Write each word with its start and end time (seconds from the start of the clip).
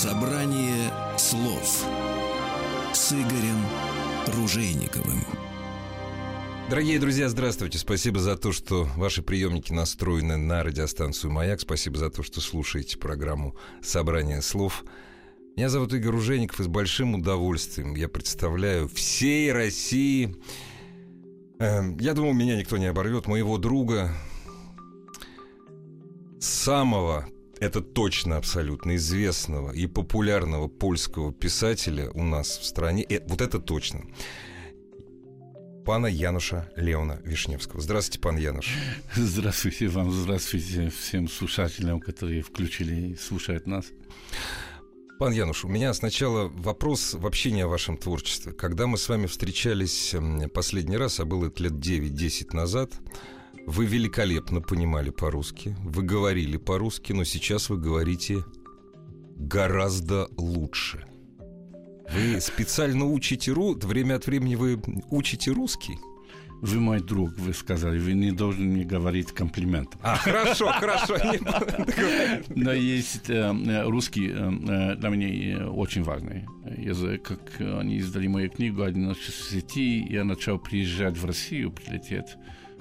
Собрание 0.00 0.92
слов 1.16 1.84
с 2.92 3.12
Игорем 3.12 3.66
Ружейниковым. 4.28 5.24
Дорогие 6.70 7.00
друзья, 7.00 7.28
здравствуйте. 7.28 7.78
Спасибо 7.78 8.20
за 8.20 8.36
то, 8.36 8.52
что 8.52 8.86
ваши 8.94 9.22
приемники 9.22 9.72
настроены 9.72 10.36
на 10.36 10.62
радиостанцию 10.62 11.32
«Маяк». 11.32 11.60
Спасибо 11.60 11.98
за 11.98 12.10
то, 12.10 12.22
что 12.22 12.40
слушаете 12.40 12.96
программу 12.96 13.56
«Собрание 13.82 14.40
слов». 14.40 14.84
Меня 15.56 15.68
зовут 15.68 15.92
Игорь 15.92 16.12
Ружейников, 16.12 16.60
и 16.60 16.62
с 16.62 16.68
большим 16.68 17.16
удовольствием 17.16 17.96
я 17.96 18.08
представляю 18.08 18.86
всей 18.86 19.50
России... 19.50 20.36
Э, 21.58 21.82
я 21.98 22.14
думал, 22.14 22.34
меня 22.34 22.56
никто 22.56 22.76
не 22.76 22.86
оборвет. 22.86 23.26
Моего 23.26 23.58
друга, 23.58 24.14
самого 26.38 27.26
это 27.60 27.80
точно 27.80 28.36
абсолютно 28.36 28.96
известного 28.96 29.72
и 29.72 29.86
популярного 29.86 30.68
польского 30.68 31.32
писателя 31.32 32.10
у 32.10 32.22
нас 32.22 32.58
в 32.58 32.64
стране. 32.64 33.04
Э, 33.08 33.20
вот 33.26 33.40
это 33.40 33.58
точно. 33.58 34.04
Пана 35.84 36.06
Януша 36.06 36.70
Леона 36.76 37.20
Вишневского. 37.24 37.80
Здравствуйте, 37.80 38.20
пан 38.20 38.36
Януш. 38.36 38.74
Здравствуйте 39.14 39.88
вам, 39.88 40.10
здравствуйте 40.10 40.90
всем 40.90 41.28
слушателям, 41.28 42.00
которые 42.00 42.42
включили 42.42 43.12
и 43.12 43.16
слушают 43.16 43.66
нас. 43.66 43.86
Пан 45.18 45.32
Януш, 45.32 45.64
у 45.64 45.68
меня 45.68 45.94
сначала 45.94 46.48
вопрос 46.48 47.14
вообще 47.14 47.50
не 47.50 47.62
о 47.62 47.68
вашем 47.68 47.96
творчестве. 47.96 48.52
Когда 48.52 48.86
мы 48.86 48.98
с 48.98 49.08
вами 49.08 49.26
встречались 49.26 50.14
последний 50.52 50.96
раз, 50.96 51.20
а 51.20 51.24
было 51.24 51.46
это 51.46 51.62
лет 51.62 51.72
9-10 51.72 52.54
назад, 52.54 52.92
вы 53.68 53.84
великолепно 53.84 54.62
понимали 54.62 55.10
по-русски, 55.10 55.76
вы 55.84 56.02
говорили 56.02 56.56
по-русски, 56.56 57.12
но 57.12 57.24
сейчас 57.24 57.68
вы 57.68 57.76
говорите 57.76 58.38
гораздо 59.36 60.26
лучше. 60.38 61.04
Вы 62.10 62.40
специально 62.40 63.04
учите 63.04 63.52
ру, 63.52 63.74
время 63.74 64.14
от 64.14 64.26
времени 64.26 64.54
вы 64.54 64.80
учите 65.10 65.50
русский? 65.50 65.98
Вы 66.62 66.80
мой 66.80 67.00
друг, 67.00 67.38
вы 67.38 67.52
сказали, 67.52 67.98
вы 67.98 68.14
не 68.14 68.32
должны 68.32 68.64
мне 68.64 68.84
говорить 68.84 69.32
комплимент. 69.32 69.90
А, 70.00 70.16
хорошо, 70.16 70.68
хорошо. 70.72 71.16
Но 72.48 72.72
есть 72.72 73.28
э, 73.28 73.82
русский 73.84 74.30
э, 74.30 74.96
для 74.96 75.08
меня 75.10 75.70
очень 75.70 76.02
важный 76.02 76.46
язык. 76.76 77.22
Как 77.22 77.60
они 77.60 77.98
издали 77.98 78.28
мою 78.28 78.48
книгу 78.48 78.82
«Один 78.82 79.14
в 79.14 79.22
сети», 79.22 80.06
я 80.10 80.24
начал 80.24 80.58
приезжать 80.58 81.18
в 81.18 81.26
Россию, 81.26 81.70
прилететь 81.70 82.36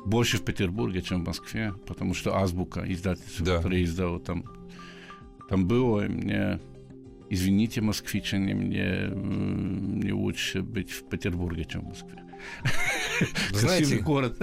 больше 0.07 0.37
в 0.37 0.43
Петербурге, 0.43 1.01
чем 1.01 1.23
в 1.23 1.27
Москве, 1.27 1.73
потому 1.85 2.13
что 2.13 2.35
азбука 2.37 2.83
издательство, 2.87 3.45
да. 3.45 3.57
которое 3.57 3.83
издало 3.83 4.19
там, 4.19 4.45
там 5.49 5.67
было, 5.67 6.01
мне, 6.01 6.59
извините, 7.29 7.81
москвичи, 7.81 8.37
мне, 8.37 9.09
мне 9.13 10.13
лучше 10.13 10.61
быть 10.61 10.91
в 10.91 11.07
Петербурге, 11.09 11.65
чем 11.65 11.81
в 11.81 11.87
Москве. 11.89 12.23
Знаете, 13.51 13.97
город. 13.99 14.37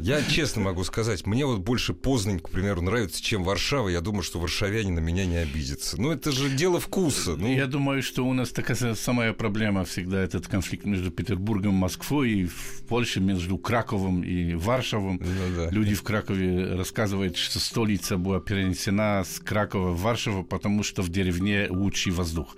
Я 0.00 0.22
честно 0.22 0.62
могу 0.62 0.84
сказать, 0.84 1.26
мне 1.26 1.46
вот 1.46 1.60
больше 1.60 1.94
Познань, 1.94 2.40
к 2.40 2.50
примеру, 2.50 2.82
нравится, 2.82 3.22
чем 3.22 3.44
Варшава. 3.44 3.88
Я 3.88 4.00
думаю, 4.00 4.22
что 4.22 4.38
варшавяне 4.38 4.92
на 4.92 5.00
меня 5.00 5.26
не 5.26 5.36
обидятся. 5.36 6.00
Ну, 6.00 6.10
это 6.10 6.32
же 6.32 6.50
дело 6.50 6.80
вкуса. 6.80 7.36
Ну... 7.36 7.52
Я 7.52 7.66
думаю, 7.66 8.02
что 8.02 8.26
у 8.26 8.32
нас 8.32 8.50
такая 8.50 8.94
самая 8.94 9.32
проблема 9.32 9.84
всегда, 9.84 10.20
этот 10.20 10.46
конфликт 10.46 10.84
между 10.84 11.10
Петербургом 11.10 11.74
и 11.74 11.78
Москвой, 11.78 12.30
и 12.30 12.44
в 12.46 12.82
Польше 12.88 13.20
между 13.20 13.58
Краковым 13.58 14.22
и 14.22 14.54
Варшавом. 14.54 15.20
Ну, 15.20 15.56
да. 15.56 15.70
Люди 15.70 15.94
в 15.94 16.02
Кракове 16.02 16.74
рассказывают, 16.74 17.36
что 17.36 17.58
столица 17.58 18.16
была 18.16 18.40
перенесена 18.40 19.24
с 19.24 19.40
Кракова 19.40 19.90
в 19.90 20.00
Варшаву, 20.02 20.44
потому 20.44 20.82
что 20.82 21.02
в 21.02 21.08
деревне 21.08 21.66
лучший 21.70 22.12
воздух. 22.12 22.56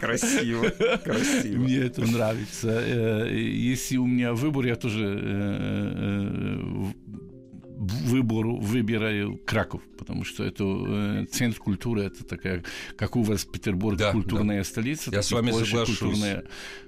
Красиво, 0.00 0.68
красиво. 1.04 1.58
Мне 1.58 1.78
это 1.78 2.02
нравится. 2.02 2.68
Э, 2.68 3.28
если 3.34 3.96
у 3.96 4.06
меня 4.06 4.34
выбор, 4.34 4.66
я 4.66 4.76
тоже 4.76 5.04
э, 5.04 5.33
выбору 7.76 8.56
выбираю 8.56 9.38
Краков, 9.44 9.82
потому 9.98 10.24
что 10.24 10.44
это 10.44 10.64
э, 10.64 11.26
центр 11.30 11.58
культуры, 11.58 12.02
это 12.02 12.24
такая, 12.24 12.62
как 12.96 13.16
у 13.16 13.22
вас 13.22 13.44
Петербург, 13.44 13.98
да, 13.98 14.12
культурная 14.12 14.58
да. 14.58 14.64
столица. 14.64 15.10
Я 15.10 15.22
с 15.22 15.32
вами 15.32 15.50
соглашусь. 15.50 15.98
Культурная 15.98 16.44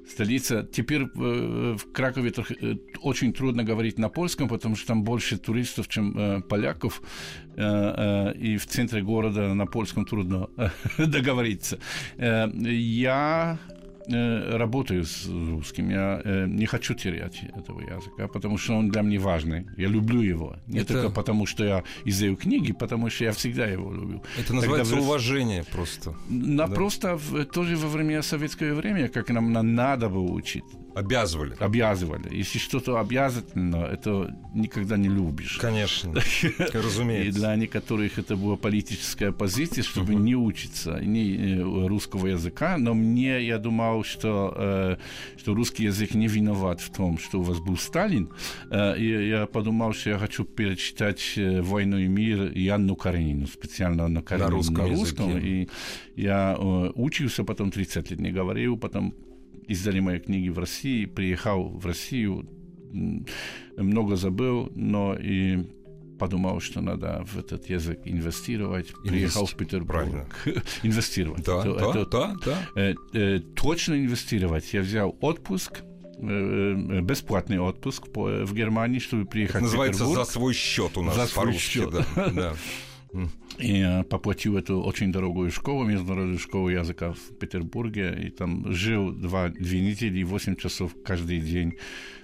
столица. 0.08 0.68
Теперь 0.72 1.02
э, 1.02 1.76
в 1.78 1.92
Кракове 1.92 2.32
э, 2.60 2.74
очень 3.02 3.32
трудно 3.32 3.64
говорить 3.64 3.98
на 3.98 4.08
польском, 4.08 4.48
потому 4.48 4.76
что 4.76 4.86
там 4.88 5.02
больше 5.02 5.38
туристов, 5.38 5.88
чем 5.88 6.16
э, 6.16 6.40
поляков, 6.42 7.02
э, 7.56 8.32
э, 8.34 8.38
и 8.38 8.56
в 8.56 8.66
центре 8.66 9.02
города 9.02 9.54
на 9.54 9.66
польском 9.66 10.06
трудно 10.06 10.48
э, 10.56 10.70
договориться. 11.06 11.78
Э, 12.16 12.48
я 12.54 13.58
Э, 14.08 14.56
работаю 14.56 15.04
с 15.04 15.26
русским, 15.26 15.90
я 15.90 16.20
э, 16.24 16.46
не 16.46 16.66
хочу 16.66 16.94
терять 16.94 17.42
этого 17.56 17.80
языка, 17.80 18.28
потому 18.28 18.56
что 18.58 18.74
он 18.74 18.88
для 18.88 19.02
меня 19.02 19.20
важный. 19.20 19.66
Я 19.76 19.88
люблю 19.88 20.20
его. 20.20 20.56
Не 20.68 20.80
это... 20.80 20.94
только 20.94 21.10
потому, 21.10 21.46
что 21.46 21.64
я 21.64 21.82
издаю 22.04 22.36
книги, 22.36 22.72
потому 22.72 23.10
что 23.10 23.24
я 23.24 23.32
всегда 23.32 23.66
его 23.66 23.92
люблю. 23.92 24.22
Это 24.38 24.54
называется 24.54 24.92
Когда 24.92 25.06
уважение 25.06 25.64
просто. 25.64 26.14
На, 26.28 26.66
да. 26.68 26.74
Просто 26.74 27.16
в, 27.16 27.44
тоже 27.46 27.76
во 27.76 27.88
время 27.88 28.22
советского 28.22 28.74
времени, 28.74 29.08
как 29.08 29.28
нам 29.30 29.52
надо 29.52 30.08
было 30.08 30.32
учить. 30.32 30.64
Обязывали. 30.96 31.54
Обязывали. 31.58 32.34
Если 32.34 32.58
что-то 32.58 32.98
обязательно, 32.98 33.84
это 33.84 34.34
никогда 34.54 34.96
не 34.96 35.10
любишь. 35.10 35.58
Конечно. 35.60 36.14
Разумеется. 36.72 37.28
И 37.28 37.32
для 37.32 37.54
некоторых 37.54 38.18
это 38.18 38.34
была 38.34 38.56
политическая 38.56 39.30
позиция, 39.30 39.84
чтобы 39.84 40.14
не 40.14 40.34
учиться 40.34 40.98
не 41.02 41.36
э, 41.36 41.86
русского 41.86 42.28
языка. 42.28 42.78
Но 42.78 42.94
мне, 42.94 43.46
я 43.46 43.58
думал, 43.58 44.04
что, 44.04 44.54
э, 44.56 44.96
что 45.36 45.54
русский 45.54 45.84
язык 45.84 46.14
не 46.14 46.28
виноват 46.28 46.80
в 46.80 46.90
том, 46.90 47.18
что 47.18 47.40
у 47.40 47.42
вас 47.42 47.58
был 47.58 47.76
Сталин. 47.76 48.30
Э, 48.70 48.98
и 48.98 49.28
я 49.28 49.46
подумал, 49.46 49.92
что 49.92 50.08
я 50.08 50.18
хочу 50.18 50.44
перечитать 50.44 51.34
«Войну 51.36 51.98
и 51.98 52.08
мир» 52.08 52.46
и 52.46 52.66
Анну 52.68 52.96
Каренину, 52.96 53.46
специально 53.48 54.06
Анну 54.06 54.22
Каренину 54.22 54.48
на 54.48 54.56
русском. 54.56 54.76
На 54.76 54.88
русском. 54.88 55.38
И 55.38 55.68
я 56.16 56.56
учился, 56.94 57.44
потом 57.44 57.70
30 57.70 58.12
лет 58.12 58.20
не 58.20 58.32
говорил, 58.32 58.78
потом 58.78 59.14
издали 59.68 60.00
мои 60.00 60.18
книги 60.18 60.48
в 60.48 60.58
России, 60.58 61.06
приехал 61.06 61.68
в 61.68 61.86
Россию, 61.86 62.48
много 63.76 64.16
забыл, 64.16 64.70
но 64.74 65.14
и 65.14 65.64
подумал, 66.18 66.60
что 66.60 66.80
надо 66.80 67.24
в 67.26 67.38
этот 67.38 67.68
язык 67.68 68.00
инвестировать, 68.04 68.90
Инвести... 68.90 69.08
приехал 69.08 69.46
в 69.46 69.54
Петербург. 69.54 70.26
инвестировать. 70.82 71.44
Да, 71.44 71.60
это, 71.60 71.74
да, 71.74 71.90
это, 71.90 72.06
да, 72.06 72.36
да. 72.44 72.68
Э, 72.74 72.94
э, 73.12 73.40
точно 73.54 73.94
инвестировать. 73.94 74.72
Я 74.72 74.80
взял 74.80 75.16
отпуск, 75.20 75.82
э, 76.18 76.26
э, 76.26 77.00
бесплатный 77.02 77.58
отпуск 77.58 78.06
в 78.14 78.54
Германии, 78.54 78.98
чтобы 78.98 79.26
приехать 79.26 79.62
Называется 79.62 80.04
в 80.04 80.06
Петербург. 80.06 80.26
за 80.26 80.32
свой 80.32 80.54
счет 80.54 80.96
у 80.96 81.02
нас 81.02 81.16
за 81.16 81.26
свой 81.26 81.52
счет. 81.52 81.90
Да, 81.90 82.30
да. 82.30 82.54
И 83.58 84.02
поплатил 84.10 84.56
эту 84.58 84.82
очень 84.82 85.12
дорогую 85.12 85.50
школу, 85.50 85.84
международную 85.84 86.38
школу 86.38 86.68
языка 86.68 87.12
в 87.12 87.38
Петербурге, 87.38 88.14
и 88.26 88.30
там 88.30 88.70
жил 88.72 89.12
два, 89.12 89.48
две 89.48 89.80
недели, 89.80 90.22
восемь 90.22 90.56
часов 90.56 90.94
каждый 91.04 91.40
день. 91.40 91.74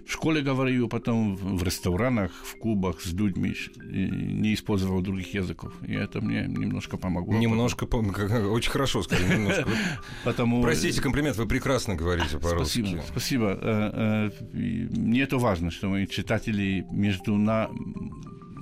В 0.07 0.13
школе 0.13 0.43
говорил, 0.43 0.89
потом 0.89 1.37
в 1.37 1.63
ресторанах, 1.63 2.33
в 2.45 2.59
клубах 2.59 3.01
с 3.01 3.13
людьми, 3.13 3.55
не 3.77 4.53
использовал 4.53 5.01
других 5.01 5.33
языков. 5.33 5.73
И 5.87 5.95
это 5.95 6.21
мне 6.21 6.43
немножко 6.43 6.97
помогло. 6.97 7.35
Немножко, 7.35 7.87
потом... 7.87 8.11
очень 8.51 8.71
хорошо 8.71 9.03
сказали, 9.03 9.37
немножко. 9.37 9.69
Потому... 10.25 10.61
Простите 10.63 11.01
комплимент, 11.01 11.37
вы 11.37 11.47
прекрасно 11.47 11.95
говорите 11.95 12.39
по-русски. 12.39 12.81
Спасибо, 12.81 13.03
спасибо. 13.09 13.59
Э, 13.63 14.31
э, 14.53 14.89
мне 14.91 15.23
это 15.23 15.39
важно, 15.39 15.71
что 15.71 15.89
мои 15.89 16.07
читатели 16.07 16.85
между 16.91 17.37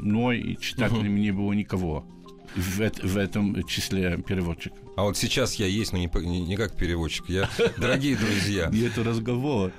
мной 0.00 0.40
и 0.40 0.58
читателями 0.58 1.20
не 1.20 1.30
было 1.32 1.52
никого 1.52 2.04
в, 2.56 2.90
в 3.02 3.16
этом 3.16 3.62
числе 3.64 4.18
переводчик. 4.18 4.72
А 4.96 5.04
вот 5.04 5.16
сейчас 5.16 5.54
я 5.54 5.66
есть, 5.66 5.92
но 5.92 5.98
не, 5.98 6.10
не, 6.26 6.40
не 6.40 6.56
как 6.56 6.76
переводчик. 6.76 7.24
Я, 7.28 7.48
дорогие 7.78 8.16
друзья. 8.16 8.70
Это 8.70 9.04
разговор. 9.04 9.72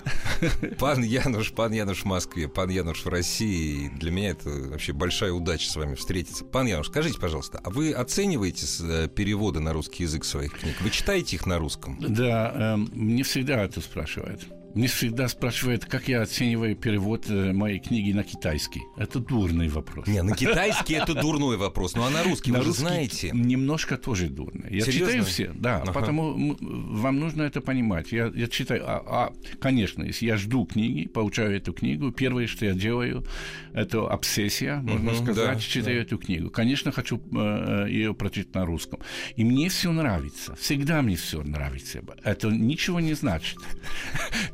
Пан 0.79 1.03
Януш, 1.03 1.51
пан 1.51 1.73
Януш 1.73 2.01
в 2.01 2.05
Москве, 2.05 2.47
пан 2.47 2.69
Януш 2.69 3.05
в 3.05 3.09
России. 3.09 3.89
Для 3.99 4.11
меня 4.11 4.29
это 4.31 4.49
вообще 4.49 4.93
большая 4.93 5.31
удача 5.31 5.69
с 5.69 5.75
вами 5.75 5.95
встретиться. 5.95 6.45
Пан 6.45 6.65
Януш, 6.65 6.87
скажите, 6.87 7.19
пожалуйста, 7.19 7.59
а 7.63 7.69
вы 7.69 7.91
оцениваете 7.91 8.65
э, 8.81 9.07
переводы 9.09 9.59
на 9.59 9.73
русский 9.73 10.03
язык 10.03 10.23
своих 10.23 10.57
книг? 10.57 10.75
Вы 10.81 10.89
читаете 10.89 11.35
их 11.35 11.45
на 11.45 11.59
русском? 11.59 11.97
Да, 11.99 12.51
э, 12.55 12.77
мне 12.77 13.23
всегда 13.23 13.63
это 13.63 13.81
спрашивают. 13.81 14.47
Мне 14.73 14.87
всегда 14.87 15.27
спрашивают, 15.27 15.85
как 15.85 16.07
я 16.07 16.21
оцениваю 16.21 16.75
перевод 16.75 17.29
э, 17.29 17.51
моей 17.51 17.79
книги 17.79 18.13
на 18.13 18.23
китайский. 18.23 18.81
Это 18.97 19.19
дурный 19.19 19.67
вопрос. 19.67 20.07
Не, 20.07 20.23
на 20.23 20.35
китайский 20.35 20.93
это 20.93 21.13
дурной 21.13 21.57
вопрос, 21.57 21.95
ну 21.95 22.03
а 22.03 22.09
на 22.09 22.23
русский 22.23 22.51
на 22.51 22.59
вы 22.59 22.63
же 22.63 22.69
русский 22.69 22.83
знаете. 22.83 23.31
Немножко 23.33 23.97
тоже 23.97 24.29
дурно. 24.29 24.65
Я 24.69 24.81
читаю 24.81 25.23
все, 25.25 25.51
да, 25.53 25.79
потому 25.79 26.55
вам 26.59 27.19
нужно 27.19 27.43
это 27.43 27.61
понимать. 27.61 28.11
Я, 28.11 28.31
читаю, 28.47 28.83
а, 28.85 29.03
а, 29.05 29.33
конечно, 29.59 30.03
если 30.03 30.25
я 30.25 30.37
жду 30.37 30.65
книги, 30.65 31.07
получаю 31.07 31.55
эту 31.55 31.73
книгу, 31.73 32.11
первое, 32.11 32.47
что 32.47 32.65
я 32.65 32.73
делаю, 32.73 33.25
это 33.73 34.07
обсессия, 34.07 34.77
можно 34.77 35.15
сказать, 35.15 35.61
читаю 35.61 36.01
эту 36.01 36.17
книгу. 36.17 36.49
Конечно, 36.49 36.91
хочу 36.91 37.21
э, 37.33 37.87
ее 37.89 38.13
прочитать 38.13 38.55
на 38.55 38.65
русском. 38.65 38.99
И 39.35 39.43
мне 39.43 39.69
все 39.69 39.91
нравится, 39.91 40.55
всегда 40.55 41.01
мне 41.01 41.15
все 41.15 41.43
нравится. 41.43 42.01
Это 42.23 42.49
ничего 42.49 42.99
не 42.99 43.13
значит. 43.13 43.57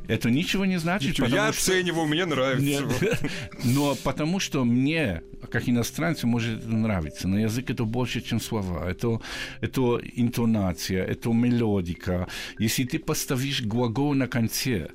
Это 0.08 0.30
ничего 0.30 0.64
не 0.64 0.78
значит, 0.78 1.16
потому 1.16 1.36
что... 1.36 1.48
оцениваю, 1.48 2.06
мне 2.06 2.24
нравится. 2.24 2.64
Нет. 2.64 3.20
Но 3.64 3.94
потому 3.94 4.40
что 4.40 4.64
мне, 4.64 5.22
как 5.50 5.68
иностранцу, 5.68 6.26
может 6.26 6.60
это 6.60 6.68
нравиться. 6.68 7.28
Но 7.28 7.38
язык 7.38 7.70
это 7.70 7.84
больше, 7.84 8.22
чем 8.22 8.40
слова. 8.40 8.90
Это, 8.90 9.20
это 9.60 10.00
интонация, 10.16 11.04
это 11.04 11.30
мелодика. 11.30 12.26
Если 12.58 12.84
ты 12.84 12.98
поставишь 12.98 13.62
глагол 13.62 14.14
на 14.14 14.26
конце, 14.26 14.88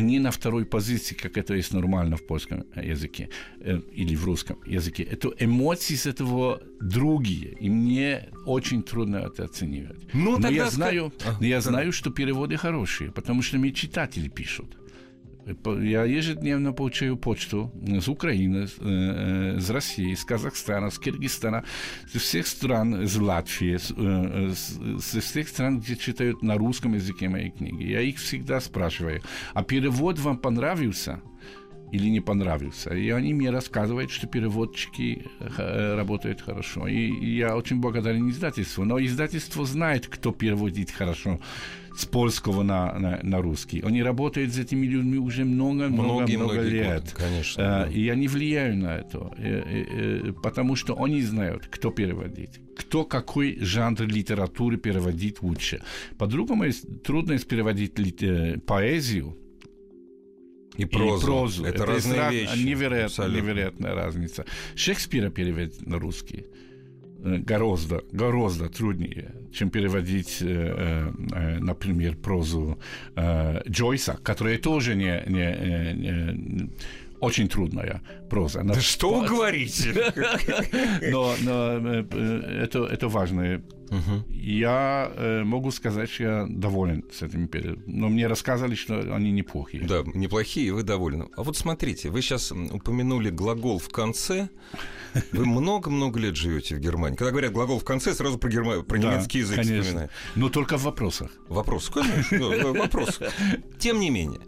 не 0.00 0.18
на 0.18 0.30
второй 0.30 0.64
позиции, 0.64 1.14
как 1.14 1.36
это 1.38 1.54
есть 1.54 1.72
нормально 1.72 2.16
в 2.16 2.26
польском 2.26 2.64
языке 2.76 3.28
э, 3.60 3.80
или 3.92 4.16
в 4.16 4.24
русском 4.24 4.56
языке. 4.66 5.02
Это 5.02 5.28
эмоции 5.38 5.94
с 5.94 6.06
этого 6.06 6.60
другие, 6.80 7.56
и 7.60 7.70
мне 7.70 8.28
очень 8.46 8.82
трудно 8.82 9.16
это 9.18 9.44
оценивать. 9.44 9.98
Ну, 10.14 10.38
но 10.38 10.48
я 10.48 10.70
знаю, 10.70 11.12
А, 11.24 11.44
я 11.44 11.56
да. 11.56 11.60
знаю, 11.60 11.92
что 11.92 12.10
переводы 12.10 12.56
хорошие, 12.56 13.10
потому 13.10 13.42
что 13.42 13.58
мне 13.58 13.72
читатели 13.72 14.28
пишут. 14.28 14.76
Я 15.82 16.04
ежедневно 16.04 16.72
получаю 16.72 17.16
почту 17.16 17.70
с 18.00 18.08
Украины, 18.08 18.66
с, 18.66 18.76
э, 18.80 19.58
с 19.60 19.70
России, 19.70 20.14
с 20.14 20.24
Казахстана, 20.24 20.90
с 20.90 20.98
Киргизстана, 20.98 21.64
со 22.10 22.18
всех 22.18 22.46
стран, 22.46 23.02
из 23.02 23.16
Латвии, 23.16 23.76
с, 23.76 23.92
э, 23.96 24.52
с- 24.54 25.02
со 25.04 25.20
всех 25.20 25.48
стран, 25.48 25.80
где 25.80 25.96
читают 25.96 26.42
на 26.42 26.56
русском 26.56 26.94
языке 26.94 27.28
мои 27.28 27.50
книги. 27.50 27.84
Я 27.84 28.00
их 28.00 28.16
всегда 28.18 28.60
спрашиваю, 28.60 29.20
а 29.54 29.62
перевод 29.62 30.18
вам 30.18 30.38
понравился? 30.38 31.20
или 31.92 32.08
не 32.10 32.20
понравился. 32.20 32.92
И 32.92 33.10
они 33.10 33.34
мне 33.34 33.50
рассказывают, 33.50 34.10
что 34.10 34.26
переводчики 34.26 35.26
э, 35.38 35.94
работают 35.94 36.40
хорошо. 36.40 36.88
И 36.88 37.36
я 37.36 37.56
очень 37.56 37.76
благодарен 37.80 38.28
издательству. 38.30 38.84
Но 38.84 38.98
издательство 38.98 39.64
знает, 39.64 40.08
кто 40.08 40.32
переводит 40.32 40.90
хорошо 40.90 41.38
с 41.96 42.04
польского 42.06 42.62
на, 42.62 42.98
на, 42.98 43.20
на 43.22 43.40
русский. 43.40 43.80
Они 43.80 44.02
работают 44.02 44.52
с 44.52 44.58
этими 44.58 44.84
людьми 44.86 45.18
уже 45.18 45.44
много-много-много 45.44 46.60
лет. 46.60 47.02
годы, 47.04 47.10
конечно, 47.16 47.60
Э, 47.62 47.64
да. 47.64 47.90
И 47.90 48.00
я 48.04 48.14
не 48.16 48.26
влияю 48.28 48.76
на 48.76 48.96
это, 48.96 49.30
э, 49.38 49.62
э, 50.28 50.32
потому 50.42 50.74
что 50.76 51.00
они 51.02 51.22
знают, 51.22 51.66
кто 51.68 51.90
переводит, 51.90 52.60
кто 52.76 53.04
какой 53.04 53.58
жанр 53.60 54.02
литературы 54.02 54.76
переводит 54.76 55.40
лучше. 55.42 55.82
По-другому 56.18 56.64
трудно 57.04 57.38
переводить 57.38 57.94
поэзию, 58.66 59.36
И 60.76 60.84
прозу. 60.86 61.26
прозу. 61.26 61.64
Это, 61.64 61.86
разные 61.86 62.18
раз- 62.20 62.32
вещи. 62.34 62.58
Невероятно, 62.64 63.28
невероятная 63.28 63.94
разница. 63.94 64.44
Шекспира 64.74 65.30
переводить 65.30 65.86
на 65.86 65.98
русский 66.00 66.46
гораздо, 67.24 68.02
гораздо 68.12 68.68
труднее, 68.68 69.34
чем 69.52 69.70
переводить, 69.70 70.38
э, 70.42 70.46
э, 70.46 71.12
э, 71.32 71.58
например, 71.58 72.16
прозу 72.16 72.78
э, 73.16 73.62
Джойса, 73.68 74.18
которая 74.22 74.58
тоже 74.58 74.94
не, 74.94 75.22
не, 75.26 75.42
э, 75.42 75.92
не- 75.92 76.70
очень 77.20 77.48
трудная 77.48 78.02
проза. 78.28 78.60
Она 78.60 78.74
Да 78.74 78.80
что 78.80 79.20
вы 79.20 79.26
говорите? 79.26 79.94
но, 81.10 81.34
но, 81.40 81.78
э, 81.78 82.04
э, 82.10 82.62
это, 82.64 82.84
это 82.84 83.08
важно. 83.08 83.62
Я 84.30 85.10
э, 85.16 85.44
могу 85.44 85.70
сказать, 85.70 86.10
что 86.10 86.22
я 86.22 86.46
доволен 86.48 87.04
с 87.12 87.22
этими 87.22 87.46
переводами. 87.46 87.84
Но 87.86 88.08
мне 88.08 88.26
рассказывали, 88.26 88.74
что 88.74 89.14
они 89.14 89.30
неплохие. 89.32 89.86
Да, 89.86 90.02
неплохие, 90.14 90.72
вы 90.72 90.82
довольны. 90.82 91.28
А 91.36 91.42
вот 91.42 91.56
смотрите, 91.56 92.10
вы 92.10 92.20
сейчас 92.22 92.52
упомянули 92.52 93.30
глагол 93.30 93.78
в 93.78 93.88
конце. 93.88 94.48
Вы 95.32 95.46
много-много 95.46 96.18
лет 96.18 96.36
живете 96.36 96.76
в 96.76 96.80
Германии. 96.80 97.16
Когда 97.16 97.30
говорят 97.30 97.52
глагол 97.52 97.78
в 97.78 97.84
конце, 97.84 98.14
сразу 98.14 98.38
про, 98.38 98.48
герма... 98.50 98.82
про 98.82 98.98
Да, 98.98 99.14
немецкий 99.14 99.38
язык 99.40 99.56
конечно. 99.56 99.82
вспоминают. 99.82 100.12
Но 100.34 100.48
только 100.48 100.76
в 100.78 100.82
вопросах. 100.84 101.30
Вопрос, 101.48 101.90
конечно, 101.90 102.72
вопрос. 102.72 103.20
Тем 103.78 104.00
не 104.00 104.10
менее, 104.10 104.40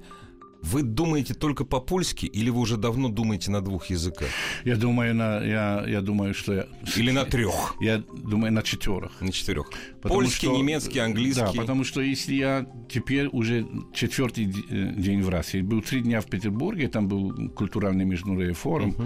вы 0.63 0.83
думаете 0.83 1.35
только 1.35 1.65
по-польски 1.65 2.27
или 2.27 2.51
вы 2.51 2.61
уже 2.61 2.77
давно 2.77 3.09
думаете 3.09 3.51
на 3.53 3.61
двух 3.61 3.87
языках? 3.87 4.29
Я 4.65 4.75
думаю, 4.77 5.15
на, 5.15 5.41
я, 5.45 5.85
я 5.87 6.01
думаю, 6.01 6.35
что 6.35 6.55
я... 6.55 6.67
Или 6.97 7.13
на 7.13 7.25
трех? 7.25 7.77
Я 7.81 7.99
думаю, 7.99 8.53
на 8.53 8.63
четверых. 8.63 9.13
На 9.21 9.31
четырех. 9.31 9.71
Потому 10.03 10.23
Польский, 10.23 10.49
что- 10.49 10.57
немецкий, 10.57 10.99
английский. 10.99 11.41
Да, 11.41 11.53
потому 11.53 11.85
что 11.85 12.01
если 12.01 12.35
я 12.35 12.67
теперь 12.91 13.29
уже 13.29 13.67
четвертый 13.95 14.47
э, 14.47 14.93
день 14.97 15.23
в 15.23 15.29
России, 15.29 15.61
был 15.61 15.83
три 15.83 16.01
дня 16.01 16.21
в 16.21 16.27
Петербурге, 16.27 16.89
там 16.89 17.07
был 17.07 17.51
культуральный 17.51 18.05
международный 18.05 18.55
форум, 18.55 18.97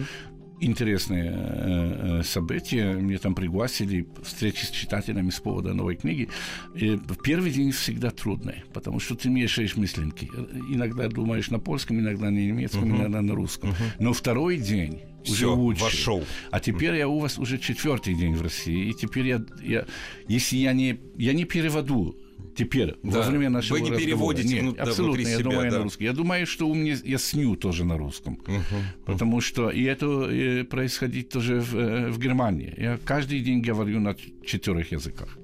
интересные 0.61 1.33
э, 1.35 2.21
э, 2.21 2.23
события, 2.23 2.93
мне 2.93 3.19
там 3.19 3.35
пригласили, 3.35 4.07
встречи 4.23 4.65
с 4.65 4.71
читателями 4.71 5.31
с 5.31 5.41
повода 5.41 5.75
новой 5.75 5.97
книги. 5.97 6.29
И 6.75 6.99
первый 7.23 7.51
день 7.51 7.73
всегда 7.73 8.11
трудный, 8.11 8.65
потому 8.73 9.01
что 9.01 9.15
ты 9.15 9.29
мешаешь 9.29 9.77
мысленки. 9.77 10.31
Иногда 10.69 11.09
думаешь 11.09 11.51
на 11.51 11.59
польском, 11.59 11.99
иногда 11.99 12.31
на 12.31 12.39
немецком, 12.39 12.97
иногда 12.97 13.21
на 13.23 13.35
русском. 13.35 13.75
Но 13.99 14.13
второй 14.13 14.59
день 14.59 15.01
уже 15.23 15.35
Всё, 15.35 15.55
лучше. 15.55 15.85
вошел. 15.85 16.25
А 16.51 16.61
теперь 16.61 16.95
я 16.95 17.09
у 17.09 17.19
вас 17.19 17.39
уже 17.39 17.59
четвертый 17.59 18.15
день 18.15 18.35
в 18.35 18.43
России, 18.43 18.91
и 18.91 18.95
теперь 18.95 19.27
я, 19.27 19.45
я 19.63 19.87
если 20.29 20.57
я 20.57 20.73
не, 20.73 20.99
я 21.17 21.33
не 21.33 21.45
переводу 21.45 22.17
теперь 22.65 22.95
Да. 23.03 23.21
во 23.23 23.23
время 23.31 23.51
нашего 23.51 23.75
Вы 23.79 23.81
не 23.81 23.91
разговора. 23.91 24.05
переводите 24.07 24.55
Нет, 24.55 24.65
ну, 24.65 24.73
да, 24.73 24.83
абсолютно, 24.83 25.21
я 25.21 25.35
себя, 25.39 25.45
думаю 25.51 25.71
да. 25.71 25.79
на 25.79 25.83
русский. 25.85 26.05
Я 26.05 26.13
думаю, 26.13 26.47
что 26.47 26.69
у 26.69 26.75
меня 26.75 26.97
я 27.05 27.19
сню 27.19 27.57
тоже 27.57 27.85
на 27.85 27.97
русском, 27.99 28.39
потому 29.07 29.41
что 29.41 29.71
и 29.71 29.83
это 29.83 30.07
э, 30.07 30.65
происходит 30.65 31.29
тоже 31.31 31.61
в, 31.61 31.75
э, 31.77 32.11
в 32.11 32.19
Германии. 32.19 32.73
Я 32.79 32.99
каждый 33.05 33.41
день 33.41 33.61
говорю 33.63 34.01
на 34.01 34.15
четырех 34.45 34.93
языках. 34.93 35.39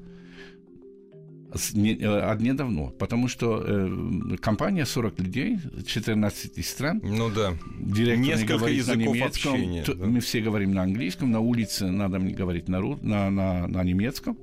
С- 1.55 1.75
не- 1.75 1.95
э, 1.95 2.31
а 2.31 2.37
недавно, 2.37 2.91
потому 2.99 3.29
что 3.29 3.63
э, 3.67 4.37
компания 4.41 4.85
40 4.85 5.21
людей, 5.21 5.59
14 5.87 6.63
стран, 6.67 7.01
Ну 7.03 7.31
да. 7.31 7.55
Директор 7.81 8.19
не 8.19 8.29
Несколько 8.29 8.59
на 8.65 8.69
языков 8.69 9.15
немецком, 9.15 9.53
общения, 9.55 9.83
то- 9.85 9.95
да. 9.95 10.05
Мы 10.07 10.21
все 10.21 10.41
говорим 10.43 10.73
на 10.75 10.83
английском, 10.83 11.31
на 11.31 11.41
улице 11.41 11.87
надо 11.91 12.19
мне 12.19 12.35
говорить 12.35 12.69
на, 12.69 12.81
на, 12.81 13.31
на, 13.31 13.67
на 13.69 13.85
немецком. 13.85 14.37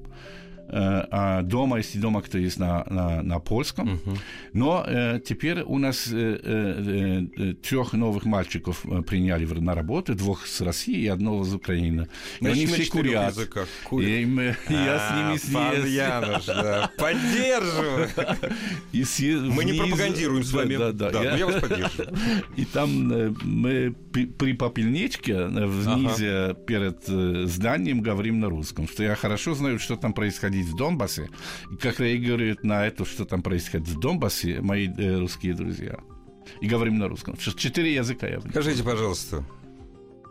Э, 0.70 1.04
А 1.12 1.42
дома, 1.42 1.78
если 1.78 2.00
дома 2.00 2.22
кто 2.22 2.38
есть 2.38 2.58
на, 2.60 2.84
на, 2.90 3.22
на 3.22 3.40
польском. 3.40 4.00
Но 4.54 4.84
э, 4.88 5.20
теперь 5.26 5.62
у 5.62 5.78
нас 5.78 6.08
э, 6.12 6.40
э, 6.44 7.26
э, 7.38 7.54
трех 7.56 7.94
новых 7.94 8.26
мальчиков 8.26 8.86
э, 8.86 9.02
приняли 9.02 9.46
на 9.60 9.76
работу, 9.76 10.16
двух 10.16 10.48
с 10.48 10.62
России 10.62 10.98
и 11.04 11.08
одного 11.08 11.44
из 11.44 11.54
Украины. 11.54 12.08
И 12.42 12.48
они 12.48 12.66
все 12.66 12.86
курят. 12.90 13.30
языках 13.36 13.68
курят. 13.84 14.10
И 14.10 14.26
мы- 14.26 14.56
я 14.70 15.00
с 15.00 15.12
ними 15.16 15.38
А, 15.38 15.54
пан 15.54 15.76
съезд- 15.76 15.88
Януш, 15.90 16.46
да. 16.46 16.92
Поддерживаю. 16.98 18.10
и 18.92 19.04
съезд 19.04 19.44
Мы 19.44 19.66
не 19.66 19.72
вниз. 19.74 19.82
пропагандируем 19.82 20.44
с 20.44 20.52
Да, 20.52 20.58
вами. 20.58 20.78
Да, 20.78 20.92
да. 20.92 21.10
Да, 21.12 21.24
Я- 21.24 21.32
но 21.32 21.38
я 21.38 21.46
вас 21.48 21.62
поддерживаю. 21.62 22.16
И 22.56 22.66
там 22.66 23.12
э, 23.12 23.34
мы 23.44 23.96
при, 24.12 24.26
при 24.26 24.54
попельничке 24.54 25.34
э, 25.34 25.66
внизе 25.66 26.56
перед 26.68 27.04
э, 27.08 27.46
зданием 27.48 28.02
говорим 28.02 28.40
на 28.40 28.50
русском, 28.50 28.88
что 28.88 29.04
я 29.04 29.16
хорошо 29.16 29.56
знаю, 29.56 29.80
что 29.80 29.96
там 29.96 30.14
происходит 30.14 30.53
в 30.62 30.76
Донбассе, 30.76 31.30
и 31.72 31.76
как 31.76 32.00
реагируют 32.00 32.64
на 32.64 32.86
это, 32.86 33.06
что 33.06 33.26
там 33.26 33.42
происходит 33.42 33.88
в 33.88 34.00
Донбассе, 34.00 34.62
мои 34.62 34.88
э, 34.88 35.18
русские 35.18 35.54
друзья. 35.54 36.00
И 36.62 36.68
говорим 36.68 36.98
на 36.98 37.08
русском. 37.08 37.36
Четыре 37.38 37.96
языка 37.96 38.28
я 38.28 38.40
знаю. 38.40 38.52
Скажите, 38.52 38.84
пожалуйста, 38.84 39.44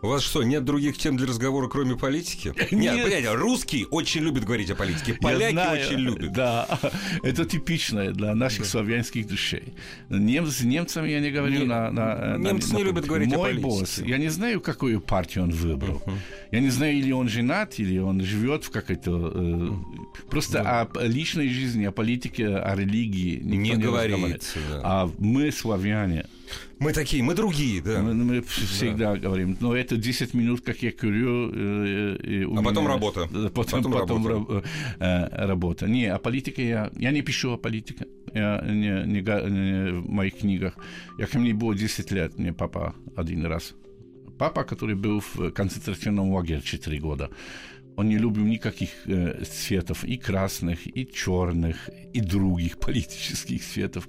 у 0.03 0.07
вас 0.07 0.21
что, 0.21 0.43
нет 0.43 0.65
других 0.65 0.97
тем 0.97 1.15
для 1.15 1.27
разговора, 1.27 1.69
кроме 1.69 1.95
политики? 1.95 2.53
Нет, 2.71 3.03
понимаете, 3.03 3.33
русские 3.33 3.85
очень 3.87 4.21
любят 4.21 4.43
говорить 4.43 4.69
о 4.69 4.75
политике, 4.75 5.13
поляки 5.13 5.55
очень 5.55 5.99
любят. 5.99 6.33
Да, 6.33 6.67
это 7.23 7.45
типичное 7.45 8.11
для 8.11 8.35
наших 8.35 8.65
славянских 8.65 9.27
душей. 9.27 9.73
С 10.09 10.61
немцами 10.61 11.09
я 11.09 11.21
не 11.21 11.31
говорю 11.31 11.65
на, 11.65 12.37
немцы 12.37 12.75
не 12.75 12.83
любят 12.83 13.05
говорить 13.05 13.33
о 13.33 13.37
Мой 13.37 13.51
политике. 13.51 13.67
босс, 13.67 13.97
я 13.99 14.17
не 14.17 14.29
знаю, 14.29 14.59
какую 14.59 14.99
партию 14.99 15.45
он 15.45 15.51
выбрал. 15.51 16.03
Я 16.51 16.59
не 16.59 16.69
знаю, 16.69 16.93
или 16.93 17.11
он 17.11 17.29
женат, 17.29 17.79
или 17.79 17.97
он 17.97 18.21
живет 18.21 18.65
в 18.65 18.71
какой-то... 18.71 19.31
э, 19.33 19.69
просто 20.29 20.61
о 20.61 21.07
личной 21.07 21.47
жизни, 21.47 21.85
о 21.85 21.91
политике, 21.91 22.47
о 22.57 22.75
религии 22.75 23.39
Не 23.41 23.57
не, 23.57 23.75
говорится. 23.75 24.59
А 24.83 25.09
мы, 25.17 25.51
славяне, 25.51 26.25
Мы 26.79 26.93
такие, 26.93 27.23
мы 27.23 27.33
другие, 27.33 27.81
да. 27.81 28.01
Мы, 28.01 28.13
мы 28.13 28.41
всегда 28.41 29.13
да. 29.13 29.19
говорим, 29.19 29.57
но 29.59 29.75
это 29.75 29.97
10 29.97 30.33
минут, 30.33 30.61
как 30.61 30.81
я 30.81 30.91
курю. 30.91 31.51
Э, 31.53 32.17
э, 32.21 32.43
а 32.43 32.61
потом 32.61 32.83
меня, 32.83 32.93
работа. 32.93 33.27
Потом, 33.53 33.83
потом, 33.83 33.91
потом 33.91 34.27
работа. 34.27 34.67
Э, 34.99 35.45
работа. 35.45 35.87
Не, 35.87 36.07
а 36.07 36.17
политика 36.17 36.61
я... 36.61 36.91
Я 36.97 37.11
не 37.11 37.21
пишу 37.21 37.53
о 37.53 37.57
политике 37.57 38.05
я, 38.33 38.61
не, 38.65 39.05
не, 39.05 39.21
не, 39.21 39.91
в 40.01 40.09
моих 40.09 40.39
книгах. 40.39 40.73
Я 41.17 41.27
ко 41.27 41.39
мне 41.39 41.53
было 41.53 41.75
10 41.75 42.11
лет, 42.11 42.37
мне 42.37 42.53
папа 42.53 42.95
один 43.15 43.45
раз. 43.45 43.75
Папа, 44.37 44.63
который 44.63 44.95
был 44.95 45.21
в 45.21 45.51
концентрационном 45.51 46.31
лагере 46.31 46.61
4 46.61 46.99
года. 46.99 47.29
Он 47.95 48.09
не 48.09 48.17
любил 48.17 48.45
никаких 48.45 48.89
э, 49.05 49.43
цветов, 49.45 50.03
и 50.03 50.17
красных, 50.17 50.87
и 50.87 51.07
черных, 51.07 51.89
и 52.13 52.21
других 52.21 52.79
политических 52.79 53.63
цветов. 53.63 54.07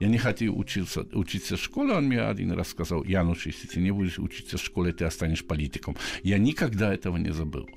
Я 0.00 0.08
не 0.08 0.18
хотел 0.18 0.58
учиться, 0.58 1.06
учиться 1.12 1.56
в 1.56 1.60
школе. 1.60 1.92
Он 1.92 2.06
мне 2.06 2.22
один 2.22 2.52
раз 2.52 2.68
сказал, 2.68 3.04
Януш, 3.04 3.46
если 3.46 3.66
ты 3.66 3.80
не 3.80 3.90
будешь 3.90 4.18
учиться 4.18 4.56
в 4.56 4.62
школе, 4.62 4.92
ты 4.92 5.04
останешь 5.04 5.44
политиком. 5.44 5.94
Я 6.22 6.38
никогда 6.38 6.92
этого 6.92 7.18
не 7.18 7.32
забыл. 7.32 7.68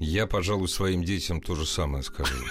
Я, 0.00 0.26
пожалуй, 0.26 0.66
своим 0.68 1.04
детям 1.04 1.40
то 1.40 1.54
же 1.54 1.66
самое 1.66 2.02
скажу. 2.02 2.34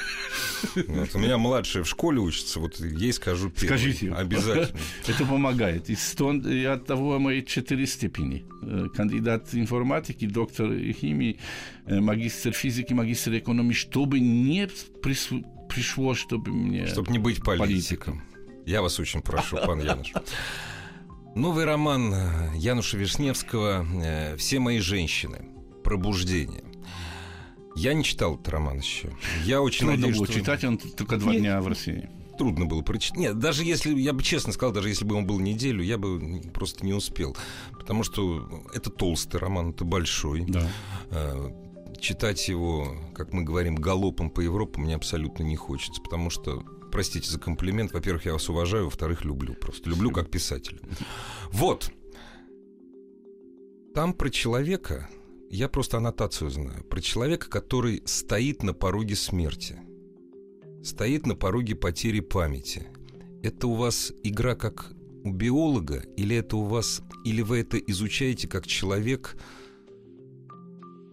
Вот, 0.87 1.15
у 1.15 1.19
меня 1.19 1.37
младшая 1.37 1.83
в 1.83 1.87
школе 1.87 2.19
учится, 2.19 2.59
вот 2.59 2.79
ей 2.79 3.13
скажу 3.13 3.49
первый. 3.49 3.79
Скажите. 3.79 4.11
Обязательно. 4.11 4.79
Это 5.07 5.25
помогает. 5.25 5.89
И, 5.89 5.95
стон, 5.95 6.41
и 6.41 6.63
от 6.63 6.85
того 6.85 7.17
мои 7.17 7.43
четыре 7.43 7.87
степени. 7.87 8.45
Э, 8.61 8.87
кандидат 8.93 9.47
информатики, 9.53 10.25
доктор 10.25 10.69
химии, 10.93 11.39
э, 11.85 11.99
магистр 11.99 12.51
физики, 12.51 12.93
магистр 12.93 13.37
экономии, 13.37 13.73
чтобы 13.73 14.19
не 14.19 14.69
пришло, 15.69 16.13
чтобы 16.13 16.51
мне... 16.51 16.87
Чтобы 16.87 17.11
не 17.11 17.19
быть 17.19 17.41
политиком. 17.41 18.21
Я 18.69 18.83
вас 18.83 18.99
очень 18.99 19.23
прошу, 19.23 19.57
пан 19.57 19.81
Януш. 19.81 20.13
Новый 21.33 21.65
роман 21.65 22.13
Януша 22.53 22.97
Вишневского 22.97 23.83
«Все 24.37 24.59
мои 24.59 24.77
женщины. 24.77 25.49
Пробуждение». 25.83 26.63
Я 27.75 27.95
не 27.95 28.03
читал 28.03 28.35
этот 28.35 28.49
роман 28.49 28.77
еще. 28.77 29.11
Я 29.43 29.63
очень 29.63 29.87
Трудно 29.87 29.95
надеюсь, 29.95 30.17
было 30.17 30.27
что... 30.27 30.39
читать, 30.39 30.63
он 30.65 30.77
только 30.77 31.17
два 31.17 31.31
Нет. 31.31 31.41
дня 31.41 31.61
в 31.61 31.67
России. 31.67 32.11
Трудно 32.37 32.67
было 32.67 32.83
прочитать. 32.83 33.17
Нет, 33.17 33.39
даже 33.39 33.63
если, 33.63 33.99
я 33.99 34.13
бы 34.13 34.21
честно 34.21 34.53
сказал, 34.53 34.71
даже 34.71 34.89
если 34.89 35.03
бы 35.03 35.15
он 35.15 35.25
был 35.25 35.39
неделю, 35.39 35.83
я 35.83 35.97
бы 35.97 36.39
просто 36.53 36.85
не 36.85 36.93
успел. 36.93 37.35
Потому 37.71 38.03
что 38.03 38.63
это 38.75 38.91
толстый 38.91 39.37
роман, 39.37 39.71
это 39.71 39.83
большой. 39.83 40.45
Да. 40.47 40.69
А, 41.09 41.51
читать 41.99 42.47
его, 42.47 42.97
как 43.15 43.33
мы 43.33 43.41
говорим, 43.41 43.73
галопом 43.73 44.29
по 44.29 44.41
Европе 44.41 44.79
мне 44.79 44.93
абсолютно 44.93 45.41
не 45.41 45.55
хочется, 45.55 46.03
потому 46.03 46.29
что 46.29 46.63
простите 46.91 47.29
за 47.29 47.39
комплимент. 47.39 47.93
Во-первых, 47.93 48.25
я 48.25 48.33
вас 48.33 48.49
уважаю, 48.49 48.85
во-вторых, 48.85 49.23
люблю 49.23 49.53
просто. 49.53 49.89
Люблю 49.89 50.11
как 50.11 50.29
писателя. 50.29 50.79
Вот. 51.51 51.91
Там 53.93 54.13
про 54.13 54.29
человека, 54.29 55.09
я 55.49 55.67
просто 55.67 55.97
аннотацию 55.97 56.49
знаю, 56.49 56.83
про 56.83 57.01
человека, 57.01 57.49
который 57.49 58.03
стоит 58.05 58.63
на 58.63 58.73
пороге 58.73 59.15
смерти, 59.15 59.79
стоит 60.83 61.25
на 61.25 61.35
пороге 61.35 61.75
потери 61.75 62.19
памяти. 62.19 62.87
Это 63.41 63.67
у 63.67 63.73
вас 63.73 64.13
игра 64.23 64.55
как 64.55 64.93
у 65.23 65.31
биолога, 65.31 66.03
или 66.17 66.35
это 66.35 66.57
у 66.57 66.65
вас, 66.65 67.01
или 67.25 67.41
вы 67.41 67.59
это 67.59 67.77
изучаете 67.77 68.47
как 68.47 68.67
человек, 68.67 69.35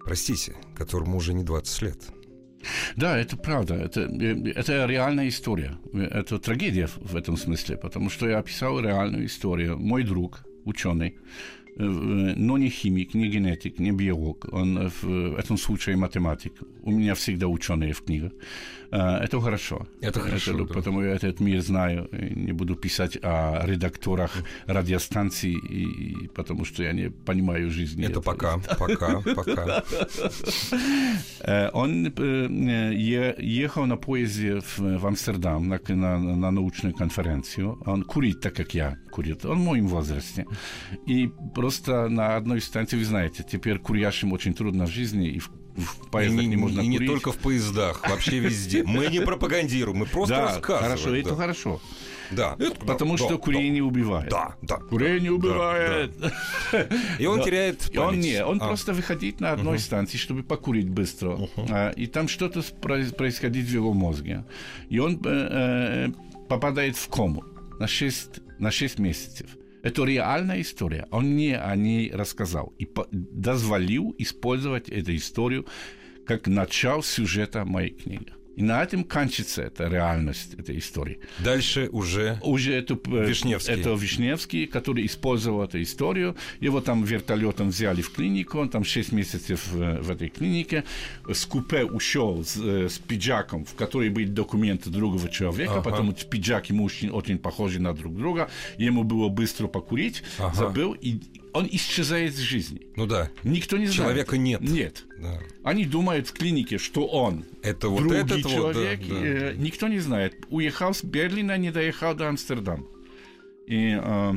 простите, 0.05 0.57
которому 0.77 1.17
уже 1.17 1.35
не 1.35 1.43
20 1.43 1.83
лет? 1.83 2.16
Да, 2.97 3.19
это 3.19 3.37
правда. 3.37 3.75
Это, 3.75 4.03
это 4.03 4.87
реальная 4.87 5.29
история. 5.29 5.79
Это 5.93 6.39
трагедия 6.39 6.89
в 7.01 7.17
этом 7.17 7.37
смысле, 7.37 7.77
потому 7.77 8.11
что 8.11 8.29
я 8.29 8.39
описал 8.39 8.81
реальную 8.81 9.27
историю. 9.27 9.79
Мой 9.79 10.03
друг, 10.03 10.45
ученый, 10.65 11.17
но 11.77 12.59
не 12.59 12.71
химик, 12.71 13.15
не 13.15 13.29
генетик, 13.29 13.79
не 13.79 13.93
биолог. 13.93 14.47
Он 14.53 14.91
в 15.03 15.39
этом 15.39 15.59
случае 15.59 15.97
математик. 15.97 16.53
У 16.83 16.91
меня 16.91 17.15
всегда 17.15 17.49
ученые 17.49 17.93
в 17.93 18.03
книгах. 18.03 18.33
Это 18.91 19.41
хорошо. 19.41 19.87
Это 20.01 20.21
хорошо. 20.21 20.53
Это, 20.53 20.65
да. 20.65 20.75
Потому 20.75 21.03
я 21.03 21.15
этот 21.15 21.41
мир 21.41 21.61
знаю. 21.61 22.09
Не 22.13 22.53
буду 22.53 22.75
писать 22.77 23.19
о 23.23 23.65
редакторах 23.67 24.33
радиостанций, 24.67 25.53
и, 25.53 26.29
потому 26.29 26.65
что 26.65 26.83
я 26.83 26.93
не 26.93 27.11
понимаю 27.11 27.71
жизни. 27.71 28.05
Это, 28.05 28.13
это 28.13 28.21
пока, 28.23 28.59
пока, 28.79 29.21
пока. 29.35 29.85
Он 31.73 32.13
ехал 33.39 33.87
на 33.87 33.97
поезде 33.97 34.61
в, 34.77 35.07
Амстердам 35.07 35.69
на, 35.69 35.81
на, 35.89 36.19
на 36.19 36.51
научную 36.51 36.95
конференцию. 36.95 37.79
Он 37.87 38.03
курит 38.03 38.41
так, 38.41 38.55
как 38.55 38.75
я 38.75 38.99
курит. 39.11 39.45
Он 39.45 39.59
в 39.59 39.65
моем 39.65 39.89
возрасте. 39.89 40.47
И 41.07 41.31
просто 41.55 42.09
на 42.09 42.37
одной 42.37 42.61
станции, 42.61 42.97
вы 42.97 43.05
знаете, 43.05 43.45
теперь 43.51 43.79
курящим 43.79 44.33
очень 44.33 44.55
трудно 44.55 44.87
в 44.87 44.91
жизни, 44.91 45.29
и 45.29 45.39
в 45.39 45.51
в 45.77 46.11
поездах 46.11 46.45
и 46.45 46.47
не, 46.47 46.57
можно 46.57 46.81
и 46.81 46.85
курить. 46.85 47.01
не 47.01 47.07
только 47.07 47.33
в 47.33 47.37
поездах, 47.37 48.09
вообще 48.09 48.39
везде. 48.39 48.83
Мы 48.85 49.07
не 49.07 49.21
пропагандируем, 49.21 49.99
мы 49.99 50.07
просто 50.07 50.37
да, 50.37 50.43
рассказываем. 50.43 50.91
Хорошо, 50.91 51.11
да. 51.11 51.19
это 51.19 51.37
хорошо. 51.37 51.81
Да. 52.31 52.57
Это, 52.59 52.75
Потому 52.85 53.13
да, 53.13 53.19
что 53.19 53.31
да, 53.31 53.37
курение 53.37 53.83
да, 53.83 53.89
убивает. 53.89 54.31
Да, 54.31 54.57
да. 54.63 54.77
Курение 54.77 55.31
да, 55.31 55.37
убивает. 55.37 56.19
Да. 56.19 56.89
И 57.19 57.27
он 57.27 57.43
теряет 57.43 57.79
память. 57.79 57.95
И 57.95 57.99
он 57.99 58.21
не, 58.21 58.45
он 58.45 58.63
а. 58.63 58.67
просто 58.67 58.93
выходит 58.93 59.41
на 59.41 59.53
одной 59.53 59.77
угу. 59.77 59.83
станции, 59.83 60.19
чтобы 60.19 60.43
покурить 60.43 60.89
быстро. 60.89 61.31
Угу. 61.31 61.67
А, 61.71 61.91
и 61.91 62.07
там 62.07 62.29
что-то 62.29 62.63
происходит 62.81 63.67
в 63.67 63.71
его 63.71 63.93
мозге. 63.93 64.45
И 64.89 64.99
он 64.99 65.21
э, 65.25 66.09
э, 66.09 66.09
попадает 66.49 66.97
в 66.97 67.09
кому 67.09 67.45
на 67.79 67.87
6, 67.87 68.59
на 68.59 68.71
6 68.71 68.99
месяцев. 68.99 69.51
Это 69.87 70.03
реальная 70.03 70.63
история. 70.63 71.07
Он 71.13 71.27
мне 71.27 71.57
о 71.57 71.77
ней 71.77 72.11
рассказал 72.13 72.75
и 72.77 72.89
дозволил 73.13 74.13
использовать 74.19 74.89
эту 74.89 75.15
историю 75.15 75.65
как 76.27 76.49
начало 76.49 77.05
сюжета 77.05 77.65
моей 77.65 77.91
книги. 77.91 78.33
И 78.57 78.63
на 78.63 78.83
этом 78.83 79.05
кончится 79.05 79.63
эта 79.63 79.87
реальность 79.87 80.55
этой 80.55 80.79
истории. 80.79 81.21
Дальше 81.39 81.91
уже, 81.93 82.39
уже 82.43 82.73
это, 82.73 82.95
э, 82.95 83.27
Вишневский. 83.29 83.75
Это 83.75 83.91
Вишневский, 83.91 84.67
который 84.67 85.05
использовал 85.05 85.63
эту 85.63 85.83
историю. 85.83 86.37
Его 86.61 86.81
там 86.81 87.05
вертолетом 87.05 87.69
взяли 87.69 88.01
в 88.01 88.11
клинику, 88.11 88.59
он 88.59 88.71
там 88.71 88.83
6 88.83 89.13
месяцев 89.13 89.69
в, 89.69 89.83
э, 89.83 90.01
в 90.01 90.11
этой 90.11 90.31
клинике. 90.31 90.85
С 91.29 91.45
купе 91.45 91.85
ушел 91.85 92.45
с, 92.45 92.57
э, 92.57 92.89
с 92.89 92.99
пиджаком, 92.99 93.67
в 93.67 93.75
который 93.75 94.09
были 94.09 94.27
документы 94.27 94.89
другого 94.89 95.29
человека, 95.29 95.75
ага. 95.75 95.83
потому 95.83 96.17
что 96.17 96.27
пиджак 96.27 96.71
и 96.71 96.73
мужчин 96.73 97.11
очень 97.13 97.39
похожи 97.39 97.79
на 97.79 97.93
друг 97.93 98.17
друга. 98.17 98.49
Ему 98.79 99.05
было 99.05 99.29
быстро 99.29 99.67
покурить, 99.67 100.23
ага. 100.39 100.55
забыл, 100.55 100.95
и 100.95 101.21
он 101.57 101.69
исчезает 101.71 102.35
из 102.35 102.39
жизни. 102.41 102.89
Ну 102.97 103.07
да. 103.07 103.31
Никто 103.43 103.77
не 103.77 103.87
знает. 103.87 103.97
Человека 103.97 104.37
нет. 104.37 104.61
Нет. 104.61 105.05
Да. 105.19 105.41
Они 105.65 105.85
думают 105.85 106.29
в 106.29 106.33
клинике, 106.33 106.79
что 106.79 107.07
он 107.07 107.45
это 107.63 107.89
вот 107.89 108.01
другой 108.01 108.19
этот 108.19 108.43
человек. 108.43 109.01
Вот, 109.01 109.09
да, 109.09 109.15
да. 109.15 109.27
Э, 109.27 109.55
никто 109.57 109.89
не 109.89 109.99
знает. 109.99 110.35
Уехал 110.51 110.93
с 110.93 111.03
Берлина, 111.03 111.57
не 111.57 111.71
доехал 111.71 112.15
до 112.15 112.29
Амстердама. 112.29 112.85
И, 113.67 113.99
э, 114.01 114.33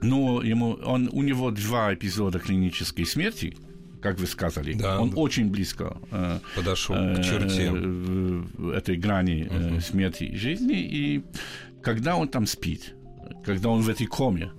ну, 0.00 0.40
ему, 0.40 0.72
он, 0.84 1.08
у 1.12 1.22
него 1.22 1.50
два 1.50 1.94
эпизода 1.94 2.38
клинической 2.38 3.06
смерти, 3.06 3.56
как 4.02 4.18
вы 4.18 4.26
сказали. 4.26 4.72
Да, 4.72 5.00
он 5.00 5.10
да. 5.10 5.16
очень 5.16 5.50
близко 5.50 5.98
э, 6.10 6.38
подошел 6.54 6.96
э, 6.96 7.16
к 7.16 7.24
черте 7.24 7.70
э, 7.72 8.72
этой 8.76 8.96
грани 8.96 9.46
э, 9.48 9.54
uh-huh. 9.54 9.80
смерти 9.80 10.24
и 10.24 10.36
жизни. 10.36 10.80
И 10.80 11.22
когда 11.82 12.16
он 12.16 12.28
там 12.28 12.46
спит, 12.46 12.94
когда 13.44 13.68
он 13.68 13.82
в 13.82 13.88
этой 13.88 14.06
коме, 14.06 14.50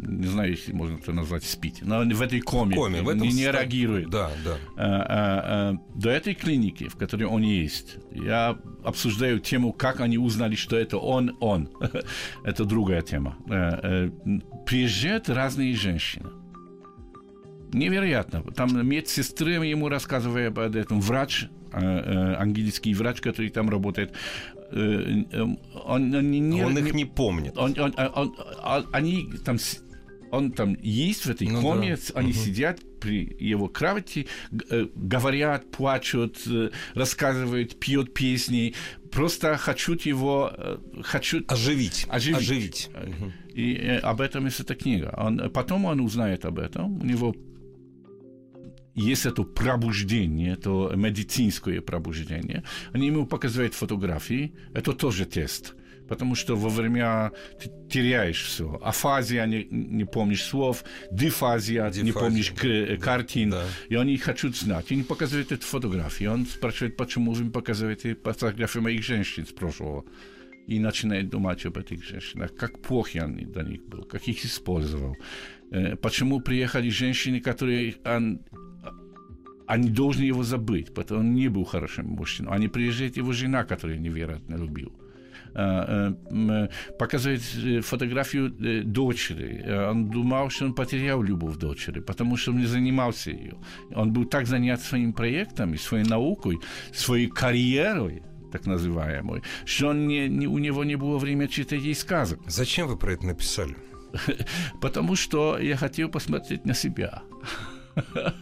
не 0.00 0.26
знаю, 0.26 0.50
если 0.50 0.72
можно 0.72 0.96
это 0.96 1.12
назвать 1.12 1.44
спить, 1.44 1.80
но 1.82 2.02
в 2.02 2.22
этой 2.22 2.40
коме, 2.40 2.74
коме 2.74 3.02
в 3.02 3.08
этом 3.08 3.22
не, 3.22 3.32
не 3.32 3.44
реагирует. 3.44 4.10
Да, 4.10 4.30
да. 4.44 4.56
А, 4.76 4.84
а, 4.86 5.72
а, 5.72 5.78
до 5.94 6.10
этой 6.10 6.34
клиники, 6.34 6.88
в 6.88 6.96
которой 6.96 7.24
он 7.24 7.42
есть, 7.42 7.96
я 8.12 8.58
обсуждаю 8.84 9.40
тему, 9.40 9.72
как 9.72 10.00
они 10.00 10.18
узнали, 10.18 10.54
что 10.54 10.76
это 10.76 10.98
он, 10.98 11.36
он. 11.40 11.70
это 12.44 12.64
другая 12.64 13.02
тема. 13.02 13.36
А, 13.48 13.80
а, 13.82 14.10
приезжают 14.66 15.28
разные 15.28 15.74
женщины. 15.74 16.28
Невероятно. 17.72 18.42
Там 18.54 18.86
медсестры 18.86 19.52
ему 19.52 19.88
рассказывая 19.88 20.48
об 20.48 20.58
этом, 20.58 21.00
врач, 21.00 21.46
английский 21.72 22.92
врач, 22.92 23.22
который 23.22 23.48
там 23.48 23.70
работает, 23.70 24.12
Э, 24.72 25.24
э, 25.30 25.40
он, 25.84 26.14
он, 26.14 26.30
не, 26.30 26.64
он 26.64 26.78
их 26.78 26.94
не 26.94 27.04
помнит. 27.04 27.56
Он, 27.58 27.74
он, 27.78 27.94
он, 27.96 28.36
он, 28.64 28.86
они 28.92 29.28
там 29.44 29.58
он 30.30 30.50
там 30.50 30.76
есть 30.80 31.26
в 31.26 31.30
этой 31.30 31.46
ну, 31.46 31.60
коме, 31.60 31.96
да. 31.96 32.18
они 32.18 32.30
угу. 32.30 32.38
сидят 32.38 32.80
при 33.00 33.36
его 33.38 33.68
кровати, 33.68 34.28
э, 34.70 34.86
говорят, 34.94 35.70
плачут, 35.70 36.38
рассказывают, 36.94 37.78
пьют 37.78 38.14
песни, 38.14 38.74
просто 39.10 39.58
хочу 39.58 39.94
его, 40.02 40.52
хочу 41.02 41.42
оживить, 41.48 42.06
оживить. 42.08 42.38
оживить. 42.38 42.90
И 43.54 44.00
об 44.02 44.22
этом 44.22 44.46
есть 44.46 44.60
эта 44.60 44.74
книга. 44.74 45.14
Он, 45.18 45.50
потом 45.50 45.84
он 45.84 46.00
узнает 46.00 46.46
об 46.46 46.58
этом, 46.58 46.98
у 46.98 47.04
него 47.04 47.34
есть 48.94 49.26
это 49.26 49.42
пробуждение, 49.42 50.52
это 50.52 50.92
медицинское 50.94 51.80
пробуждение, 51.80 52.62
они 52.92 53.06
ему 53.06 53.26
показывают 53.26 53.74
фотографии, 53.74 54.54
это 54.74 54.92
тоже 54.92 55.24
тест. 55.24 55.74
потому 56.08 56.34
что 56.34 56.56
во 56.56 56.68
время 56.68 57.32
ты 57.58 57.70
теряешь 57.88 58.42
все. 58.42 58.78
Афазия, 58.82 59.46
не, 59.46 59.66
не 59.70 60.04
помнишь 60.04 60.44
слов, 60.44 60.84
дифазия, 61.10 61.84
Дифазия. 61.88 62.02
не 62.02 62.12
помнишь 62.12 62.50
к, 62.50 62.96
картин, 63.02 63.50
да. 63.50 63.64
и 63.88 63.94
они 63.94 64.18
хотят 64.18 64.54
знать. 64.56 64.92
И 64.92 64.96
не 64.96 65.04
показывают 65.04 65.52
эту 65.52 65.64
фотографию. 65.64 66.32
Он 66.32 66.46
спрашивает, 66.46 66.96
почему 66.96 67.32
вы 67.32 67.50
показываете 67.50 68.14
фотографии 68.14 68.80
моих 68.80 69.02
женщин 69.02 69.46
с 69.46 69.52
прошлого. 69.52 70.04
И 70.66 70.78
начинает 70.78 71.28
думать 71.28 71.66
об 71.66 71.76
этих 71.78 72.04
женщинах, 72.04 72.54
как 72.54 72.80
плохо 72.82 73.10
я 73.14 73.26
до 73.26 73.62
них 73.62 73.82
был, 73.86 74.04
как 74.04 74.28
их 74.28 74.44
использовал. 74.44 75.16
Э, 75.72 75.96
почему 75.96 76.40
приехали 76.40 76.90
женщины, 76.90 77.40
которые 77.40 77.94
он, 78.04 78.40
они 79.66 79.88
должны 79.90 80.24
его 80.24 80.42
забыть, 80.42 80.92
потому 80.94 81.04
что 81.04 81.18
он 81.18 81.34
не 81.34 81.48
был 81.48 81.64
хорошим 81.64 82.06
мужчиной. 82.06 82.52
Они 82.52 82.68
приезжает 82.68 83.16
его 83.16 83.32
жена, 83.32 83.64
которую 83.64 84.00
невероятно 84.00 84.56
любил. 84.56 84.92
Э, 85.54 86.14
э, 86.30 86.68
показывает 86.98 87.40
фотографию 87.84 88.50
дочери. 88.84 89.64
Он 89.90 90.10
думал, 90.10 90.50
что 90.50 90.66
он 90.66 90.74
потерял 90.74 91.22
любовь 91.22 91.56
дочери, 91.56 92.00
потому 92.00 92.36
что 92.36 92.50
он 92.50 92.58
не 92.58 92.66
занимался 92.66 93.30
ее. 93.30 93.54
Он 93.94 94.12
был 94.12 94.26
так 94.26 94.46
занят 94.46 94.80
своим 94.80 95.12
проектом, 95.12 95.78
своей 95.78 96.04
наукой, 96.04 96.58
своей 96.92 97.28
карьерой, 97.28 98.22
так 98.52 98.66
называемой, 98.66 99.42
что 99.64 99.88
он 99.88 100.06
не, 100.06 100.28
не, 100.28 100.46
у 100.46 100.58
него 100.58 100.84
не 100.84 100.96
было 100.96 101.18
времени 101.18 101.48
читать 101.48 101.82
ей 101.82 101.94
сказок. 101.94 102.40
Зачем 102.46 102.88
вы 102.88 102.98
про 102.98 103.12
это 103.12 103.26
написали? 103.26 103.74
Потому 104.80 105.16
что 105.16 105.58
я 105.58 105.76
хотел 105.76 106.08
посмотреть 106.08 106.64
на 106.64 106.74
себя. 106.74 107.22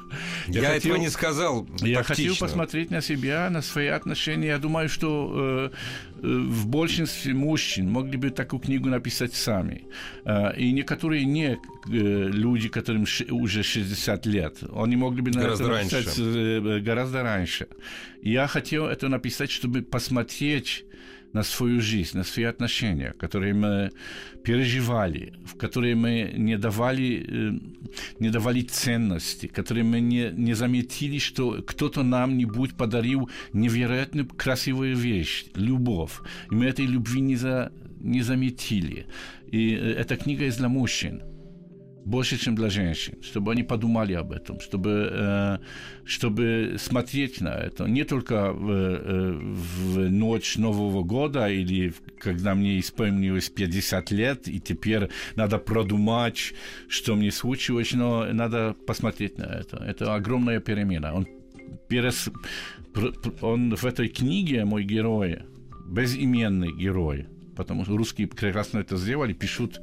Я, 0.47 0.61
я 0.63 0.69
хотел, 0.69 0.93
этого 0.93 0.97
не 0.97 1.11
сказал. 1.11 1.67
Я 1.81 2.03
хотел 2.03 2.37
посмотреть 2.37 2.91
на 2.91 3.01
себя, 3.01 3.51
на 3.51 3.63
свои 3.63 3.89
отношения. 3.89 4.49
Я 4.49 4.59
думаю, 4.59 4.89
что 4.89 5.33
э, 5.33 5.71
э, 6.23 6.27
в 6.27 6.67
большинстве 6.67 7.35
мужчин 7.35 7.91
могли 7.91 8.17
бы 8.17 8.31
такую 8.31 8.61
книгу 8.61 8.89
написать 8.89 9.35
сами. 9.35 9.87
Э, 10.25 10.57
и 10.57 10.73
некоторые 10.73 11.25
не 11.25 11.53
э, 11.53 11.59
люди, 11.89 12.69
которым 12.69 13.07
уже 13.31 13.63
60 13.63 14.27
лет, 14.27 14.59
они 14.75 14.97
могли 14.97 15.23
бы 15.23 15.31
гораздо 15.31 15.65
это 15.65 15.73
написать 15.73 16.07
раньше. 16.07 16.23
Э, 16.23 16.81
гораздо 16.81 17.23
раньше. 17.23 17.69
Я 18.23 18.47
хотел 18.47 18.87
это 18.87 19.09
написать, 19.09 19.51
чтобы 19.51 19.83
посмотреть 19.83 20.85
на 21.33 21.43
свою 21.43 21.81
жизнь, 21.81 22.19
на 22.19 22.25
свои 22.25 22.45
отношения, 22.45 23.13
которые 23.19 23.55
мы 23.55 23.91
переживали, 24.45 25.33
в 25.45 25.57
которые 25.57 25.95
мы 25.95 26.33
не 26.37 26.59
давали, 26.59 27.25
э, 27.29 27.53
не 28.19 28.31
давали 28.31 28.63
ценности, 28.63 29.47
которые 29.47 29.85
мы 29.85 30.01
не, 30.01 30.31
не 30.33 30.55
заметили, 30.55 31.19
что 31.19 31.63
кто-то 31.63 32.03
нам-нибудь 32.03 32.77
подарил 32.77 33.31
невероятно 33.53 34.25
красивую 34.25 34.97
вещь, 34.97 35.47
любовь. 35.55 36.21
И 36.51 36.55
мы 36.55 36.67
этой 36.67 36.87
любви 36.87 37.21
не, 37.21 37.37
за, 37.37 37.73
не 38.01 38.23
заметили. 38.23 39.07
И 39.53 39.75
э, 39.75 39.95
эта 39.99 40.17
книга 40.17 40.45
из 40.45 40.57
для 40.57 40.69
мужчин– 40.69 41.23
больше, 42.05 42.39
чем 42.39 42.55
для 42.55 42.71
женщин, 42.71 43.15
чтобы 43.23 43.53
они 43.53 43.63
подумали 43.63 44.15
об 44.15 44.33
этом, 44.33 44.61
чтобы, 44.61 45.09
э, 45.13 45.59
чтобы 46.05 46.77
смотреть 46.79 47.41
на 47.41 47.55
это. 47.55 47.87
Не 47.87 48.05
только 48.05 48.53
в, 48.53 48.71
э, 48.71 49.33
в 49.33 50.11
ночь 50.11 50.57
Нового 50.57 51.03
года 51.03 51.49
или 51.49 51.93
когда 52.19 52.55
мне 52.55 52.79
исполнилось 52.79 53.49
50 53.49 54.11
лет, 54.11 54.49
и 54.49 54.61
теперь 54.61 55.09
надо 55.37 55.59
продумать, 55.59 56.55
что 56.89 57.17
мне 57.17 57.31
случилось, 57.31 57.93
но 57.93 58.27
надо 58.33 58.75
посмотреть 58.87 59.39
на 59.39 59.45
это. 59.45 59.77
Это 59.77 60.15
огромная 60.15 60.61
перемена. 60.61 61.15
Он, 61.15 61.27
перес, 61.89 62.31
он 63.41 63.75
в 63.75 63.85
этой 63.85 64.09
книге, 64.09 64.65
мой 64.65 64.85
герой, 64.85 65.41
безименный 65.87 66.73
герой– 66.73 67.27
потому 67.61 67.85
что 67.85 67.95
русские 67.95 68.27
прекрасно 68.27 68.79
это 68.79 68.97
сделали, 68.97 69.35
пишут 69.35 69.83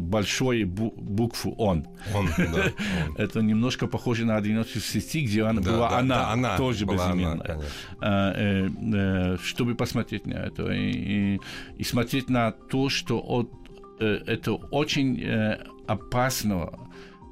большой 0.00 0.64
букву 0.64 1.54
«он». 1.56 1.86
Он, 2.12 2.28
да. 2.36 2.72
Это 3.16 3.40
немножко 3.40 3.86
похоже 3.86 4.24
на 4.24 4.36
«Одиночество 4.36 4.80
в 4.80 4.84
сети», 4.84 5.24
где 5.24 5.44
она 5.44 5.60
да, 5.60 5.70
была 5.70 5.90
да, 5.90 5.98
она, 5.98 6.14
да, 6.16 6.32
она, 6.32 6.56
тоже 6.56 6.86
была 6.86 7.06
безыменная. 7.06 7.54
Она, 7.54 7.64
а, 8.00 8.32
э, 8.36 8.68
э, 8.94 9.36
чтобы 9.44 9.76
посмотреть 9.76 10.26
на 10.26 10.34
это 10.34 10.72
и, 10.72 11.36
и, 11.36 11.40
и 11.76 11.84
смотреть 11.84 12.28
на 12.28 12.50
то, 12.50 12.88
что 12.88 13.20
от, 13.20 13.52
э, 14.00 14.18
это 14.26 14.54
очень 14.54 15.22
э, 15.22 15.64
опасно 15.86 16.70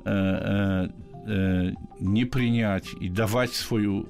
э, 0.05 0.11
э, 0.11 0.89
э 1.27 1.73
не 1.99 2.25
принять 2.25 2.87
и 3.01 3.09
давать 3.09 3.53
свою 3.53 4.07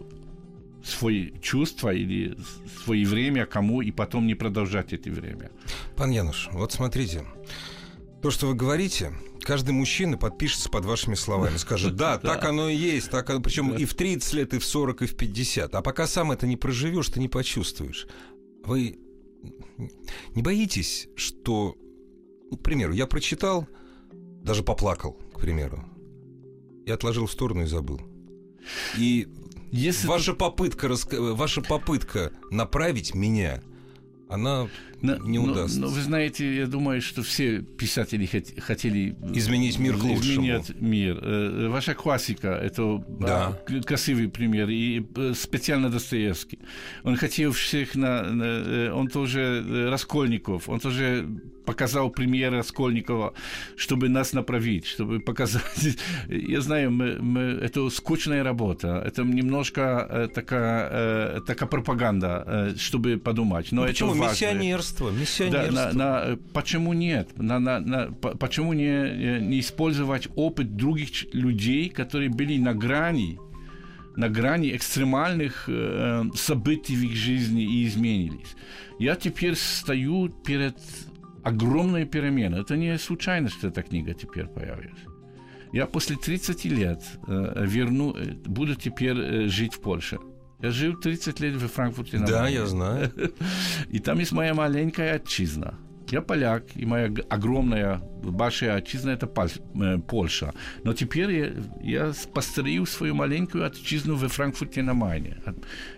свои 0.86 1.32
чувства 1.40 1.92
или 1.92 2.38
свои 2.84 3.04
время 3.04 3.46
кому 3.46 3.82
и 3.82 3.90
потом 3.90 4.26
не 4.26 4.34
продолжать 4.34 4.92
это 4.92 5.10
время. 5.10 5.50
Пан 5.96 6.10
Януш, 6.10 6.48
вот 6.52 6.72
смотрите, 6.72 7.24
то, 8.22 8.30
что 8.30 8.46
вы 8.46 8.54
говорите, 8.54 9.12
каждый 9.42 9.72
мужчина 9.72 10.16
подпишется 10.16 10.70
под 10.70 10.84
вашими 10.84 11.14
словами, 11.14 11.56
скажет, 11.56 11.96
да, 11.96 12.18
так 12.22 12.44
оно 12.44 12.68
и 12.68 12.76
есть, 12.76 13.10
так 13.10 13.28
оно, 13.30 13.40
причем 13.40 13.74
и 13.74 13.84
в 13.84 13.94
30 13.94 14.32
лет, 14.34 14.54
и 14.54 14.58
в 14.58 14.64
40, 14.64 15.02
и 15.02 15.06
в 15.06 15.16
50. 15.16 15.74
А 15.74 15.82
пока 15.82 16.06
сам 16.06 16.32
это 16.32 16.46
не 16.46 16.56
проживешь, 16.56 17.08
ты 17.08 17.20
не 17.20 17.28
почувствуешь. 17.28 18.06
Вы 18.64 18.98
не 20.34 20.42
боитесь, 20.42 21.08
что, 21.16 21.76
ну, 22.50 22.56
к 22.56 22.62
примеру, 22.62 22.92
я 22.92 23.06
прочитал, 23.06 23.66
даже 24.42 24.62
поплакал, 24.62 25.12
к 25.34 25.40
примеру, 25.40 25.84
и 26.84 26.90
отложил 26.90 27.26
в 27.26 27.32
сторону 27.32 27.62
и 27.62 27.66
забыл. 27.66 28.00
И 28.96 29.28
если 29.70 30.06
ваша, 30.06 30.32
ты... 30.32 30.38
попытка, 30.38 30.88
ваша 31.10 31.62
попытка 31.62 32.32
направить 32.50 33.14
меня, 33.14 33.62
она 34.28 34.68
но, 35.14 35.26
не 35.26 35.38
удастся. 35.38 35.80
Но, 35.80 35.86
но 35.86 35.92
вы 35.92 36.00
знаете, 36.00 36.56
я 36.56 36.66
думаю, 36.66 37.00
что 37.00 37.22
все 37.22 37.60
писатели 37.60 38.26
хот- 38.26 38.60
хотели 38.60 39.16
изменить 39.34 39.78
мир 39.78 39.96
к 39.96 40.02
лучшему. 40.02 40.20
Изменять 40.20 40.80
мир. 40.80 41.18
Э, 41.22 41.68
ваша 41.68 41.94
классика– 41.94 42.48
это 42.62 43.04
да. 43.20 43.58
красивый 43.84 44.28
пример. 44.28 44.68
И 44.68 45.04
э, 45.16 45.34
специально 45.34 45.90
Достоевский. 45.90 46.58
Он 47.04 47.16
хотел 47.16 47.52
всех 47.52 47.94
на, 47.94 48.22
на 48.22 48.44
э, 48.44 48.90
он 48.92 49.08
тоже 49.08 49.64
Раскольников, 49.90 50.68
он 50.68 50.80
тоже 50.80 51.26
показал 51.64 52.10
пример 52.10 52.52
Раскольникова, 52.52 53.34
чтобы 53.76 54.08
нас 54.08 54.32
направить, 54.32 54.86
чтобы 54.86 55.20
показать. 55.20 55.98
Я 56.28 56.60
знаю, 56.60 56.90
мы, 56.92 57.18
мы, 57.20 57.40
это 57.40 57.90
скучная 57.90 58.44
работа, 58.44 59.02
это 59.04 59.24
немножко 59.24 60.30
такая, 60.32 61.40
такая 61.40 61.68
пропаганда, 61.68 62.74
чтобы 62.78 63.18
подумать. 63.18 63.72
Но 63.72 63.82
ну, 63.82 63.88
почему? 63.88 64.14
это 64.14 64.30
Миссионерство, 64.30 64.95
миссионерство. 65.04 65.72
Да, 65.72 65.92
на, 65.92 66.28
на, 66.28 66.36
почему 66.52 66.92
нет? 66.92 67.38
На, 67.38 67.58
на, 67.58 67.80
на, 67.80 68.06
почему 68.12 68.72
не, 68.72 69.40
не 69.40 69.60
использовать 69.60 70.28
опыт 70.36 70.76
других 70.76 71.32
людей, 71.34 71.88
которые 71.88 72.30
были 72.30 72.58
на 72.58 72.74
грани 72.74 73.38
на 74.16 74.30
грани 74.30 74.74
экстремальных 74.74 75.68
э, 75.68 76.24
событий 76.34 76.96
в 76.96 77.02
их 77.02 77.14
жизни 77.14 77.64
и 77.64 77.86
изменились. 77.86 78.56
Я 78.98 79.14
теперь 79.14 79.54
стою 79.56 80.30
перед 80.30 80.76
огромной 81.44 82.06
переменой. 82.06 82.62
Это 82.62 82.76
не 82.76 82.98
случайно, 82.98 83.48
что 83.48 83.68
эта 83.68 83.82
книга 83.82 84.14
теперь 84.14 84.46
появилась. 84.46 84.98
Я 85.72 85.86
после 85.86 86.16
30 86.16 86.64
лет 86.64 87.02
э, 87.28 87.64
верну, 87.66 88.14
э, 88.16 88.32
буду 88.46 88.74
теперь 88.74 89.18
э, 89.18 89.48
жить 89.48 89.74
в 89.74 89.80
Польше. 89.80 90.18
Я 90.60 90.70
жил 90.70 90.94
30 90.94 91.40
лет 91.40 91.56
во 91.56 91.68
Франкфурте 91.68 92.18
на 92.18 92.26
Да, 92.26 92.48
я 92.48 92.66
знаю. 92.66 93.12
И 93.88 93.98
там 93.98 94.18
есть 94.18 94.32
моя 94.32 94.54
маленькая 94.54 95.16
отчизна. 95.16 95.74
Я 96.10 96.20
поляк, 96.20 96.64
и 96.76 96.86
моя 96.86 97.12
огромная, 97.28 98.00
большая 98.22 98.76
отчизна– 98.76 99.10
это 99.12 99.28
э, 99.74 99.98
Польша. 99.98 100.52
Но 100.84 100.92
теперь 100.92 101.30
я, 101.32 101.52
я 101.82 102.12
построил 102.32 102.86
свою 102.86 103.14
маленькую 103.14 103.66
отчизну 103.66 104.14
во 104.16 104.28
Франкфурте 104.28 104.82
на 104.82 104.94
Майне. 104.94 105.38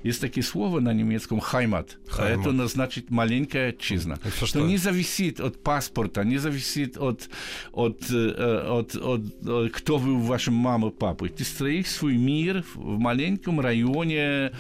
Есть 0.02 0.20
такие 0.20 0.44
слова 0.44 0.80
на 0.80 0.92
немецком 0.92 1.40
«хаймат», 1.40 1.98
а 2.16 2.28
это 2.28 2.66
значит 2.68 3.10
«маленькая 3.10 3.70
отчизна». 3.70 4.18
Это 4.24 4.46
что 4.46 4.60
не 4.60 4.78
зависит 4.78 5.40
от 5.40 5.62
паспорта, 5.62 6.24
не 6.24 6.38
зависит 6.38 6.96
от, 6.96 7.28
от, 7.72 8.10
э, 8.10 8.62
от, 8.66 8.96
от, 8.96 9.46
от 9.46 9.72
кто 9.72 9.98
вы, 9.98 10.18
ваша 10.20 10.50
мама, 10.50 10.90
папа. 10.90 11.28
Ты 11.28 11.44
строишь 11.44 11.88
свой 11.88 12.16
мир 12.16 12.64
в 12.74 12.98
маленьком 12.98 13.60
районе, 13.60 14.52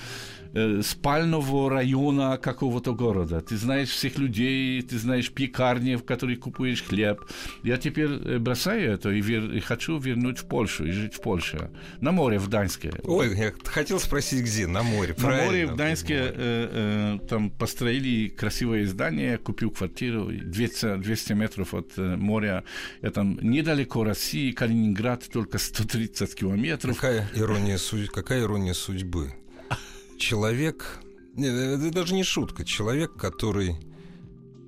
Э, 0.54 0.80
спального 0.82 1.68
района 1.68 2.38
какого-то 2.38 2.94
города. 2.94 3.40
Ты 3.40 3.56
знаешь 3.56 3.90
всех 3.90 4.18
людей, 4.18 4.80
ты 4.80 4.98
знаешь 4.98 5.30
пекарни, 5.30 5.96
в 5.96 6.04
которых 6.04 6.40
купуешь 6.40 6.82
хлеб. 6.82 7.24
Я 7.62 7.76
теперь 7.76 8.08
э, 8.10 8.38
бросаю 8.38 8.92
это 8.92 9.10
и, 9.10 9.20
вер... 9.20 9.52
и 9.52 9.60
хочу 9.60 9.98
вернуть 9.98 10.38
в 10.38 10.46
Польшу 10.46 10.86
и 10.86 10.90
жить 10.90 11.14
в 11.14 11.20
Польше. 11.20 11.70
На 12.00 12.12
море 12.12 12.38
в 12.38 12.48
Гданьске. 12.48 12.92
Ой, 13.04 13.36
я 13.36 13.52
хотел 13.64 14.00
спросить, 14.00 14.44
где? 14.44 14.66
На 14.66 14.82
море, 14.82 15.14
На 15.18 15.28
море 15.28 15.66
в 15.66 15.74
Гданьске 15.74 16.14
э, 16.14 16.32
э, 16.36 17.18
там 17.28 17.50
построили 17.50 18.28
красивое 18.28 18.86
здание, 18.86 19.36
купил 19.36 19.70
квартиру 19.70 20.30
200, 20.32 20.96
200 20.96 21.32
метров 21.34 21.74
от 21.74 21.92
э, 21.98 22.16
моря. 22.16 22.64
Я 23.02 23.10
там 23.10 23.38
недалеко 23.42 24.02
России, 24.02 24.52
Калининград, 24.52 25.28
только 25.30 25.58
130 25.58 26.34
километров. 26.34 26.96
Какая 26.96 27.28
ирония, 27.34 27.76
судь... 27.76 28.08
Какая 28.08 28.42
ирония 28.42 28.72
судьбы? 28.72 29.34
Человек, 30.18 31.00
это 31.36 31.90
даже 31.90 32.14
не 32.14 32.24
шутка, 32.24 32.64
человек, 32.64 33.14
который 33.14 33.76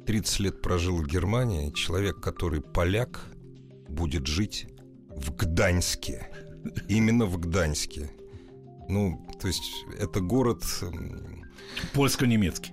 30 0.06 0.40
лет 0.40 0.62
прожил 0.62 0.96
в 0.96 1.06
Германии, 1.06 1.70
человек, 1.72 2.20
который 2.20 2.60
поляк, 2.60 3.26
будет 3.88 4.26
жить 4.26 4.66
в 5.08 5.34
Гданьске. 5.34 6.28
Именно 6.88 7.26
в 7.26 7.38
Гданьске. 7.38 8.10
Ну, 8.88 9.26
то 9.40 9.46
есть 9.46 9.84
это 9.98 10.20
город 10.20 10.64
Польско-немецкий. 11.92 12.72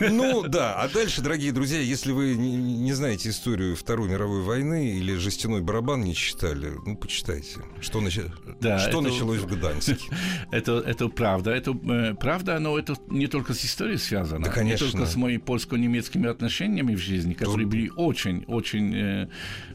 Ну 0.00 0.44
да, 0.48 0.74
а 0.74 0.88
дальше, 0.88 1.22
дорогие 1.22 1.52
друзья, 1.52 1.80
если 1.80 2.12
вы 2.12 2.34
не, 2.36 2.92
знаете 2.92 3.30
историю 3.30 3.76
Второй 3.76 4.08
мировой 4.08 4.42
войны 4.42 4.96
или 4.96 5.14
жестяной 5.14 5.60
барабан 5.60 6.02
не 6.02 6.14
читали, 6.14 6.72
ну 6.86 6.96
почитайте, 6.96 7.60
что, 7.80 8.00
нач... 8.00 8.18
да, 8.60 8.78
что 8.78 8.90
это, 8.90 9.00
началось 9.00 9.40
в 9.40 9.46
Гданьске. 9.46 9.96
Это, 10.50 10.78
это 10.78 11.08
правда, 11.08 11.50
это 11.52 11.70
э, 11.70 12.14
правда, 12.14 12.58
но 12.58 12.78
это 12.78 12.96
не 13.08 13.26
только 13.28 13.54
с 13.54 13.64
историей 13.64 13.98
связано, 13.98 14.46
да, 14.46 14.50
конечно. 14.50 14.84
не 14.84 14.90
только 14.90 15.06
с 15.06 15.16
моими 15.16 15.38
польско-немецкими 15.38 16.28
отношениями 16.28 16.94
в 16.94 16.98
жизни, 16.98 17.34
которые 17.34 17.66
Тут... 17.66 17.72
были 17.72 17.92
очень-очень 17.94 18.94
э, 18.94 19.28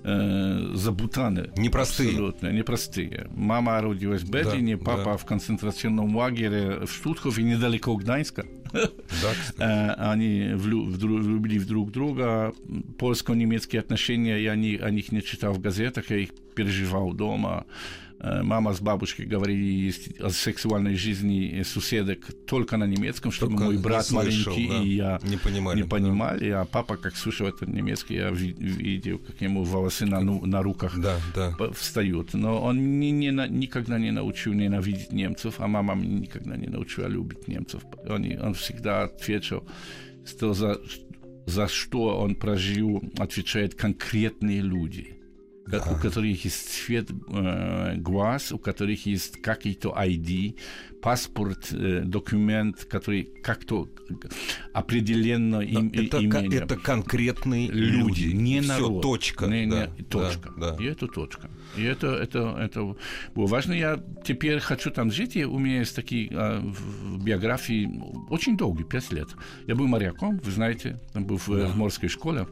э, 0.04 0.72
забутаны. 0.74 1.52
Непростые. 1.56 2.10
Абсолютно, 2.10 2.52
непростые. 2.52 3.28
Мама 3.36 3.82
родилась 3.82 4.22
в 4.22 4.30
Берлине, 4.30 4.78
да, 4.78 4.84
папа 4.84 5.12
да. 5.12 5.18
в 5.18 5.26
концентрационном 5.26 6.16
лагере 6.16 6.86
в 6.86 6.92
Штутхове, 6.92 7.44
недалеко 7.44 7.96
Гданьска. 7.96 8.45
Да, 9.58 9.94
они 10.12 10.52
влюбили 10.54 11.58
в 11.60 11.66
друг 11.66 11.92
друга. 11.92 12.54
Польско-немецкие 12.98 13.80
отношения, 13.80 14.38
я 14.38 14.52
о 14.52 14.56
них 14.92 15.12
не 15.12 15.22
читал 15.22 15.54
в 15.54 15.60
газетах, 15.60 16.10
я 16.10 16.18
их 16.18 16.30
переживал 16.56 17.14
дома. 17.14 17.66
Э, 18.20 18.42
мама 18.44 18.74
с 18.74 18.80
бабушкой 18.80 19.26
говорили 19.26 19.94
о 20.20 20.30
сексуальной 20.30 20.96
жизни 20.96 21.64
соседок 21.64 22.20
только 22.48 22.78
на 22.78 22.86
немецком, 22.86 23.32
чтобы 23.32 23.54
только 23.54 23.66
мой 23.66 23.78
брат 23.78 24.06
слышал, 24.06 24.54
маленький 24.54 24.70
да. 24.70 24.84
и 24.84 24.88
я 24.90 25.20
не 25.24 25.38
понимали. 25.38 25.82
Не 25.82 25.88
понимали. 25.88 26.50
Да. 26.50 26.62
А 26.62 26.66
папа, 26.66 26.98
как 26.98 27.16
слушал 27.16 27.48
этот 27.48 27.68
немецкий, 27.68 28.16
я 28.16 28.30
видел, 28.32 29.20
как 29.20 29.42
ему 29.42 29.64
волосы 29.64 30.06
на, 30.06 30.22
ну, 30.22 30.46
на 30.46 30.64
руках 30.64 30.98
да, 30.98 31.20
да. 31.36 31.56
встают. 31.74 32.34
Но 32.34 32.62
он 32.62 33.00
не, 33.00 33.12
не, 33.12 33.32
никогда 33.50 34.00
не 34.00 34.12
научил 34.12 34.54
ненавидеть 34.54 35.12
немцев, 35.12 35.56
а 35.58 35.68
мама 35.68 35.96
никогда 35.96 36.56
не 36.56 36.68
научила 36.68 37.08
любить 37.08 37.48
немцев. 37.48 37.84
Он, 38.08 38.26
он 38.42 38.54
всегда 38.54 39.04
отвечал, 39.04 39.64
что 40.26 40.54
за, 40.54 40.80
за 41.46 41.68
что 41.68 42.18
он 42.20 42.36
прожил, 42.36 43.04
отвечают 43.18 43.76
конкретные 43.76 44.62
люди 44.62 45.15
да. 45.68 45.84
у 45.92 45.96
которых 45.96 46.46
есть 46.46 46.70
цвет 46.70 47.10
э, 47.10 47.96
глаз, 47.98 48.52
у 48.52 48.60
которых 48.60 49.06
есть 49.06 49.42
какие-то 49.42 49.96
ID, 49.98 50.58
паспорт, 51.02 51.72
э, 51.72 52.02
документ, 52.06 52.86
который 52.86 53.24
как-то 53.44 53.88
определенно 54.74 55.60
им, 55.62 55.92
это, 55.94 56.24
имение. 56.24 56.62
это 56.62 56.78
конкретные 56.78 57.68
люди, 57.70 58.28
не 58.28 58.62
Все, 58.62 58.74
народ. 58.74 59.02
точка. 59.02 59.46
Не, 59.48 59.68
да, 59.68 59.88
не, 59.98 60.04
точка. 60.04 60.54
Да, 60.58 60.72
да. 60.72 60.84
И 60.84 60.88
это 60.88 61.08
точка. 61.08 61.50
И 61.78 61.84
это, 61.84 62.08
это, 62.08 62.58
это 62.60 62.96
было 63.36 63.48
важно. 63.48 63.74
Я 63.74 64.04
теперь 64.24 64.60
хочу 64.60 64.92
там 64.92 65.12
жить, 65.12 65.36
и 65.36 65.46
у 65.46 65.60
меня 65.60 65.80
есть 65.80 65.96
такие 65.96 66.30
э, 66.32 66.60
в 66.60 67.24
биографии 67.24 68.02
очень 68.30 68.58
долгие, 68.58 68.84
пять 68.84 69.12
лет. 69.12 69.30
Я 69.68 69.76
был 69.76 69.88
моряком, 69.88 70.40
вы 70.44 70.52
знаете, 70.52 71.00
там 71.14 71.26
был 71.26 71.38
в, 71.38 71.48
да. 71.50 71.68
в 71.68 71.78
морской 71.78 72.10
школе 72.10 72.48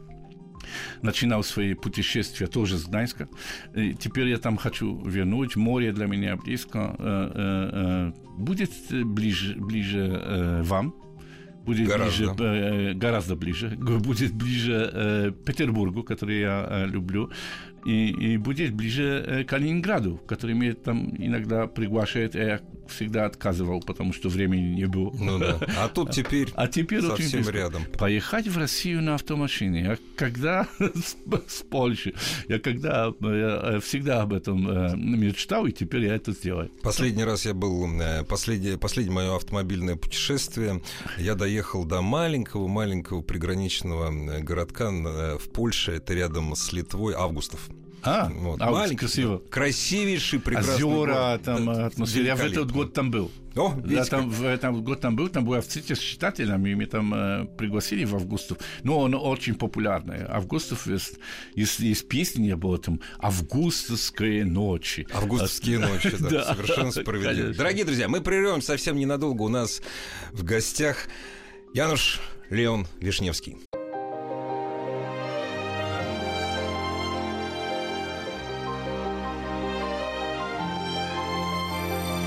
начинал 1.04 1.44
свои 1.44 1.74
путешествия 1.74 2.46
тоже 2.46 2.78
с 2.78 2.86
Гданьска. 2.86 3.28
И 3.74 3.94
теперь 3.94 4.28
я 4.28 4.38
там 4.38 4.56
хочу 4.56 5.00
вернуть. 5.06 5.56
Море 5.56 5.92
для 5.92 6.06
меня 6.06 6.36
близко. 6.36 6.96
Э, 6.98 7.30
э, 7.34 7.70
э, 7.72 8.12
будет 8.38 8.70
ближе, 8.90 9.54
ближе 9.56 10.62
вам, 10.64 10.94
будет 11.64 11.88
гораздо. 11.88 12.34
ближе, 12.34 12.94
гораздо 12.94 13.36
ближе, 13.36 13.68
будет 13.78 14.34
ближе 14.34 15.34
Петербургу, 15.46 16.02
который 16.02 16.40
я 16.40 16.86
люблю, 16.86 17.30
и, 17.84 18.10
и 18.10 18.36
будет 18.36 18.74
ближе 18.74 19.44
Калининграду, 19.48 20.20
который 20.26 20.54
меня 20.54 20.74
там 20.74 21.14
иногда 21.18 21.66
приглашает, 21.66 22.34
я 22.34 22.60
всегда 22.88 23.26
отказывал, 23.26 23.80
потому 23.80 24.12
что 24.12 24.28
времени 24.28 24.74
не 24.74 24.86
было. 24.86 25.10
Ну 25.18 25.38
да. 25.38 25.60
А 25.78 25.88
тут 25.88 26.10
теперь, 26.10 26.48
а 26.54 26.68
теперь 26.68 27.02
совсем 27.02 27.40
очень 27.40 27.50
рядом. 27.50 27.84
Поехать 27.98 28.48
в 28.48 28.58
Россию 28.58 29.02
на 29.02 29.14
автомашине. 29.14 29.82
Я 29.82 29.98
когда 30.16 30.68
с, 30.78 31.16
с 31.48 31.62
Польши, 31.62 32.14
я 32.48 32.58
когда 32.58 33.12
я 33.20 33.80
всегда 33.80 34.22
об 34.22 34.32
этом 34.32 34.68
э, 34.68 34.96
мечтал, 34.96 35.66
и 35.66 35.72
теперь 35.72 36.04
я 36.04 36.14
это 36.14 36.32
сделаю. 36.32 36.70
Последний 36.82 37.24
раз 37.24 37.46
я 37.46 37.54
был, 37.54 37.86
э, 38.00 38.24
последнее, 38.24 38.78
последнее 38.78 39.14
мое 39.14 39.36
автомобильное 39.36 39.96
путешествие, 39.96 40.82
я 41.18 41.34
доехал 41.34 41.84
до 41.84 42.02
маленького-маленького 42.02 43.22
приграничного 43.22 44.12
э, 44.12 44.40
городка 44.40 44.90
в 44.90 45.50
Польше, 45.52 45.92
это 45.92 46.14
рядом 46.14 46.54
с 46.54 46.72
Литвой, 46.72 47.14
Августов. 47.14 47.68
А, 48.04 48.30
вот, 48.34 48.60
а 48.60 48.70
маленький, 48.70 49.00
красиво. 49.00 49.42
Красивейший, 49.50 50.40
прекрасный 50.40 50.84
Озера, 50.84 51.14
город. 51.14 51.42
там 51.42 51.68
атмосфера. 51.70 52.24
Я 52.24 52.36
в 52.36 52.40
этот 52.40 52.70
год 52.70 52.92
там 52.92 53.10
был. 53.10 53.30
О, 53.56 53.74
я 53.86 54.04
там, 54.04 54.28
в 54.30 54.44
этом 54.44 54.82
год 54.82 55.00
там 55.00 55.14
был, 55.14 55.28
там 55.28 55.44
была 55.44 55.60
встреча 55.60 55.94
с 55.94 55.98
читателями, 55.98 56.74
мы 56.74 56.86
там 56.86 57.14
э, 57.14 57.44
пригласили 57.56 58.04
в 58.04 58.14
Августов. 58.16 58.58
Но 58.82 58.98
он 58.98 59.14
очень 59.14 59.54
популярный. 59.54 60.24
Августов 60.28 60.86
есть, 60.88 61.18
есть, 61.54 61.78
есть 61.78 62.08
песни 62.08 62.50
об 62.50 62.66
этом 62.66 63.00
«Августовские 63.18 64.44
ночи». 64.44 65.06
«Августовские 65.14 65.78
ночи», 65.78 66.12
да, 66.18 66.44
совершенно 66.54 66.90
справедливо. 66.90 67.54
Дорогие 67.54 67.84
друзья, 67.84 68.08
мы 68.08 68.20
прервем 68.20 68.60
совсем 68.60 68.96
ненадолго. 68.96 69.42
У 69.42 69.48
нас 69.48 69.80
в 70.32 70.42
гостях 70.42 71.06
Януш 71.74 72.20
Леон 72.50 72.88
Вишневский. 73.00 73.58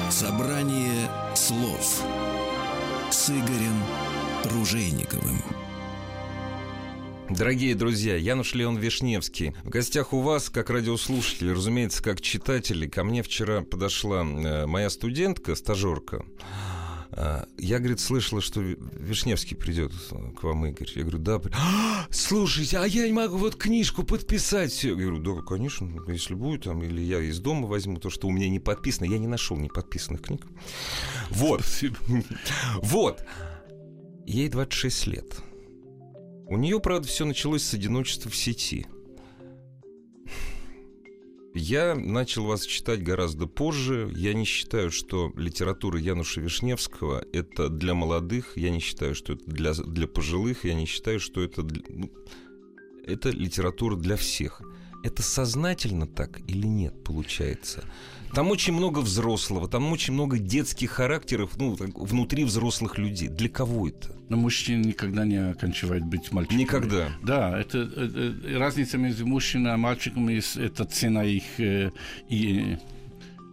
Собрание 0.10 1.10
слов 1.36 2.02
с 3.12 3.30
Игорем 3.30 3.84
Ружейниковым. 4.46 5.42
Дорогие 7.30 7.76
друзья, 7.76 8.16
Януш 8.16 8.54
Леон 8.54 8.78
Вишневский. 8.78 9.54
В 9.66 9.70
гостях 9.70 10.14
у 10.14 10.22
вас, 10.22 10.50
как 10.50 10.70
радиослушатели, 10.70 11.50
разумеется, 11.50 12.02
как 12.02 12.22
читатели. 12.22 12.88
Ко 12.88 13.04
мне 13.04 13.22
вчера 13.22 13.64
подошла 13.64 14.22
э, 14.22 14.66
моя 14.66 14.90
студентка, 14.90 15.56
стажерка. 15.56 16.26
А, 17.12 17.48
я, 17.58 17.80
говорит, 17.80 18.00
слышала, 18.00 18.42
что 18.42 18.62
Вишневский 18.62 19.56
придет 19.56 19.94
к 20.36 20.44
вам, 20.44 20.66
Игорь. 20.66 20.90
Я 20.96 21.04
говорю, 21.04 21.20
да. 21.20 21.42
А, 21.54 22.08
слушайте, 22.12 22.78
а 22.78 22.86
я 22.86 23.06
не 23.08 23.14
могу 23.14 23.38
вот 23.38 23.56
книжку 23.56 24.04
подписать. 24.04 24.84
Я 24.84 24.96
говорю, 24.96 25.20
да, 25.20 25.42
конечно, 25.42 25.90
если 26.08 26.34
будет, 26.34 26.64
там, 26.64 26.84
или 26.84 27.02
я 27.02 27.20
из 27.20 27.40
дома 27.40 27.68
возьму 27.68 28.00
то, 28.00 28.10
что 28.10 28.28
у 28.28 28.32
меня 28.32 28.50
не 28.50 28.60
подписано. 28.60 29.06
Я 29.06 29.18
не 29.18 29.28
нашел 29.28 29.58
неподписанных 29.58 30.22
книг. 30.22 30.46
Вот. 31.30 31.64
Вот. 32.82 33.24
Ей 34.26 34.50
26 34.50 35.08
лет. 35.08 35.38
У 36.50 36.58
нее, 36.58 36.80
правда, 36.80 37.08
все 37.08 37.26
началось 37.26 37.64
с 37.64 37.74
одиночества 37.74 38.30
в 38.30 38.36
сети– 38.36 38.88
я 41.54 41.96
начал 41.96 42.46
вас 42.46 42.66
читать 42.66 43.04
гораздо 43.04 43.48
позже. 43.48 44.12
Я 44.16 44.34
не 44.34 44.46
считаю, 44.46 44.92
что 44.92 45.32
литература 45.36 46.00
Януша 46.00 46.42
Вишневского— 46.42 47.26
это 47.34 47.70
для 47.70 47.94
молодых. 47.94 48.58
Я 48.58 48.70
не 48.70 48.80
считаю, 48.80 49.16
что 49.16 49.34
это 49.34 49.46
для, 49.46 49.74
для 49.74 50.08
пожилых. 50.08 50.66
Я 50.66 50.74
не 50.74 50.86
считаю, 50.86 51.20
что 51.20 51.42
это... 51.42 51.64
Ну, 51.64 52.12
это 53.06 53.30
литература 53.30 53.96
для 53.96 54.18
всех. 54.18 54.62
Это 55.04 55.22
сознательно 55.22 56.06
так 56.08 56.42
или 56.50 56.68
нет, 56.68 57.04
получается? 57.04 57.84
Там 58.34 58.52
очень 58.52 58.74
много 58.74 59.00
взрослого, 59.00 59.68
там 59.68 59.92
очень 59.92 60.14
много 60.14 60.38
детских 60.38 60.92
характеров 60.92 61.52
ну, 61.58 61.76
внутри 61.96 62.44
взрослых 62.44 62.98
людей. 62.98 63.30
Для 63.30 63.50
кого 63.50 63.88
это? 63.88 64.16
Но 64.30 64.38
мужчина 64.38 64.84
никогда 64.84 65.26
не 65.26 65.38
оканчивает 65.38 66.06
быть 66.06 66.32
мальчиком. 66.32 66.58
Никогда. 66.58 67.10
Да, 67.24 67.60
это, 67.60 67.80
это 67.80 68.60
разница 68.60 68.98
между 68.98 69.26
мужчиной 69.26 69.74
и 69.74 69.78
мальчиком, 69.78 70.28
это 70.30 70.86
цена 70.86 71.24
их 71.24 71.60
э, 71.60 71.92
и 72.30 72.78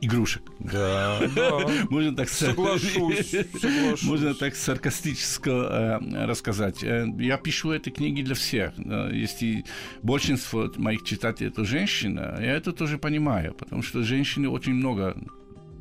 игрушек. 0.01 0.43
Да, 0.59 1.21
да. 1.35 1.61
Можно 1.91 2.15
так 2.17 2.29
соглашусь, 2.29 3.31
соглашусь. 3.31 4.03
Можно 4.03 4.35
так 4.35 4.55
саркастически 4.55 5.51
э, 5.51 6.27
рассказать. 6.27 6.83
Э, 6.83 7.07
я 7.19 7.37
пишу 7.37 7.73
эти 7.73 7.91
книги 7.91 8.23
для 8.23 8.35
всех. 8.35 8.75
Если 8.79 9.65
большинство 10.03 10.71
моих 10.77 11.05
читателей 11.05 11.51
это 11.51 11.65
женщина, 11.65 12.37
я 12.41 12.57
это 12.57 12.73
тоже 12.73 12.99
понимаю, 12.99 13.55
потому 13.55 13.83
что 13.83 14.03
женщины 14.03 14.49
очень 14.49 14.75
много 14.75 15.17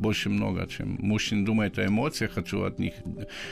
больше 0.03 0.29
много, 0.29 0.67
чем 0.67 0.97
мужчины 0.99 1.45
думают 1.45 1.79
о 1.79 1.85
эмоциях, 1.87 2.33
хочу 2.33 2.63
от 2.63 2.77
них 2.77 2.93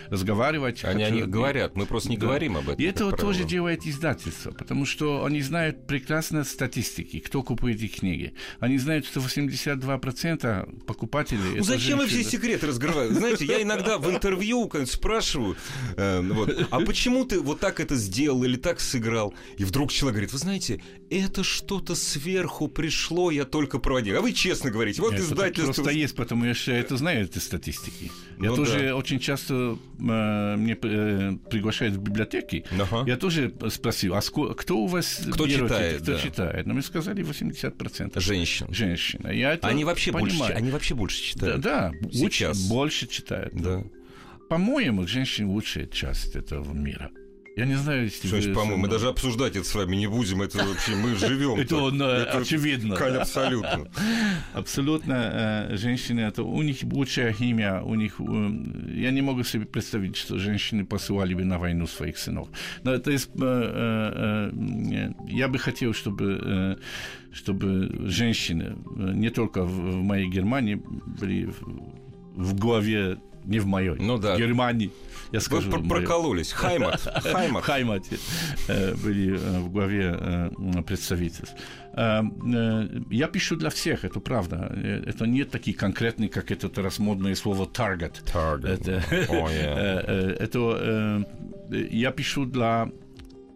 разговаривать. 0.09 0.83
Они 0.83 1.03
о 1.03 1.09
них 1.09 1.29
говорят, 1.29 1.75
мы 1.75 1.85
просто 1.85 2.09
не 2.09 2.17
да. 2.17 2.27
говорим 2.27 2.57
об 2.57 2.69
этом. 2.69 2.75
И 2.75 2.83
это 2.83 3.11
тоже 3.11 3.45
делает 3.45 3.87
издательство, 3.87 4.51
потому 4.51 4.85
что 4.85 5.25
они 5.25 5.41
знают 5.41 5.87
прекрасно 5.87 6.43
статистики, 6.43 7.19
кто 7.19 7.41
купует 7.41 7.81
их 7.81 7.95
книги. 7.95 8.33
Они 8.59 8.77
знают, 8.77 9.05
что 9.05 9.21
82% 9.21 10.85
покупателей... 10.85 11.57
Ну 11.57 11.63
зачем 11.63 11.97
вы 11.97 12.07
все 12.07 12.23
секреты 12.23 12.67
разгрываете? 12.67 13.15
Знаете, 13.15 13.45
я 13.45 13.61
иногда 13.61 13.97
в 13.97 14.09
интервью 14.09 14.69
спрашиваю, 14.85 15.55
э, 15.95 16.21
вот, 16.21 16.67
а 16.69 16.79
почему 16.81 17.25
ты 17.25 17.39
вот 17.39 17.59
так 17.59 17.79
это 17.79 17.95
сделал 17.95 18.43
или 18.43 18.57
так 18.57 18.79
сыграл? 18.79 19.33
И 19.57 19.63
вдруг 19.63 19.91
человек 19.91 20.15
говорит, 20.15 20.33
вы 20.33 20.37
знаете, 20.37 20.81
это 21.09 21.43
что-то 21.43 21.95
сверху 21.95 22.67
пришло, 22.67 23.31
я 23.31 23.45
только 23.45 23.79
проводил. 23.79 24.17
А 24.17 24.21
вы 24.21 24.33
честно 24.33 24.69
говорите, 24.69 25.01
вот 25.01 25.13
издательство... 25.13 25.73
Просто 25.73 25.91
есть, 25.91 26.15
потому 26.15 26.40
я 26.45 26.77
это 26.77 26.97
знаю, 26.97 27.25
эти 27.25 27.39
статистики. 27.39 28.12
Я 28.39 28.49
ну, 28.49 28.56
тоже 28.56 28.88
да. 28.88 28.95
очень 28.95 29.19
часто 29.19 29.77
э, 29.99 30.56
мне 30.58 30.77
э, 30.82 31.34
приглашают 31.49 31.95
в 31.95 32.01
библиотеки. 32.01 32.65
Ага. 32.71 33.04
Я 33.08 33.17
тоже 33.17 33.54
спросил, 33.69 34.15
а 34.15 34.21
ско... 34.21 34.54
кто 34.54 34.77
у 34.80 34.88
вас 34.88 35.21
Кто 35.32 35.47
читает? 35.47 36.01
Кто 36.01 36.13
да. 36.13 36.19
читает? 36.19 36.65
Но 36.65 36.69
ну, 36.69 36.73
мне 36.75 36.84
сказали 36.84 37.23
80%. 37.23 38.19
Женщин. 38.19 38.67
Женщина. 38.73 39.30
Я 39.30 39.54
это 39.54 39.67
они, 39.67 39.84
вообще 39.84 40.12
понимаю. 40.12 40.38
больше, 40.38 40.54
они 40.54 40.71
вообще 40.71 40.95
больше 40.95 41.21
читают. 41.21 41.62
Да, 41.62 41.91
да 42.01 42.10
Сейчас. 42.12 42.67
больше 42.67 43.08
читают. 43.08 43.54
Да. 43.54 43.77
да. 43.77 43.84
По-моему, 44.49 45.08
женщин 45.08 45.49
лучшая 45.49 45.86
часть 45.86 46.36
этого 46.36 46.73
мира. 46.73 47.12
Я 47.55 47.65
не 47.65 47.75
знаю, 47.75 48.05
если 48.05 48.27
Что 48.27 48.37
вы... 48.37 48.55
по-моему, 48.55 48.77
мы 48.77 48.87
даже 48.87 49.09
обсуждать 49.09 49.55
это 49.55 49.65
с 49.65 49.75
вами 49.75 49.97
не 49.97 50.07
будем, 50.07 50.41
это 50.41 50.57
вообще 50.57 50.95
мы 50.95 51.15
живем. 51.15 51.55
Это 51.55 52.37
очевидно. 52.37 52.95
Абсолютно. 52.95 53.91
Абсолютно. 54.53 55.67
Э, 55.69 55.77
женщины, 55.77 56.21
это 56.21 56.43
у 56.43 56.61
них 56.61 56.77
лучшая 56.83 57.33
химия, 57.33 57.81
у 57.81 57.95
них... 57.95 58.19
Э, 58.19 58.49
я 58.93 59.11
не 59.11 59.21
могу 59.21 59.43
себе 59.43 59.65
представить, 59.65 60.15
что 60.15 60.37
женщины 60.37 60.85
посылали 60.85 61.33
бы 61.33 61.43
на 61.43 61.59
войну 61.59 61.87
своих 61.87 62.17
сынов. 62.17 62.47
Но 62.83 62.97
то 62.97 63.11
есть 63.11 63.29
э, 63.41 64.51
я 65.27 65.47
бы 65.47 65.59
хотел, 65.59 65.93
чтобы 65.93 66.77
чтобы 67.33 68.09
женщины 68.09 68.75
не 68.95 69.29
только 69.29 69.63
в 69.63 69.95
моей 69.95 70.27
Германии 70.27 70.81
были 71.19 71.49
в 72.35 72.55
главе 72.55 73.17
не 73.45 73.60
в 73.60 73.65
моей, 73.65 73.95
ну, 73.95 74.17
да. 74.17 74.36
в 74.36 74.38
Германии. 74.38 74.91
Я 75.32 75.39
скажу, 75.39 75.69
Вы 75.69 75.88
прокололись. 75.88 76.51
Хаймат. 76.51 77.01
Хаймат. 77.23 77.63
Хаймат 77.63 78.04
э, 78.67 78.95
были 78.95 79.39
э, 79.39 79.60
в 79.60 79.71
главе 79.71 80.17
э, 80.19 80.49
представительств. 80.86 81.56
Я 81.93 83.27
пишу 83.27 83.56
для 83.56 83.69
всех, 83.69 84.06
это 84.06 84.19
правда. 84.19 84.73
Это 85.06 85.25
не 85.25 85.43
такие 85.43 85.75
конкретные, 85.75 86.30
как 86.30 86.51
это 86.51 86.69
раз 86.82 86.99
модное 86.99 87.36
слово 87.36 87.65
target. 87.65 88.23
Target. 88.25 88.67
Это, 88.67 89.04
oh, 89.30 89.47
yeah. 89.51 90.38
это 90.39 91.25
я 91.69 92.12
пишу 92.12 92.45
для 92.45 92.89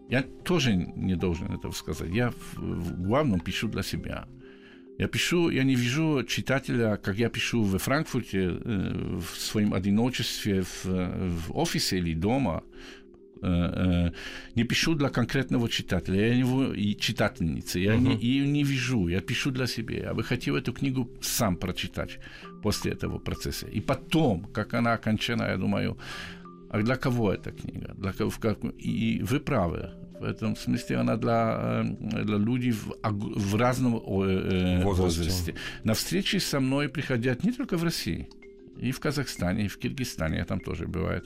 я 0.08 0.22
тоже 0.22 0.76
не 0.76 1.16
должен 1.16 1.52
этого 1.52 1.72
сказать. 1.72 2.10
Я 2.10 2.30
в, 2.30 2.58
в 2.58 3.02
главном 3.02 3.40
пишу 3.40 3.68
для 3.68 3.82
себя. 3.82 4.26
Я 4.98 5.08
пишу, 5.08 5.50
я 5.50 5.64
не 5.64 5.74
вижу 5.74 6.24
читателя, 6.26 6.96
как 6.96 7.16
я 7.18 7.28
пишу 7.28 7.62
в 7.62 7.78
Франкфурте, 7.78 8.38
э, 8.38 9.18
в 9.20 9.36
своем 9.38 9.74
одиночестве, 9.74 10.62
в, 10.62 10.84
в 10.84 11.56
офисе 11.56 11.98
или 11.98 12.14
дома. 12.14 12.62
Э, 13.42 13.48
э, 13.48 14.12
не 14.54 14.64
пишу 14.64 14.94
для 14.94 15.10
конкретного 15.10 15.68
читателя, 15.68 16.20
я 16.20 16.34
его 16.34 16.72
и 16.72 16.96
читательницы, 16.96 17.78
я 17.78 17.94
uh-huh. 17.94 18.18
не, 18.18 18.40
не 18.40 18.64
вижу, 18.64 19.08
я 19.08 19.20
пишу 19.20 19.50
для 19.50 19.66
себя. 19.66 19.96
Я 19.96 20.14
бы 20.14 20.22
хотел 20.22 20.56
эту 20.56 20.72
книгу 20.72 21.10
сам 21.20 21.56
прочитать 21.56 22.18
после 22.62 22.92
этого 22.92 23.18
процесса. 23.18 23.66
И 23.66 23.80
потом, 23.80 24.44
как 24.44 24.74
она 24.74 24.94
окончена, 24.94 25.50
я 25.50 25.56
думаю, 25.58 25.98
а 26.70 26.82
для 26.82 26.96
кого 26.96 27.32
эта 27.32 27.52
книга? 27.52 27.94
Для 27.98 28.12
кого, 28.12 28.32
как, 28.40 28.58
и 28.78 29.20
вы 29.22 29.40
правы. 29.40 29.90
В 30.26 30.28
этом 30.28 30.56
смысле 30.56 30.96
она 30.96 31.16
для, 31.16 31.84
для 32.00 32.36
людей 32.36 32.72
в, 32.72 32.96
в 33.04 33.54
разном 33.54 33.94
э, 33.94 34.82
возрасте. 34.82 35.22
возрасте. 35.22 35.54
На 35.84 35.94
встречи 35.94 36.38
со 36.38 36.58
мной 36.58 36.88
приходят 36.88 37.44
не 37.44 37.52
только 37.52 37.76
в 37.76 37.84
России, 37.84 38.28
и 38.76 38.90
в 38.90 38.98
Казахстане, 38.98 39.66
и 39.66 39.68
в 39.68 39.78
Киргизстане, 39.78 40.44
там 40.44 40.58
тоже 40.58 40.88
бывает, 40.88 41.24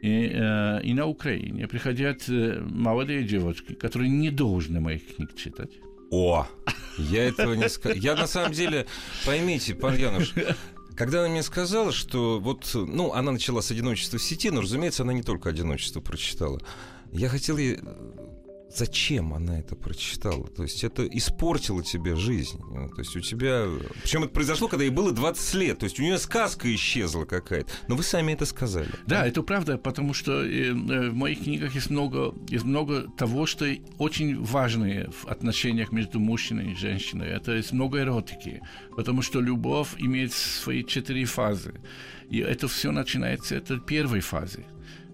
и, 0.00 0.32
э, 0.34 0.82
и 0.82 0.92
на 0.92 1.06
Украине 1.06 1.68
приходят 1.68 2.24
молодые 2.28 3.22
девочки, 3.22 3.74
которые 3.74 4.10
не 4.10 4.30
должны 4.30 4.80
моих 4.80 5.14
книг 5.14 5.36
читать. 5.36 5.70
О, 6.10 6.44
я 6.98 7.22
этого 7.28 7.54
не 7.54 7.68
сказал. 7.68 7.96
Я 7.96 8.16
на 8.16 8.26
самом 8.26 8.52
деле, 8.52 8.86
поймите, 9.24 9.76
пан 9.76 9.96
Януш, 9.96 10.34
когда 10.96 11.20
она 11.20 11.28
мне 11.28 11.44
сказала, 11.44 11.92
что 11.92 12.40
вот, 12.40 12.70
ну, 12.74 13.12
она 13.12 13.30
начала 13.30 13.62
с 13.62 13.70
одиночества 13.70 14.18
в 14.18 14.22
сети, 14.22 14.50
но, 14.50 14.62
разумеется, 14.62 15.04
она 15.04 15.12
не 15.12 15.22
только 15.22 15.48
одиночество 15.48 16.00
прочитала. 16.00 16.60
Я 17.12 17.28
хотел 17.28 17.58
ей 17.58 17.78
зачем 18.74 19.34
она 19.34 19.58
это 19.58 19.76
прочитала? 19.76 20.46
То 20.48 20.62
есть 20.62 20.84
это 20.84 21.06
испортило 21.06 21.82
тебе 21.82 22.16
жизнь. 22.16 22.58
То 22.58 22.98
есть 22.98 23.16
у 23.16 23.20
тебя... 23.20 23.66
Причем 24.02 24.24
это 24.24 24.32
произошло, 24.32 24.68
когда 24.68 24.84
ей 24.84 24.90
было 24.90 25.12
20 25.12 25.54
лет. 25.54 25.78
То 25.78 25.84
есть 25.84 25.98
у 26.00 26.02
нее 26.02 26.18
сказка 26.18 26.72
исчезла 26.74 27.24
какая-то. 27.24 27.70
Но 27.88 27.96
вы 27.96 28.02
сами 28.02 28.32
это 28.32 28.46
сказали. 28.46 28.88
Да, 29.06 29.20
да? 29.20 29.26
это 29.26 29.42
правда, 29.42 29.78
потому 29.78 30.14
что 30.14 30.42
э, 30.42 30.70
э, 30.70 30.72
в 30.72 31.14
моих 31.14 31.42
книгах 31.42 31.74
есть 31.74 31.90
много, 31.90 32.34
есть 32.48 32.64
много 32.64 33.08
того, 33.16 33.46
что 33.46 33.66
очень 33.98 34.42
важное 34.42 35.10
в 35.10 35.26
отношениях 35.26 35.92
между 35.92 36.18
мужчиной 36.18 36.72
и 36.72 36.74
женщиной. 36.74 37.28
Это 37.28 37.52
есть 37.52 37.72
много 37.72 38.00
эротики. 38.00 38.62
Потому 38.96 39.22
что 39.22 39.40
любовь 39.40 39.88
имеет 39.98 40.32
свои 40.32 40.84
четыре 40.84 41.24
фазы. 41.24 41.74
И 42.30 42.38
это 42.38 42.68
все 42.68 42.92
начинается 42.92 43.56
от 43.58 43.86
первой 43.86 44.20
фазы. 44.20 44.64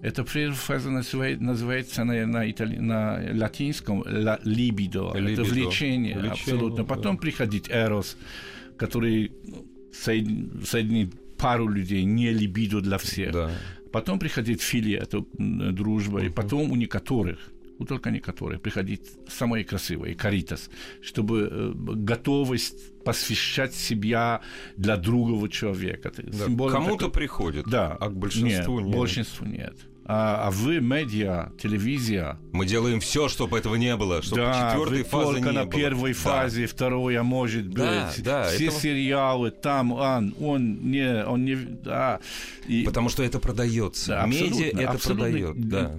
Эта 0.01 0.25
фраза 0.25 0.91
называет, 0.91 1.41
называется 1.41 2.05
на, 2.05 2.25
на, 2.27 2.49
итали... 2.49 2.77
на 2.77 3.21
латинском 3.35 4.05
ла, 4.07 4.39
либидо. 4.45 5.13
либидо. 5.15 5.43
Это 5.43 5.43
влечение, 5.43 6.15
влечение 6.15 6.31
абсолютно. 6.31 6.85
Потом 6.85 7.17
да. 7.17 7.21
приходит 7.21 7.69
эрос, 7.69 8.17
который 8.77 9.33
соединит 9.93 11.15
пару 11.37 11.69
людей, 11.69 12.05
не 12.05 12.31
либидо 12.31 12.81
для 12.81 12.99
всех. 12.99 13.33
Да. 13.33 13.51
Потом 13.93 14.19
приходит 14.19 14.61
филия, 14.61 15.01
это 15.01 15.25
дружба. 15.37 16.21
Uh-huh. 16.21 16.27
И 16.27 16.31
потом 16.31 16.71
у 16.71 16.77
некоторых 16.77 17.39
у 17.79 17.85
только 17.85 18.11
некоторых 18.11 18.61
приходит 18.61 19.03
самое 19.29 19.65
красивое, 19.65 20.15
каритас, 20.15 20.69
чтобы 21.01 21.49
э, 21.51 21.73
готовость 21.77 23.03
посвящать 23.05 23.73
себя 23.73 24.41
для 24.77 24.97
другого 24.97 25.49
человека. 25.49 26.13
Да, 26.17 26.47
кому-то 26.71 27.05
так... 27.05 27.13
приходит, 27.13 27.67
да, 27.69 27.93
а 27.93 28.09
к 28.09 28.17
большинству 28.17 28.81
нет. 28.81 28.89
нет. 28.89 28.97
Большинству 28.97 29.47
нет 29.47 29.77
а, 30.11 30.47
а 30.47 30.51
вы 30.51 30.81
медиа, 30.81 31.51
телевизия. 31.61 32.39
Мы 32.53 32.65
делаем 32.65 32.99
все, 32.99 33.29
чтобы 33.29 33.59
этого 33.59 33.75
не 33.75 33.95
было, 33.95 34.23
чтобы 34.23 34.41
да, 34.41 34.71
четвертой 34.71 35.03
фазы 35.03 35.33
только 35.35 35.51
не 35.51 35.55
на 35.55 35.65
было. 35.67 35.73
первой 35.75 36.13
да. 36.15 36.19
фазе, 36.19 36.67
второй, 36.67 37.17
а 37.19 37.23
может 37.23 37.67
быть. 37.67 37.77
Да, 37.77 38.13
да, 38.17 38.45
все 38.49 38.69
этого... 38.69 38.81
сериалы 38.81 39.51
там, 39.51 39.93
он, 39.93 40.35
он 40.41 40.91
не, 40.91 41.25
он 41.27 41.45
не, 41.45 41.57
да. 41.57 42.21
И... 42.67 42.85
Потому 42.85 43.11
что 43.11 43.23
это 43.23 43.39
продается. 43.39 44.09
Да, 44.09 44.27
Медиа 44.27 44.69
это 44.69 44.91
абсолютно. 44.93 45.25
продает. 45.25 45.69
Да. 45.69 45.93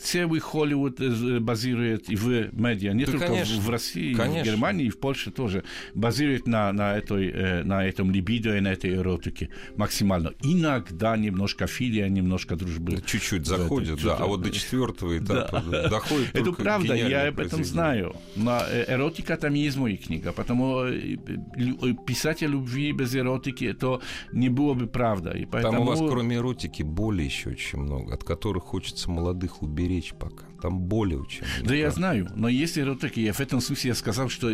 Целый 0.00 0.40
Холливуд 0.40 1.00
э, 1.00 1.38
базирует 1.38 2.10
и 2.10 2.16
в 2.16 2.52
медиа, 2.52 2.92
не 2.94 3.04
да, 3.04 3.12
только 3.12 3.26
конечно. 3.28 3.60
в 3.60 3.70
России, 3.70 4.12
конечно. 4.14 4.42
в 4.42 4.44
Германии, 4.44 4.86
и 4.86 4.90
в 4.90 4.98
Польше 4.98 5.30
тоже 5.30 5.62
базирует 5.94 6.48
на 6.48 6.72
на 6.72 6.96
этой 6.96 7.30
э, 7.30 7.62
на 7.62 7.86
этом 7.86 8.10
либидо 8.10 8.56
и 8.56 8.60
на 8.60 8.72
этой 8.72 8.92
эротике 8.92 9.50
максимально. 9.76 10.32
Иногда 10.42 11.16
немножко 11.16 11.68
филия, 11.68 12.08
немножко 12.08 12.56
дружбы. 12.56 13.00
Чуть-чуть 13.06 13.51
заходит, 13.56 14.02
да, 14.02 14.16
а 14.16 14.26
вот 14.26 14.42
до 14.42 14.50
четвертого 14.50 15.18
этапа 15.18 15.62
да. 15.70 15.88
доходит 15.88 16.34
Это 16.34 16.52
правда, 16.52 16.94
я 16.94 17.28
об 17.28 17.40
этом 17.40 17.64
знаю. 17.64 18.14
Но 18.36 18.60
э, 18.68 18.84
эротика 18.88 19.36
там 19.36 19.54
есть 19.54 19.76
моя 19.76 19.96
книга, 19.96 20.32
потому 20.32 20.84
э, 20.84 21.16
э, 21.16 21.94
писать 22.06 22.42
о 22.42 22.46
любви 22.46 22.92
без 22.92 23.14
эротики, 23.14 23.64
это 23.64 24.00
не 24.32 24.48
было 24.48 24.74
бы 24.74 24.86
правда. 24.86 25.30
И 25.30 25.46
поэтому... 25.46 25.78
Там 25.78 25.82
у 25.82 25.84
вас 25.84 25.98
кроме 25.98 26.36
эротики 26.36 26.82
боли 26.82 27.22
еще 27.22 27.50
очень 27.50 27.78
много, 27.78 28.14
от 28.14 28.24
которых 28.24 28.64
хочется 28.64 29.10
молодых 29.10 29.62
уберечь 29.62 30.14
пока. 30.18 30.44
Там 30.60 30.78
боли 30.78 31.14
очень 31.14 31.44
много. 31.44 31.68
Да, 31.68 31.74
я 31.74 31.90
знаю, 31.90 32.28
но 32.36 32.48
есть 32.48 32.78
эротики, 32.78 33.20
я 33.20 33.32
в 33.32 33.40
этом 33.40 33.60
смысле 33.60 33.88
я 33.88 33.94
сказал, 33.94 34.28
что 34.28 34.48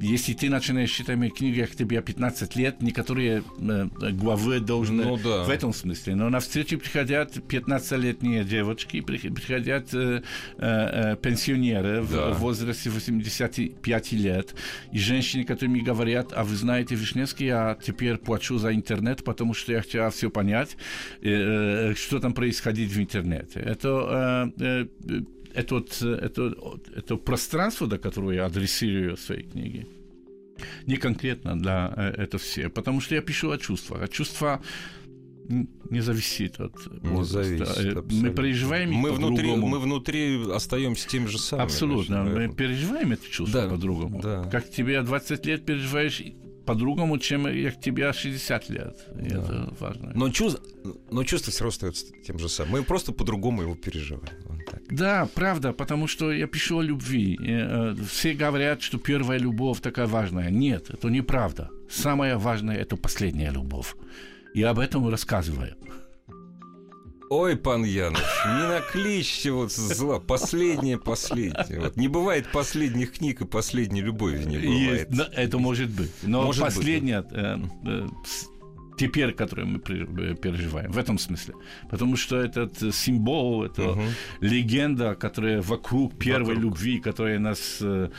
если 0.00 0.32
ты 0.32 0.50
начинаешь 0.50 0.90
читать 0.90 1.16
мои 1.16 1.30
книги, 1.30 1.60
как 1.60 1.70
тебе 1.70 2.00
15 2.00 2.56
лет, 2.56 2.82
некоторые 2.82 3.42
э, 3.58 3.86
главы 4.12 4.60
должны 4.60 5.04
ну, 5.04 5.16
да. 5.16 5.44
в 5.44 5.50
этом 5.50 5.72
смысле. 5.72 6.14
Но 6.14 6.28
на 6.30 6.40
встречу 6.40 6.78
приходят 6.78 7.36
15-летние 7.36 8.44
девочки, 8.44 9.00
приходят 9.00 9.92
э, 9.94 10.22
э, 10.58 11.16
пенсионеры 11.20 12.06
да. 12.10 12.30
в 12.30 12.38
возрасте 12.38 12.90
85 12.90 14.12
лет, 14.12 14.54
и 14.92 14.98
женщины, 14.98 15.44
которые 15.44 15.70
мне 15.70 15.82
говорят, 15.82 16.32
а 16.34 16.44
вы 16.44 16.56
знаете, 16.56 16.94
Вишневский, 16.94 17.46
я 17.46 17.76
теперь 17.82 18.16
плачу 18.16 18.58
за 18.58 18.74
интернет, 18.74 19.24
потому 19.24 19.54
что 19.54 19.72
я 19.72 19.80
хотела 19.80 20.10
все 20.10 20.30
понять, 20.30 20.76
э, 21.22 21.94
что 21.96 22.20
там 22.20 22.32
происходит 22.34 22.90
в 22.90 23.00
интернете. 23.00 23.60
Это 23.60 24.52
э, 24.58 24.86
э, 25.08 25.20
это, 25.58 25.84
это, 26.14 26.54
это 26.96 27.16
пространство, 27.16 27.86
до 27.86 27.98
которого 27.98 28.32
я 28.32 28.46
адресирую 28.46 29.16
свои 29.16 29.42
книги. 29.42 29.86
не 30.86 30.96
конкретно 30.96 31.58
для 31.58 31.92
э, 31.96 32.22
это 32.22 32.38
все, 32.38 32.68
потому 32.68 33.00
что 33.00 33.14
я 33.14 33.20
пишу 33.20 33.50
о 33.50 33.58
чувствах, 33.58 34.02
а 34.02 34.08
чувства 34.08 34.60
не 35.48 36.00
зависит 36.00 36.60
от 36.60 36.74
не 37.02 37.24
зависит, 37.24 37.78
э, 37.78 38.02
Мы 38.10 38.30
переживаем 38.30 38.92
мы 38.92 39.12
внутри, 39.12 39.56
мы 39.56 39.78
внутри 39.78 40.52
остаемся 40.52 41.08
тем 41.08 41.26
же 41.26 41.38
самым. 41.38 41.66
Абсолютно. 41.66 42.24
Мы 42.24 42.54
переживаем 42.54 43.12
это 43.12 43.26
чувство 43.28 43.62
да, 43.62 43.68
по-другому. 43.68 44.20
Да. 44.20 44.44
Как 44.50 44.70
тебе 44.70 45.00
20 45.02 45.46
лет 45.46 45.64
переживаешь 45.64 46.22
по-другому, 46.66 47.16
чем 47.18 47.44
как 47.44 47.80
тебе 47.80 48.12
60 48.12 48.68
лет. 48.68 49.08
И 49.18 49.30
да. 49.30 49.38
это 49.38 49.74
важно. 49.80 50.12
Но, 50.14 50.28
чувство, 50.28 50.62
но 51.10 51.24
чувство 51.24 51.50
все 51.50 51.64
равно 51.64 51.70
остается 51.70 52.06
тем 52.26 52.38
же 52.38 52.50
самым. 52.50 52.72
Мы 52.72 52.82
просто 52.82 53.12
по-другому 53.12 53.62
его 53.62 53.74
переживаем. 53.74 54.57
Да, 54.90 55.28
правда, 55.34 55.72
потому 55.72 56.06
что 56.06 56.32
я 56.32 56.46
пишу 56.46 56.78
о 56.78 56.82
любви. 56.82 57.38
Э, 57.40 57.94
все 58.08 58.32
говорят, 58.34 58.82
что 58.82 58.98
первая 58.98 59.38
любовь 59.38 59.80
такая 59.80 60.06
важная. 60.06 60.50
Нет, 60.50 60.90
это 60.90 61.08
неправда. 61.08 61.70
Самое 61.90 62.36
важное– 62.36 62.76
это 62.78 62.96
последняя 62.96 63.50
любовь. 63.50 63.94
И 64.54 64.62
об 64.62 64.78
этом 64.78 65.08
рассказываю. 65.08 65.76
Ой, 67.30 67.56
пан 67.56 67.84
Януш, 67.84 68.20
не 68.46 68.68
накличьте 68.68 69.50
вот 69.50 69.70
зла. 69.70 70.18
Последнее, 70.18 70.98
последнее. 70.98 71.80
Вот. 71.80 71.96
Не 71.96 72.08
бывает 72.08 72.50
последних 72.50 73.12
книг 73.12 73.42
и 73.42 73.44
последней 73.44 74.00
любови 74.00 74.44
не 74.44 74.56
бывает. 74.56 75.10
Есть, 75.10 75.30
это 75.34 75.58
может 75.58 75.90
быть. 75.90 76.10
Но 76.22 76.42
может 76.42 76.62
последняя... 76.62 77.20
Быть. 77.22 77.32
Э, 77.32 77.58
э, 77.84 78.06
теперь, 78.98 79.32
которые 79.32 79.66
мы 79.66 79.78
э, 79.78 80.34
переживаем, 80.34 80.90
в 80.90 80.98
этом 80.98 81.18
смысле. 81.18 81.54
Потому 81.90 82.16
что 82.16 82.36
этот 82.36 82.94
символ, 82.94 83.64
это 83.64 83.90
угу. 83.90 84.02
легенда, 84.40 85.14
которая 85.14 85.62
вокруг 85.62 86.18
первой 86.18 86.54
вокруг. 86.54 86.62
любви, 86.62 87.00
которая 87.00 87.38
нас 87.38 87.78
э, 87.80 88.10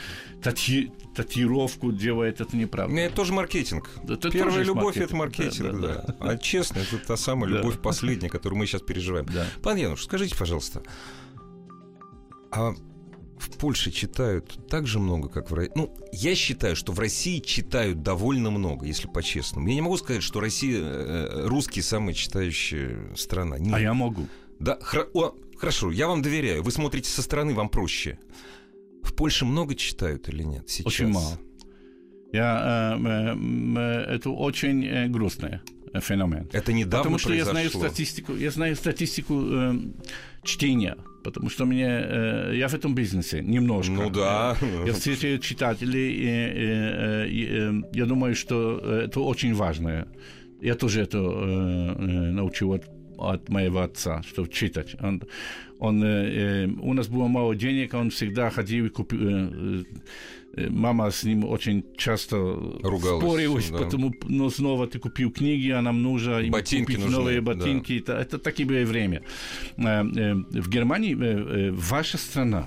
тати, 0.42 0.92
татировку 1.14 1.92
делает, 1.92 2.40
это 2.40 2.56
неправда. 2.56 2.96
Это 2.96 3.14
тоже 3.14 3.32
маркетинг. 3.32 3.90
Это 4.08 4.30
Первая 4.30 4.64
любовь 4.64 4.96
маркетинг. 4.96 5.06
это 5.06 5.16
маркетинг, 5.16 5.80
да. 5.80 5.88
да, 5.88 6.04
да. 6.06 6.16
А 6.20 6.36
честно, 6.36 6.78
это 6.78 6.98
та 6.98 7.16
самая 7.16 7.50
любовь 7.50 7.76
да. 7.76 7.80
последняя, 7.80 8.28
которую 8.28 8.58
мы 8.58 8.66
сейчас 8.66 8.82
переживаем. 8.82 9.26
Да. 9.26 9.46
Пан 9.62 9.76
Януш, 9.76 10.04
скажите, 10.04 10.36
пожалуйста, 10.36 10.82
а 12.50 12.74
в 13.40 13.50
Польше 13.56 13.90
читают 13.90 14.58
так 14.68 14.86
же 14.86 14.98
много, 14.98 15.28
как 15.28 15.50
в 15.50 15.54
России. 15.54 15.72
Ну, 15.74 15.94
я 16.12 16.34
считаю, 16.34 16.76
что 16.76 16.92
в 16.92 16.98
России 16.98 17.38
читают 17.40 18.02
довольно 18.02 18.50
много, 18.50 18.86
если 18.86 19.08
по-честному. 19.08 19.68
Я 19.68 19.74
не 19.74 19.80
могу 19.80 19.96
сказать, 19.96 20.22
что 20.22 20.40
Россия, 20.40 20.80
э, 20.82 21.46
русский 21.46 21.82
самая 21.82 22.14
читающая 22.14 23.14
страна. 23.16 23.58
Нет. 23.58 23.74
А 23.74 23.80
я 23.80 23.94
могу. 23.94 24.26
Да, 24.58 24.78
хра- 24.82 25.08
о, 25.14 25.34
хорошо, 25.56 25.90
я 25.90 26.06
вам 26.06 26.22
доверяю. 26.22 26.62
Вы 26.62 26.70
смотрите 26.70 27.08
со 27.10 27.22
стороны, 27.22 27.54
вам 27.54 27.68
проще. 27.68 28.18
В 29.02 29.14
Польше 29.14 29.44
много 29.46 29.74
читают 29.74 30.28
или 30.28 30.42
нет 30.42 30.68
сейчас? 30.68 30.86
Очень 30.92 31.08
мало. 31.08 31.38
Я, 32.32 32.96
э, 32.98 33.02
э, 33.02 33.36
э, 33.76 34.14
это 34.16 34.30
очень 34.30 34.84
э, 34.84 35.08
грустное 35.08 35.62
феномен. 36.00 36.48
Это 36.52 36.72
недавно 36.72 36.98
Потому 37.04 37.18
что 37.18 37.28
произошло. 37.28 37.58
я 37.58 37.68
знаю 37.68 37.70
статистику, 37.70 38.36
я 38.36 38.50
знаю 38.50 38.76
статистику 38.76 39.42
э, 39.42 39.72
чтения 40.44 40.96
потому 41.22 41.50
что 41.50 41.66
мне, 41.66 41.86
э, 41.86 42.52
я 42.56 42.68
в 42.68 42.74
этом 42.74 42.94
бизнесе 42.94 43.42
немножко. 43.42 43.92
Ну 43.92 44.10
да. 44.10 44.56
Я 44.86 44.92
встречаю 44.92 45.38
читателей, 45.38 46.10
и, 46.12 46.28
и, 46.56 47.28
и, 47.28 47.44
и, 47.44 47.98
я 47.98 48.06
думаю, 48.06 48.34
что 48.34 48.78
это 48.78 49.20
очень 49.20 49.54
важно. 49.54 50.08
Я 50.60 50.74
тоже 50.74 51.02
это 51.02 51.18
э, 51.18 52.30
научил 52.32 52.72
от, 52.72 52.84
от 53.18 53.48
моего 53.48 53.80
отца, 53.80 54.22
что 54.22 54.46
читать. 54.46 54.96
Он, 55.00 55.22
он, 55.78 56.02
э, 56.04 56.66
у 56.66 56.92
нас 56.94 57.08
было 57.08 57.28
мало 57.28 57.54
денег, 57.54 57.94
он 57.94 58.10
всегда 58.10 58.50
ходил 58.50 58.86
и 58.86 58.88
купил... 58.88 59.84
Э, 60.56 60.68
мама 60.68 61.10
с 61.10 61.24
ним 61.24 61.44
очень 61.44 61.84
часто 61.96 62.36
Ругалась, 62.82 63.24
спорилась, 63.24 63.70
да. 63.70 63.78
потому 63.78 64.14
но 64.28 64.50
снова 64.50 64.86
ты 64.86 64.98
купил 64.98 65.30
книги, 65.30 65.70
а 65.70 65.82
нам 65.82 66.02
нужно 66.02 66.40
им 66.40 66.52
ботинки 66.52 66.86
купить 66.86 67.00
нужны, 67.00 67.16
новые 67.16 67.40
ботинки. 67.40 67.98
Да. 67.98 68.20
Это, 68.20 68.36
это 68.36 68.38
такое 68.38 68.86
время. 68.86 69.22
В 69.76 70.68
Германии 70.68 71.70
ваша 71.70 72.18
страна 72.18 72.66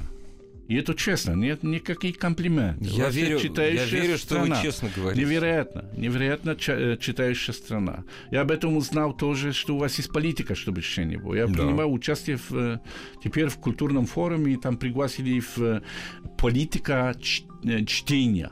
и 0.68 0.76
это 0.76 0.96
честно, 0.96 1.34
нет 1.34 1.62
никаких 1.64 2.18
комплиментов. 2.18 2.88
Я 2.88 3.10
верю, 3.10 3.38
я 3.40 3.86
верю, 3.86 4.18
что 4.18 4.26
страна. 4.26 4.56
вы 4.56 4.62
честно 4.62 4.90
говорите. 4.96 5.22
Невероятно, 5.22 5.86
невероятно 5.98 6.58
э, 6.68 6.98
читающая 7.00 7.54
страна. 7.54 8.06
Я 8.32 8.42
об 8.42 8.52
этом 8.52 8.78
узнал 8.78 9.14
тоже, 9.14 9.52
что 9.52 9.76
у 9.76 9.78
вас 9.78 9.98
есть 9.98 10.12
политика, 10.12 10.56
чтобы 10.56 10.80
еще 10.80 11.04
не 11.04 11.18
было. 11.18 11.36
Я 11.36 11.48
да. 11.48 11.54
принимал 11.54 11.92
участие 11.92 12.38
в, 12.38 12.52
э, 12.54 12.80
теперь 13.22 13.50
в 13.50 13.58
культурном 13.58 14.06
форуме, 14.06 14.54
и 14.54 14.58
там 14.58 14.78
пригласили 14.78 15.42
в 15.42 15.60
э, 15.60 15.82
политика 16.38 17.14
чтения. 17.86 18.52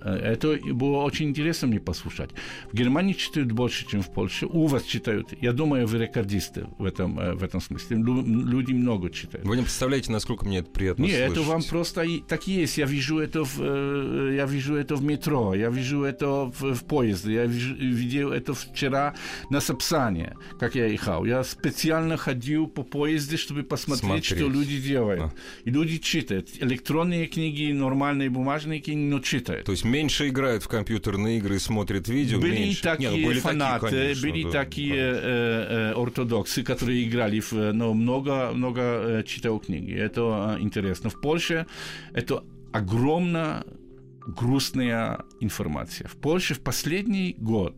Э, 0.00 0.14
это 0.14 0.58
было 0.72 0.98
очень 0.98 1.28
интересно 1.28 1.68
мне 1.68 1.80
послушать. 1.80 2.30
В 2.72 2.76
Германии 2.76 3.12
читают 3.12 3.52
больше, 3.52 3.86
чем 3.86 4.02
в 4.02 4.12
Польше. 4.12 4.46
У 4.46 4.66
вас 4.66 4.84
читают. 4.84 5.32
Я 5.40 5.52
думаю, 5.52 5.86
вы 5.86 5.98
рекордисты 5.98 6.66
в 6.78 6.84
этом, 6.84 7.18
э, 7.18 7.34
в 7.34 7.42
этом 7.42 7.60
смысле. 7.60 7.96
Люди 7.98 8.72
много 8.72 9.10
читают. 9.10 9.46
Вы 9.46 9.56
не 9.56 9.62
представляете, 9.62 10.12
насколько 10.12 10.44
мне 10.44 10.58
это 10.58 10.70
приятно 10.70 11.02
Нет, 11.02 11.16
слышать. 11.16 11.32
это 11.32 11.42
вам 11.42 11.62
просто 11.62 12.06
так 12.26 12.46
есть. 12.46 12.78
Я 12.78 12.86
вижу 12.86 13.18
это 13.18 13.44
в, 13.44 13.58
э, 13.60 14.34
я 14.36 14.46
вижу 14.46 14.74
это 14.74 14.96
в 14.96 15.02
метро, 15.02 15.54
я 15.54 15.70
вижу 15.70 16.02
это 16.02 16.26
в, 16.26 16.74
в 16.74 16.84
поезде, 16.84 17.34
я 17.34 17.46
вижу, 17.46 17.74
видел 17.74 18.32
это 18.32 18.54
вчера 18.54 19.14
на 19.50 19.60
Сапсане, 19.60 20.36
как 20.58 20.74
я 20.74 20.86
ехал. 20.86 21.24
Я 21.24 21.44
специально 21.44 22.16
ходил 22.16 22.66
по 22.66 22.82
поезде, 22.82 23.36
чтобы 23.36 23.62
посмотреть, 23.62 24.24
Смотреть. 24.24 24.24
что 24.26 24.48
люди 24.48 24.80
делают. 24.80 25.22
А. 25.22 25.32
И 25.64 25.70
люди 25.70 25.98
читают. 25.98 26.48
Электронные 26.60 27.26
книги, 27.26 27.72
нормальные 27.72 28.30
бумажные 28.30 28.80
книги, 28.80 28.98
но 28.98 29.20
читают. 29.20 29.66
То 29.66 29.72
есть 29.78 29.84
меньше 29.84 30.28
играют 30.28 30.62
в 30.64 30.68
компьютерные 30.68 31.38
игры 31.38 31.56
и 31.56 31.58
смотрят 31.58 32.08
видео, 32.08 32.40
были 32.40 32.54
меньше. 32.54 32.82
Такие 32.82 33.10
Не, 33.10 33.16
ну, 33.16 33.26
были 33.26 33.40
фанаты, 33.40 33.86
такие, 33.86 34.02
конечно, 34.02 34.28
были 34.28 34.42
да, 34.44 34.50
такие 34.50 34.96
э, 34.96 35.92
э, 35.92 35.92
ортодоксы, 35.92 36.62
которые 36.62 37.08
играли, 37.08 37.40
в, 37.40 37.52
но 37.52 37.94
много, 37.94 38.50
много 38.52 38.80
э, 38.80 39.22
читал 39.24 39.60
книги. 39.60 39.94
Это 39.94 40.56
э, 40.58 40.62
интересно. 40.62 41.10
В 41.10 41.20
Польше 41.20 41.66
это 42.12 42.42
огромная 42.72 43.64
грустная 44.26 45.24
информация. 45.40 46.08
В 46.08 46.16
Польше 46.16 46.54
в 46.54 46.60
последний 46.60 47.34
год 47.38 47.74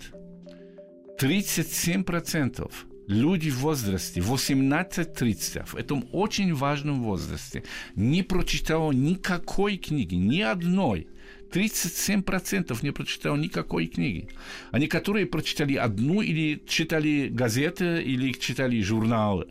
37% 1.20 2.72
люди 3.08 3.50
в 3.50 3.58
возрасте 3.58 4.20
18-30, 4.20 5.66
в 5.66 5.74
этом 5.76 6.08
очень 6.12 6.54
важном 6.54 7.02
возрасте, 7.02 7.64
не 7.94 8.22
прочитало 8.22 8.92
никакой 8.92 9.76
книги, 9.76 10.14
ни 10.14 10.40
одной– 10.40 11.06
37% 11.52 12.78
не 12.82 12.92
прочитал 12.92 13.36
никакой 13.36 13.86
книги. 13.86 14.28
А 14.70 14.78
некоторые 14.78 15.26
прочитали 15.26 15.74
одну 15.74 16.22
или 16.22 16.62
читали 16.66 17.28
газеты, 17.28 18.02
или 18.02 18.32
читали 18.32 18.80
журналы. 18.82 19.48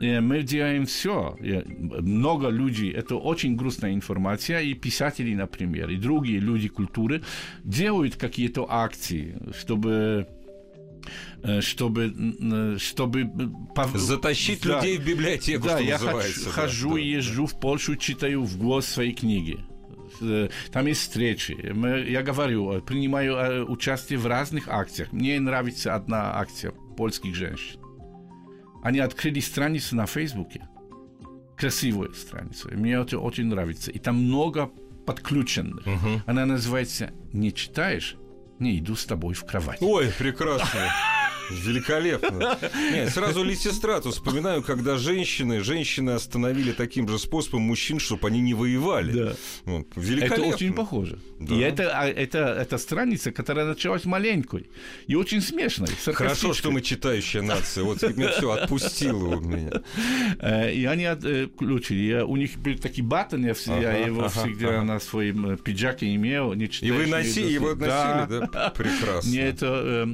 И 0.00 0.18
мы 0.20 0.42
делаем 0.42 0.86
все. 0.86 1.36
Много 2.00 2.48
людей, 2.48 2.90
это 2.92 3.16
очень 3.16 3.56
грустная 3.56 3.94
информация, 3.94 4.60
и 4.60 4.74
писатели, 4.74 5.34
например, 5.34 5.88
и 5.90 5.96
другие 5.96 6.40
люди 6.40 6.68
культуры 6.68 7.22
делают 7.62 8.16
какие-то 8.16 8.66
акции, 8.68 9.38
чтобы 9.58 10.26
э, 11.42 11.60
чтобы, 11.60 12.76
чтобы 12.78 13.30
затащить 13.94 14.62
да, 14.62 14.76
людей 14.76 14.98
в 14.98 15.06
библиотеку, 15.06 15.66
да, 15.66 15.78
я 15.78 15.98
хожу, 15.98 16.94
да, 16.94 17.00
езжу 17.00 17.46
в 17.46 17.58
Польшу, 17.60 17.96
читаю 17.96 18.42
в 18.42 18.58
голос 18.58 18.86
свои 18.86 19.12
книги. 19.12 19.58
Э, 20.20 20.48
там 20.72 20.86
есть 20.86 21.02
встречи. 21.02 21.56
Я 22.08 22.22
говорю, 22.22 22.80
принимаю 22.82 23.36
э, 23.36 23.62
участие 23.64 24.18
в 24.18 24.26
разных 24.26 24.68
акциях. 24.68 25.12
Мне 25.12 25.38
нравится 25.40 25.94
одна 25.94 26.38
акция 26.38 26.72
польских 26.96 27.34
женщин. 27.34 27.80
Они 28.82 28.98
открыли 28.98 29.40
страницу 29.40 29.96
на 29.96 30.06
Фейсбуке. 30.06 30.68
Красивую 31.56 32.12
страницу. 32.14 32.68
Мне 32.72 32.94
это 32.94 33.18
очень 33.18 33.46
нравится. 33.46 33.90
И 33.90 33.98
там 33.98 34.16
много 34.16 34.70
подключенных. 35.06 35.86
Угу. 35.86 36.22
Она 36.26 36.46
называется 36.46 37.12
«Не 37.32 37.52
читаешь? 37.52 38.16
Не 38.58 38.78
иду 38.78 38.94
с 38.94 39.04
тобой 39.04 39.34
в 39.34 39.44
кровать». 39.44 39.78
Ой, 39.80 40.12
прекрасно. 40.18 40.90
Великолепно. 41.50 42.58
Нет, 42.92 43.12
сразу 43.12 43.42
Лисистрату 43.42 44.10
вспоминаю, 44.10 44.62
когда 44.62 44.96
женщины, 44.96 45.60
женщины 45.60 46.10
остановили 46.10 46.72
таким 46.72 47.08
же 47.08 47.18
способом 47.18 47.62
мужчин, 47.62 47.98
чтобы 47.98 48.28
они 48.28 48.40
не 48.40 48.54
воевали. 48.54 49.12
Да. 49.12 49.36
Вот, 49.64 49.86
великолепно. 49.96 50.42
Это 50.42 50.54
очень 50.54 50.72
похоже. 50.72 51.18
Да. 51.38 51.54
И 51.54 51.58
это, 51.58 51.98
а, 51.98 52.06
это, 52.06 52.38
это 52.38 52.78
страница, 52.78 53.32
которая 53.32 53.66
началась 53.66 54.04
маленькой 54.04 54.68
и 55.06 55.14
очень 55.14 55.40
смешной. 55.40 55.88
Хорошо, 56.06 56.54
что 56.54 56.70
мы 56.70 56.80
читающая 56.80 57.42
нация. 57.42 57.84
Вот 57.84 58.02
меня 58.02 58.30
все 58.30 58.50
отпустило 58.50 59.36
у 59.36 59.40
меня. 59.40 59.82
Э, 60.40 60.72
и 60.72 60.84
они 60.84 61.04
отключили. 61.04 62.20
У 62.22 62.36
них 62.36 62.56
были 62.58 62.76
такие 62.76 63.06
батоны, 63.06 63.54
я 63.66 63.96
его 63.96 64.28
всегда 64.28 64.82
на 64.82 65.00
своем 65.00 65.50
э, 65.50 65.56
пиджаке 65.56 66.14
имел. 66.14 66.52
И 66.52 66.90
вы 66.90 67.06
носили, 67.06 67.52
его 67.52 67.74
носили, 67.74 68.48
да? 68.50 68.70
Прекрасно. 68.76 69.30
Мне 69.30 69.40
это 69.40 70.06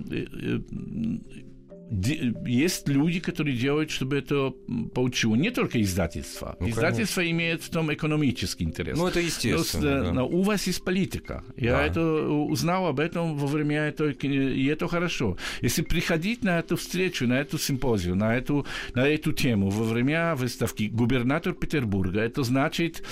э, 1.90 2.32
есть 2.46 2.88
люди, 2.88 3.20
которые 3.20 3.56
делают, 3.56 3.90
чтобы 3.90 4.18
это 4.18 4.52
получило. 4.94 5.34
Не 5.34 5.50
только 5.50 5.80
издательство. 5.82 6.56
Ну, 6.60 6.68
издательство 6.68 7.20
конечно. 7.20 7.36
имеет 7.36 7.62
в 7.62 7.70
том 7.70 7.92
экономический 7.92 8.64
интерес. 8.64 8.96
Ну, 8.96 9.06
это 9.06 9.20
естественно. 9.20 10.12
Но, 10.12 10.14
да. 10.14 10.24
у 10.24 10.42
вас 10.42 10.66
есть 10.66 10.84
политика. 10.84 11.44
Я 11.56 11.78
да. 11.78 11.86
это 11.86 12.02
узнал 12.28 12.86
об 12.86 13.00
этом 13.00 13.36
во 13.36 13.46
время 13.46 13.88
этого, 13.88 14.10
и 14.10 14.66
это 14.66 14.88
хорошо. 14.88 15.36
Если 15.60 15.82
приходить 15.82 16.44
на 16.44 16.58
эту 16.58 16.76
встречу, 16.76 17.26
на 17.26 17.40
эту 17.40 17.58
симпозию, 17.58 18.14
на 18.14 18.36
эту, 18.36 18.66
на 18.94 19.06
эту 19.06 19.32
тему 19.32 19.70
во 19.70 19.84
время 19.84 20.34
выставки 20.36 20.84
губернатор 20.84 21.52
Петербурга, 21.52 22.20
это 22.20 22.42
значит, 22.42 23.02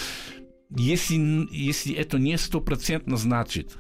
если, 0.71 1.47
если 1.51 1.95
это 1.95 2.19
не 2.19 2.37
стопроцентно 2.37 3.17
значит, 3.17 3.77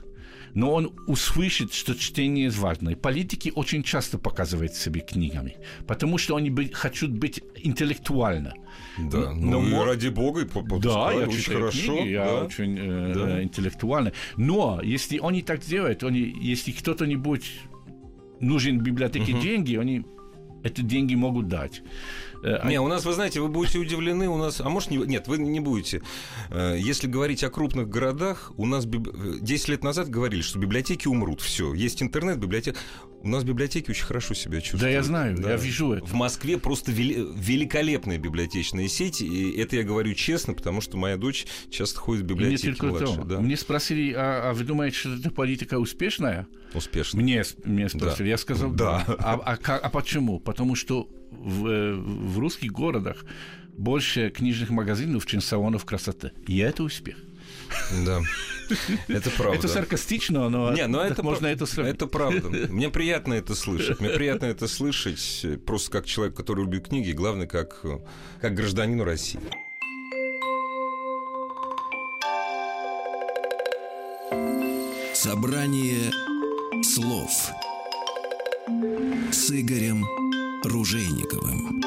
но 0.59 0.73
он 0.73 0.93
услышит, 1.07 1.73
что 1.73 1.95
чтение 1.95 2.51
важно. 2.51 2.89
И 2.89 2.95
политики 2.97 3.53
очень 3.55 3.85
часто 3.85 4.19
показывают 4.19 4.75
себе 4.75 5.01
книгами, 5.01 5.55
потому 5.87 6.19
что 6.19 6.35
они 6.35 6.51
бы, 6.51 6.69
хотят 6.73 7.13
быть 7.13 7.41
интеллектуально. 7.55 8.55
Да, 8.99 9.35
но, 9.35 9.61
ну, 9.61 9.63
но 9.63 9.85
ради 9.85 10.09
бога, 10.09 10.45
пускай, 10.47 10.81
да, 10.81 11.13
я 11.13 11.29
очень 11.29 11.53
хорошо, 11.53 11.97
книги, 11.99 12.15
да. 12.17 12.25
я 12.25 12.35
очень 12.43 12.77
э, 12.77 13.13
да. 13.15 13.43
интеллектуальный. 13.45 14.13
Но 14.37 14.81
если 14.83 15.21
они 15.23 15.43
так 15.43 15.61
делают, 15.61 16.03
они, 16.03 16.35
если 16.41 16.73
кто-то-нибудь 16.73 17.53
нужен 18.41 18.81
библиотеке 18.81 19.35
угу. 19.35 19.41
деньги, 19.41 19.77
они 19.77 20.05
эти 20.65 20.81
деньги 20.81 21.15
могут 21.15 21.47
дать. 21.47 21.83
Э, 22.43 22.69
не, 22.69 22.81
у 22.81 22.89
нас, 22.89 23.05
вы 23.05 23.13
знаете, 23.13 23.41
вы 23.41 23.49
будете 23.49 23.79
удивлены, 23.79 24.29
у 24.29 24.37
нас, 24.37 24.61
а 24.61 24.69
может, 24.69 24.91
не, 24.91 24.99
нет, 24.99 25.29
вы 25.29 25.39
не 25.39 25.61
будете. 25.61 26.03
Э, 26.51 26.77
если 26.79 27.07
говорить 27.07 27.43
о 27.45 27.51
крупных 27.51 27.89
городах, 27.89 28.53
у 28.57 28.67
нас 28.67 28.87
10 28.87 29.69
лет 29.69 29.85
назад 29.85 30.09
говорили, 30.09 30.43
что 30.43 30.59
библиотеки 30.59 31.09
умрут, 31.09 31.41
все, 31.41 31.75
есть 31.75 32.03
интернет, 32.03 32.39
библиотека. 32.39 32.79
У 33.21 33.29
нас 33.29 33.43
библиотеки 33.43 33.91
очень 33.91 34.05
хорошо 34.05 34.35
себя 34.35 34.61
чувствуют. 34.61 34.83
Да, 34.83 34.89
я 34.89 35.03
знаю, 35.03 35.37
да. 35.37 35.51
я 35.51 35.57
вижу 35.57 35.93
это. 35.93 36.07
В 36.07 36.15
Москве 36.15 36.57
просто 36.57 36.93
вели... 36.93 37.27
великолепная 37.35 38.17
библиотечная 38.17 38.87
сеть, 38.87 39.21
и 39.21 39.51
это 39.59 39.77
я 39.77 39.83
говорю 39.83 40.15
честно, 40.15 40.55
потому 40.55 40.81
что 40.81 40.97
моя 40.97 41.17
дочь 41.17 41.47
часто 41.69 41.99
ходит 41.99 42.23
в 42.23 42.27
библиотеку 42.27 42.87
младше. 42.87 43.23
Да. 43.25 43.41
Мне 43.41 43.57
спросили, 43.57 44.13
а, 44.17 44.51
а 44.51 44.53
вы 44.53 44.63
думаете, 44.63 44.97
что 44.97 45.15
эта 45.15 45.31
политика 45.31 45.79
успешная? 45.79 46.47
Успешная. 46.75 47.23
Мне, 47.23 47.43
мне 47.65 47.89
спросили, 47.89 48.25
да. 48.27 48.31
я 48.31 48.39
сказал 48.39 48.71
да. 48.71 49.05
да. 49.07 49.15
А, 49.19 49.35
а, 49.35 49.59
а, 49.65 49.77
а 49.79 49.91
почему? 49.91 50.39
Потому 50.39 50.77
что 50.77 51.09
в, 51.31 51.97
в 51.97 52.39
русских 52.39 52.73
городах 52.73 53.25
больше 53.77 54.31
книжных 54.31 54.71
магазинов, 54.71 55.27
чем 55.27 55.41
салонов 55.41 55.85
красоты. 55.85 56.33
И 56.47 56.59
это 56.59 56.83
успех. 56.83 57.17
Да, 58.05 58.21
это 59.09 59.31
правда. 59.31 59.59
Это 59.59 59.69
саркастично, 59.69 60.49
но, 60.49 60.73
Не, 60.73 60.87
но 60.87 61.03
это 61.03 61.23
можно 61.23 61.47
это 61.47 61.67
сравнить. 61.67 61.95
Это 61.95 62.07
правда. 62.07 62.49
Мне 62.69 62.91
приятно 62.91 63.35
это 63.35 63.55
слышать. 63.55 64.01
Мне 64.01 64.11
приятно 64.11 64.47
это 64.47 64.67
слышать 64.69 65.47
просто 65.65 65.91
как 65.91 66.07
человек, 66.07 66.35
который 66.37 66.65
любит 66.65 66.89
книги, 66.89 67.13
главное, 67.13 67.47
как, 67.47 67.81
как 68.41 68.55
гражданину 68.55 69.05
России. 69.05 69.41
Собрание 75.15 76.13
слов 76.83 77.31
с 79.33 79.51
Игорем 79.51 80.05
Ружейниковым. 80.65 81.81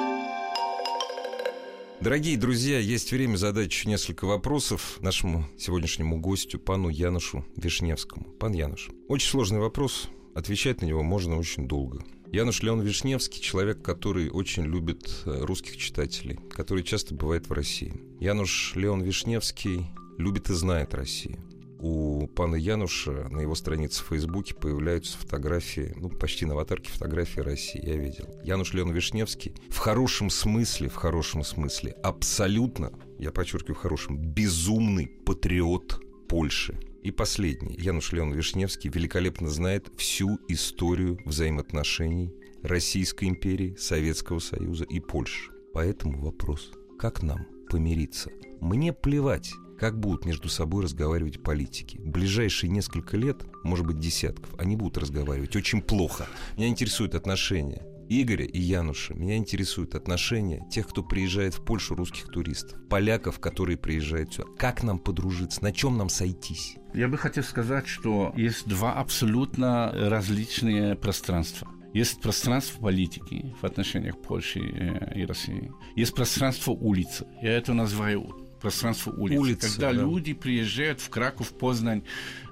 Дорогие 1.99 2.38
друзья, 2.38 2.80
есть 2.80 3.11
время 3.11 3.36
задать 3.36 3.69
еще 3.69 3.89
несколько 3.89 4.24
вопросов 4.24 4.97
нашему 5.01 5.45
сегодняшнему 5.59 6.22
гостю, 6.22 6.57
пану 6.57 6.88
Янушу 6.88 7.45
Вишневскому. 7.57 8.24
Пан 8.39 8.53
Януш, 8.53 8.89
очень 9.09 9.30
сложный 9.30 9.59
вопрос, 9.59 10.07
отвечать 10.36 10.82
на 10.82 10.86
него 10.86 11.03
можно 11.03 11.38
очень 11.38 11.67
долго. 11.67 12.01
Януш 12.32 12.63
Леон 12.63 12.80
Вишневский– 12.80 13.41
человек, 13.41 13.82
который 13.82 14.30
очень 14.30 14.63
любит 14.63 15.22
э, 15.26 15.43
русских 15.43 15.76
читателей, 15.76 16.39
который 16.49 16.84
часто 16.84 17.13
бывает 17.13 17.49
в 17.49 17.51
России. 17.51 17.93
Януш 18.22 18.72
Леон 18.76 19.01
Вишневский 19.01 19.86
любит 20.17 20.49
и 20.49 20.53
знает 20.53 20.93
Россию 20.93 21.39
у 21.82 22.28
пана 22.28 22.56
Януша 22.56 23.28
на 23.30 23.40
его 23.40 23.56
странице 23.56 24.04
в 24.04 24.08
Фейсбуке 24.08 24.54
появляются 24.54 25.18
фотографии, 25.18 25.94
ну, 25.96 26.10
почти 26.10 26.46
на 26.46 26.54
аватарке 26.54 26.92
фотографии 26.92 27.40
России, 27.40 27.84
я 27.84 27.98
видел. 27.98 28.30
Януш 28.44 28.74
Леон 28.74 28.92
Вишневский 28.92 29.56
в 29.70 29.78
хорошем 29.78 30.30
смысле, 30.30 30.90
в 30.90 30.96
хорошем 30.96 31.44
смысле, 31.44 31.92
абсолютно, 32.04 32.92
я 33.18 33.32
подчеркиваю, 33.32 33.76
в 33.76 33.80
хорошем, 33.80 34.18
безумный 34.18 35.08
патриот 35.08 36.00
Польши. 36.30 36.80
И 37.02 37.10
последний. 37.10 37.76
Януш 37.80 38.12
Леон 38.12 38.32
Вишневский 38.32 38.92
великолепно 38.92 39.50
знает 39.50 39.92
всю 39.98 40.38
историю 40.48 41.20
взаимоотношений 41.26 42.32
Российской 42.62 43.26
империи, 43.26 43.76
Советского 43.76 44.38
Союза 44.38 44.84
и 44.84 45.00
Польши. 45.00 45.52
Поэтому 45.74 46.22
вопрос, 46.22 46.72
как 47.00 47.24
нам 47.24 47.48
помириться? 47.70 48.30
Мне 48.60 48.94
плевать, 48.94 49.52
как 49.82 50.00
будут 50.00 50.26
между 50.26 50.48
собой 50.48 50.84
разговаривать 50.84 51.42
политики. 51.42 51.98
В 51.98 52.12
ближайшие 52.12 52.70
несколько 52.70 53.18
лет, 53.18 53.42
может 53.64 53.84
быть, 53.84 53.98
десятков, 53.98 54.54
они 54.60 54.76
будут 54.76 55.00
разговаривать 55.00 55.56
очень 55.56 55.82
плохо. 55.82 56.28
Меня 56.56 56.68
интересуют 56.68 57.16
отношения 57.16 57.82
Игоря 58.08 58.46
и 58.46 58.60
Януша. 58.60 59.16
Меня 59.16 59.38
интересуют 59.38 59.96
отношения 59.96 60.64
тех, 60.70 60.88
кто 60.88 61.02
приезжает 61.02 61.56
в 61.56 61.66
Польшу, 61.66 61.96
русских 61.96 62.28
туристов, 62.28 62.78
поляков, 62.90 63.40
которые 63.40 63.76
приезжают 63.76 64.36
сюда. 64.36 64.50
Как 64.56 64.84
нам 64.84 65.00
подружиться, 65.00 65.64
на 65.64 65.72
чем 65.72 65.98
нам 65.98 66.10
сойтись? 66.10 66.76
Я 66.94 67.08
бы 67.08 67.18
хотел 67.18 67.44
сказать, 67.44 67.88
что 67.88 68.34
есть 68.38 68.68
два 68.68 68.94
абсолютно 68.94 69.92
различные 69.96 70.94
пространства. 70.94 71.68
Есть 71.92 72.22
пространство 72.22 72.80
политики 72.84 73.56
в 73.60 73.66
отношениях 73.66 74.22
Польши 74.22 74.60
э, 74.60 75.20
и 75.20 75.26
России. 75.26 75.72
Есть 75.96 76.14
пространство 76.14 76.72
улицы. 76.72 77.26
Я 77.42 77.58
это 77.58 77.74
называю 77.74 78.51
пространство 78.62 79.12
улиц. 79.12 79.39
Улицы, 79.39 79.70
Когда 79.70 79.93
да. 79.93 80.01
люди 80.01 80.34
приезжают 80.34 81.01
в 81.01 81.09
Краков, 81.09 81.51
Познань, 81.51 82.03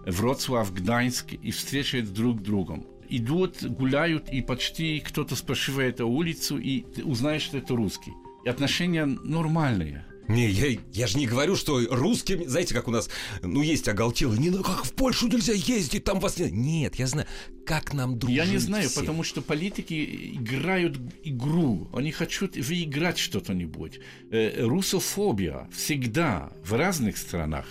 Вроцлав, 0.05 0.73
Гданьск 0.73 1.33
и 1.33 1.51
встречают 1.51 2.13
друг 2.13 2.39
с 2.39 2.43
другом 2.43 2.85
идут, 3.09 3.63
гуляют, 3.63 4.29
и 4.29 4.41
почти 4.41 4.99
кто-то 4.99 5.35
спрашивает 5.35 5.99
улицу, 5.99 6.57
и 6.57 6.81
ты 6.81 7.03
узнаешь, 7.03 7.41
что 7.41 7.57
это 7.57 7.75
русский. 7.75 8.13
И 8.45 8.49
отношения 8.49 9.05
нормальные. 9.05 10.05
Не, 10.29 10.47
я, 10.47 10.77
я 10.93 11.07
же 11.07 11.17
не 11.17 11.25
говорю, 11.25 11.55
что 11.55 11.81
русским, 11.89 12.47
знаете, 12.47 12.75
как 12.75 12.87
у 12.87 12.91
нас, 12.91 13.09
ну, 13.41 13.63
есть 13.63 13.87
оголтелые, 13.87 14.39
не, 14.39 14.51
ну, 14.51 14.61
как 14.61 14.85
в 14.85 14.93
Польшу 14.93 15.27
нельзя 15.27 15.53
ездить, 15.53 16.03
там 16.03 16.19
вас 16.19 16.37
нет. 16.37 16.51
Нет, 16.51 16.95
я 16.95 17.07
знаю, 17.07 17.27
как 17.65 17.95
нам 17.95 18.19
дружить 18.19 18.37
Я 18.37 18.45
не 18.45 18.59
знаю, 18.59 18.89
всем? 18.89 19.01
потому 19.01 19.23
что 19.23 19.41
политики 19.41 20.33
играют 20.35 20.99
игру, 21.23 21.89
они 21.93 22.11
хотят 22.11 22.55
выиграть 22.55 23.17
что-то-нибудь. 23.17 23.99
Э, 24.29 24.65
русофобия 24.67 25.67
всегда 25.75 26.51
в 26.63 26.73
разных 26.73 27.17
странах 27.17 27.65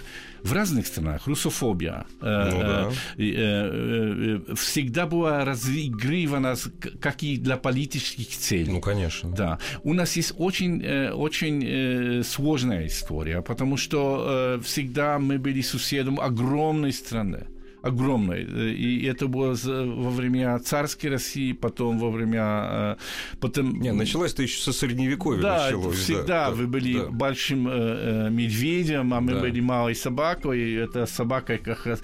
в 0.48 0.52
разных 0.52 0.86
странах 0.86 1.26
русофобия 1.26 2.06
э, 2.22 2.50
ну, 2.50 2.60
да. 2.60 2.90
Э, 3.18 4.40
э, 4.48 4.54
всегда 4.54 5.06
была 5.06 5.44
разыгрывана 5.44 6.54
как 7.00 7.22
и 7.22 7.36
для 7.36 7.56
политических 7.56 8.28
целей. 8.28 8.72
Ну, 8.72 8.80
конечно. 8.80 9.30
Да. 9.30 9.58
У 9.82 9.92
нас 9.92 10.16
есть 10.16 10.32
очень, 10.38 10.84
очень 11.10 12.24
сложная 12.24 12.86
история, 12.86 13.42
потому 13.42 13.76
что 13.76 14.58
всегда 14.64 15.18
мы 15.18 15.38
были 15.38 15.60
соседом 15.60 16.20
огромной 16.20 16.92
страны 16.92 17.46
огромной. 17.82 18.42
И 18.74 19.06
это 19.06 19.26
было 19.28 19.56
во 19.64 20.10
время 20.10 20.58
царской 20.58 21.10
России, 21.10 21.52
потом 21.52 21.98
во 21.98 22.10
время... 22.10 22.40
Э, 22.42 22.96
потом... 23.40 23.80
Не, 23.80 23.92
началось 23.92 24.32
это 24.32 24.42
еще 24.42 24.60
со 24.60 24.72
средневековья. 24.72 25.40
Да, 25.40 25.64
началось, 25.66 25.98
всегда 25.98 26.48
да, 26.48 26.50
вы 26.50 26.66
были 26.66 26.98
да. 26.98 27.08
большим 27.08 27.68
э, 27.68 27.72
э, 27.72 28.30
медведем, 28.30 29.14
а 29.14 29.20
мы 29.20 29.34
да. 29.34 29.40
были 29.40 29.60
малой 29.60 29.94
собакой. 29.94 30.60
И 30.60 30.74
эта 30.74 31.06
собака 31.06 31.58
как 31.58 31.86
раз 31.86 32.02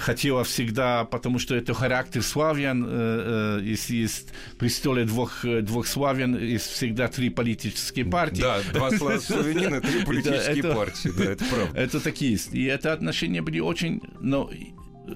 хотела 0.00 0.44
всегда, 0.44 1.04
потому 1.04 1.38
что 1.38 1.54
это 1.54 1.74
характер 1.74 2.22
славян, 2.22 3.60
если 3.62 3.96
есть 3.96 4.28
престоле 4.58 5.04
двух, 5.04 5.44
двух 5.44 5.86
славян, 5.86 6.36
есть 6.36 6.66
всегда 6.66 7.08
три 7.08 7.30
политические 7.30 8.04
партии. 8.04 8.42
Да, 8.42 8.60
два 8.72 8.90
славянина, 9.20 9.80
три 9.80 10.04
политические 10.04 10.62
партии, 10.62 11.10
да, 11.16 11.24
это 11.24 11.44
правда. 11.44 11.78
Это 11.78 12.00
такие. 12.00 12.38
И 12.52 12.64
это 12.64 12.92
отношения 12.92 13.42
были 13.42 13.60
очень... 13.60 14.00
Но 14.20 14.50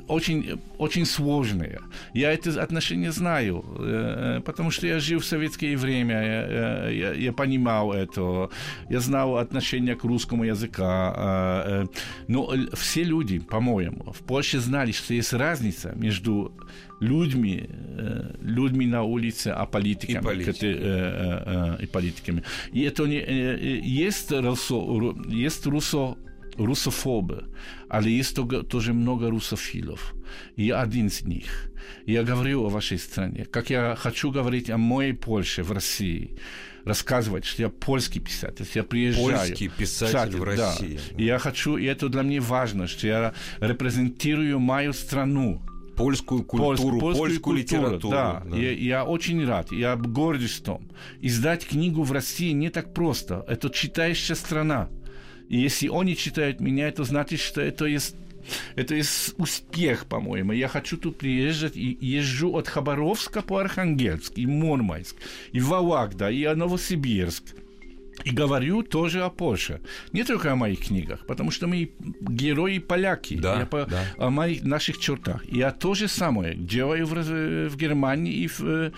очень, 0.08 0.60
очень 0.78 1.06
сложные. 1.06 1.80
Я 2.14 2.32
это 2.32 2.62
отношение 2.62 3.12
знаю, 3.12 3.64
э, 3.78 4.40
потому 4.44 4.70
что 4.70 4.86
я 4.86 5.00
жил 5.00 5.20
в 5.20 5.24
советское 5.24 5.76
время, 5.76 6.14
я, 6.14 6.88
я, 6.88 7.12
я 7.12 7.32
понимал 7.32 7.92
это, 7.92 8.50
я 8.90 9.00
знал 9.00 9.36
отношение 9.36 9.94
к 9.94 10.04
русскому 10.04 10.44
языку. 10.44 10.82
Э, 10.82 11.86
но 12.28 12.52
все 12.72 13.04
люди, 13.04 13.38
по-моему, 13.38 14.12
в 14.12 14.22
Польше 14.22 14.58
знали, 14.58 14.92
что 14.92 15.14
есть 15.14 15.32
разница 15.32 15.92
между 15.96 16.52
людьми, 17.00 17.68
э, 17.68 18.34
людьми 18.40 18.86
на 18.86 19.02
улице, 19.02 19.48
а 19.48 19.66
политиками. 19.66 20.18
И, 20.18 20.24
политики. 20.24 21.82
и 21.82 21.86
политиками. 21.86 22.42
И 22.72 22.82
это 22.82 23.04
не, 23.04 23.18
есть, 23.86 24.32
русо, 24.32 25.14
есть 25.28 25.66
русо 25.66 26.16
русофобы, 26.56 27.44
але 27.88 28.10
есть 28.10 28.36
тоже 28.68 28.92
много 28.92 29.30
русофилов. 29.30 30.14
И 30.56 30.66
я 30.66 30.80
один 30.80 31.06
из 31.06 31.22
них. 31.22 31.70
Я 32.06 32.22
говорю 32.22 32.64
о 32.64 32.68
вашей 32.68 32.98
стране, 32.98 33.44
как 33.44 33.70
я 33.70 33.96
хочу 33.96 34.30
говорить 34.30 34.70
о 34.70 34.78
моей 34.78 35.12
Польше 35.12 35.62
в 35.62 35.72
России, 35.72 36.36
рассказывать, 36.84 37.44
что 37.44 37.62
я 37.62 37.68
польский 37.68 38.20
писатель, 38.20 38.66
я 38.74 38.82
приезжаю. 38.82 39.38
Польский 39.38 39.68
писатель, 39.68 40.12
писатель 40.12 40.36
в 40.38 40.44
России. 40.44 41.00
Да. 41.10 41.22
И 41.22 41.24
я 41.24 41.38
хочу, 41.38 41.76
и 41.76 41.84
это 41.84 42.08
для 42.08 42.22
меня 42.22 42.40
важно, 42.40 42.86
что 42.86 43.06
я 43.06 43.34
репрезентирую 43.60 44.58
мою 44.58 44.92
страну, 44.92 45.62
польскую 45.96 46.42
культуру, 46.42 47.00
польскую, 47.00 47.00
польскую 47.00 47.40
культуру, 47.40 47.56
литературу. 47.56 48.10
Да, 48.10 48.42
да. 48.44 48.56
Я, 48.56 48.72
я 48.72 49.04
очень 49.04 49.44
рад, 49.46 49.72
я 49.72 49.96
горжусь 49.96 50.60
том. 50.60 50.88
Издать 51.20 51.66
книгу 51.66 52.02
в 52.02 52.12
России 52.12 52.52
не 52.52 52.70
так 52.70 52.92
просто. 52.92 53.44
Это 53.48 53.70
читающая 53.70 54.34
страна. 54.34 54.88
И 55.48 55.58
если 55.58 55.88
они 55.88 56.16
читают 56.16 56.60
меня, 56.60 56.88
это 56.88 57.04
значит, 57.04 57.40
что 57.40 57.60
это 57.60 57.86
есть 57.86 58.16
это 58.76 58.94
есть 58.94 59.34
успех, 59.38 60.06
по-моему. 60.06 60.52
Я 60.52 60.68
хочу 60.68 60.96
тут 60.96 61.18
приезжать 61.18 61.76
и 61.76 61.96
езжу 62.00 62.54
от 62.56 62.68
Хабаровска 62.68 63.42
по 63.42 63.58
Архангельск, 63.58 64.32
и 64.36 64.46
Мурманск, 64.46 65.16
и 65.52 65.60
Вологда, 65.60 66.30
и 66.30 66.46
Новосибирск. 66.54 67.54
И 68.24 68.30
говорю 68.30 68.82
тоже 68.82 69.22
о 69.22 69.30
Польше. 69.30 69.80
Не 70.12 70.24
только 70.24 70.52
о 70.52 70.56
моих 70.56 70.86
книгах, 70.86 71.26
потому 71.26 71.50
что 71.50 71.66
мы 71.66 71.90
герои 72.20 72.78
поляки. 72.78 73.36
Да, 73.36 73.60
я 73.60 73.66
по, 73.66 73.86
да. 73.86 74.04
О 74.16 74.30
моих, 74.30 74.62
наших 74.62 74.98
чертах. 74.98 75.44
Я 75.50 75.72
то 75.72 75.94
же 75.94 76.06
самое 76.08 76.54
делаю 76.54 77.06
в, 77.06 77.14
в 77.14 77.76
Германии 77.76 78.32
и 78.32 78.46
в 78.46 78.92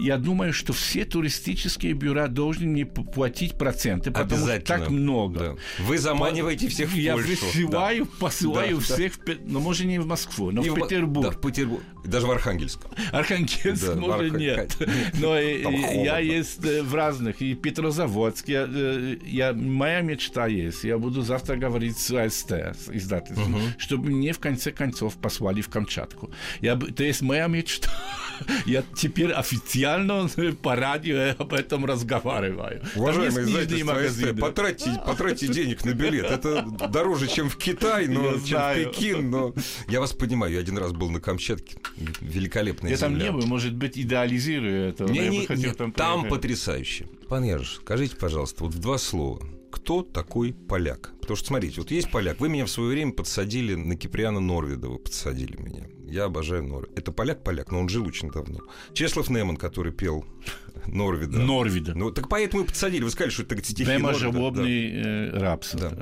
я 0.00 0.16
думаю, 0.16 0.52
что 0.52 0.72
все 0.72 1.04
туристические 1.04 1.92
бюро 1.92 2.28
должны 2.28 2.66
мне 2.66 2.86
платить 2.86 3.56
проценты, 3.58 4.10
потому 4.10 4.46
что 4.46 4.60
так 4.60 4.90
много. 4.90 5.38
Да. 5.38 5.84
Вы 5.84 5.98
заманиваете 5.98 6.68
всех 6.68 6.90
в 6.90 6.94
я 6.94 7.14
Польшу. 7.14 7.28
Я 7.28 7.36
высылаю, 7.36 8.04
да. 8.04 8.10
посылаю 8.18 8.76
да, 8.76 8.82
всех, 8.82 9.12
да. 9.24 9.34
ну, 9.44 9.60
может, 9.60 9.86
не 9.86 9.98
в 9.98 10.06
Москву, 10.06 10.50
но 10.50 10.62
и 10.62 10.70
в 10.70 10.74
Петербург. 10.74 11.26
Да, 11.26 11.30
в 11.32 11.40
Петербург. 11.40 11.82
Даже 12.04 12.26
в 12.26 12.30
Архангельск. 12.30 12.80
Архангельск, 13.12 13.86
да, 13.86 13.94
может, 13.96 14.32
Арх... 14.32 14.40
нет. 14.40 14.76
Но 15.14 15.38
я 15.38 16.18
есть 16.18 16.64
э, 16.64 16.82
в 16.82 16.94
разных. 16.94 17.42
И 17.42 17.54
Петрозаводск. 17.54 18.48
Я, 18.48 18.66
э, 18.68 19.16
я, 19.24 19.52
моя 19.52 20.00
мечта 20.00 20.46
есть. 20.46 20.84
Я 20.84 20.98
буду 20.98 21.22
завтра 21.22 21.56
говорить 21.56 21.98
с 21.98 22.10
АСТ, 22.10 22.52
с 22.52 22.88
издательством, 22.90 23.54
угу. 23.54 23.62
чтобы 23.78 24.10
мне 24.10 24.32
в 24.32 24.38
конце 24.38 24.72
концов 24.72 25.16
послали 25.16 25.60
в 25.60 25.68
Камчатку. 25.68 26.30
Я, 26.60 26.76
то 26.76 27.04
есть 27.04 27.20
моя 27.22 27.46
мечта. 27.46 27.90
Я 28.66 28.84
теперь 28.96 29.32
официально 29.32 29.87
по 30.62 30.76
радио 30.76 31.34
об 31.38 31.52
этом 31.52 31.84
разговариваю. 31.84 32.82
Уважаемые 32.96 33.46
издательства 33.46 34.34
потратьте, 34.40 35.00
потратьте 35.04 35.48
денег 35.48 35.84
на 35.84 35.92
билет. 35.92 36.26
Это 36.26 36.62
дороже, 36.88 37.28
чем 37.28 37.48
в 37.48 37.56
Китай, 37.56 38.06
но, 38.08 38.24
я 38.24 38.32
чем 38.32 38.46
знаю. 38.46 38.88
в 38.88 38.96
Пекин. 38.96 39.30
Но 39.30 39.54
я 39.88 40.00
вас 40.00 40.12
понимаю, 40.12 40.52
я 40.52 40.60
один 40.60 40.78
раз 40.78 40.92
был 40.92 41.10
на 41.10 41.20
Камчатке. 41.20 41.78
Великолепная 42.20 42.90
я 42.90 42.96
земля. 42.96 43.08
там 43.08 43.18
не 43.18 43.32
был, 43.32 43.46
может 43.46 43.74
быть, 43.74 43.98
идеализирую 43.98 44.88
это. 44.88 45.04
Не, 45.04 45.28
не, 45.28 45.46
не, 45.48 45.72
там, 45.74 45.92
там 45.92 46.28
потрясающе. 46.28 47.06
Пан 47.28 47.44
Ярош, 47.44 47.76
скажите, 47.82 48.16
пожалуйста, 48.16 48.64
вот 48.64 48.74
в 48.74 48.78
два 48.78 48.98
слова 48.98 49.42
кто 49.70 50.02
такой 50.02 50.52
поляк. 50.52 51.12
Потому 51.20 51.36
что, 51.36 51.48
смотрите, 51.48 51.80
вот 51.80 51.90
есть 51.90 52.10
поляк. 52.10 52.40
Вы 52.40 52.48
меня 52.48 52.64
в 52.64 52.70
свое 52.70 52.90
время 52.90 53.12
подсадили 53.12 53.74
на 53.74 53.96
Киприана 53.96 54.40
Норвида, 54.40 54.88
подсадили 54.88 55.56
меня. 55.60 55.86
Я 56.08 56.24
обожаю 56.24 56.64
Норвида. 56.64 56.92
Это 56.96 57.12
поляк-поляк, 57.12 57.70
но 57.70 57.80
он 57.80 57.88
жил 57.88 58.06
очень 58.06 58.30
давно. 58.30 58.60
Чеслав 58.94 59.28
Неман, 59.28 59.56
который 59.56 59.92
пел 59.92 60.24
Норвида. 60.86 61.38
Норвида. 61.38 61.94
Ну, 61.94 62.10
так 62.10 62.28
поэтому 62.28 62.62
и 62.62 62.66
подсадили. 62.66 63.04
Вы 63.04 63.10
сказали, 63.10 63.30
что 63.30 63.42
это 63.42 63.62
стихи 63.62 63.90
Нема 63.90 64.14
жалобный 64.14 64.90
да. 64.90 65.08
э, 65.08 65.38
рапс. 65.38 65.74
Да. 65.74 65.92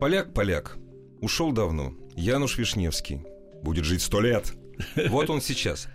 Поляк-поляк. 0.00 0.76
Ушел 1.20 1.52
давно. 1.52 1.94
Януш 2.16 2.58
Вишневский. 2.58 3.22
Будет 3.62 3.84
жить 3.84 4.02
сто 4.02 4.20
лет. 4.20 4.52
Вот 5.08 5.30
он 5.30 5.40
сейчас. 5.40 5.88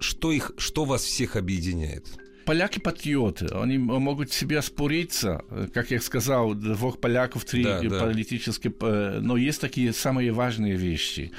Что, 0.00 0.32
их, 0.32 0.52
что 0.56 0.84
вас 0.84 1.02
всех 1.02 1.36
объединяет? 1.36 2.06
поляки 2.46 2.78
патриоты, 2.78 3.46
они 3.46 3.78
могут 3.78 4.30
себе 4.30 4.60
спориться, 4.60 5.42
как 5.72 5.90
я 5.90 6.00
сказал, 6.00 6.52
двух 6.52 7.00
поляков, 7.00 7.46
три 7.46 7.64
да, 7.64 7.80
да. 7.80 8.00
политические, 8.00 9.20
но 9.20 9.38
есть 9.38 9.62
такие 9.62 9.94
самые 9.94 10.30
важные 10.30 10.76
вещи 10.76 11.32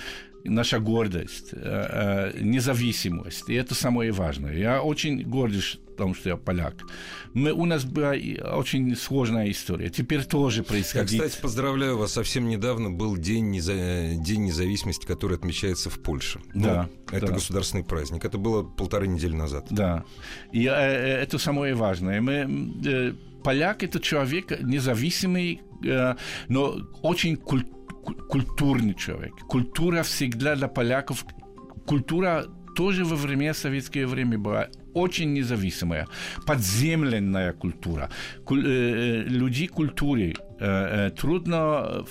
наша 0.46 0.80
гордость, 0.80 1.50
э, 1.54 2.32
э, 2.36 2.40
независимость. 2.42 3.50
И 3.50 3.54
это 3.54 3.76
самое 3.76 4.12
важное. 4.12 4.56
Я 4.58 4.82
очень 4.82 5.24
гордюсь 5.24 5.80
том, 5.96 6.14
что 6.14 6.30
я 6.30 6.38
поляк. 6.38 6.76
Мы, 7.34 7.52
у 7.52 7.66
нас 7.66 7.86
была 7.86 8.12
очень 8.58 8.96
сложная 8.96 9.50
история. 9.50 9.90
Теперь 9.90 10.24
тоже 10.24 10.64
происходит. 10.64 11.12
Я, 11.12 11.24
кстати, 11.24 11.42
поздравляю 11.42 11.98
вас. 11.98 12.12
Совсем 12.12 12.48
недавно 12.48 12.92
был 12.92 13.18
День, 13.18 13.50
неза... 13.52 13.74
День 13.74 14.46
независимости, 14.46 15.06
который 15.06 15.38
отмечается 15.38 15.90
в 15.90 16.02
Польше. 16.02 16.40
Да. 16.54 16.90
Ну, 17.12 17.18
это 17.18 17.28
да. 17.28 17.34
государственный 17.34 17.84
праздник. 17.84 18.26
Это 18.26 18.38
было 18.38 18.64
полторы 18.64 19.08
недели 19.08 19.34
назад. 19.34 19.68
Да. 19.70 20.04
И 20.52 20.66
э, 20.66 20.70
это 20.70 21.38
самое 21.38 21.76
важное. 21.76 22.22
Мы, 22.22 23.16
поляк– 23.44 23.84
это 23.84 24.00
человек 24.00 24.62
независимый, 24.62 25.62
но 26.48 26.78
очень 27.02 27.38
культурный 27.38 27.75
культурный 28.06 28.94
человек. 28.94 29.34
Культура 29.48 30.04
всегда 30.04 30.56
для 30.56 30.68
поляков, 30.68 31.26
культура 31.86 32.46
тоже 32.76 33.06
во 33.06 33.16
время 33.16 33.54
советское 33.54 34.06
время 34.06 34.38
была 34.38 34.68
очень 34.94 35.34
независимая, 35.34 36.08
подземленная 36.46 37.54
культура. 37.54 38.10
Куль, 38.44 38.66
э, 38.66 38.70
э 38.70 39.30
людей 39.30 39.68
культуры 39.68 40.34
э, 40.60 41.08
э, 41.08 41.12
трудно 41.12 42.06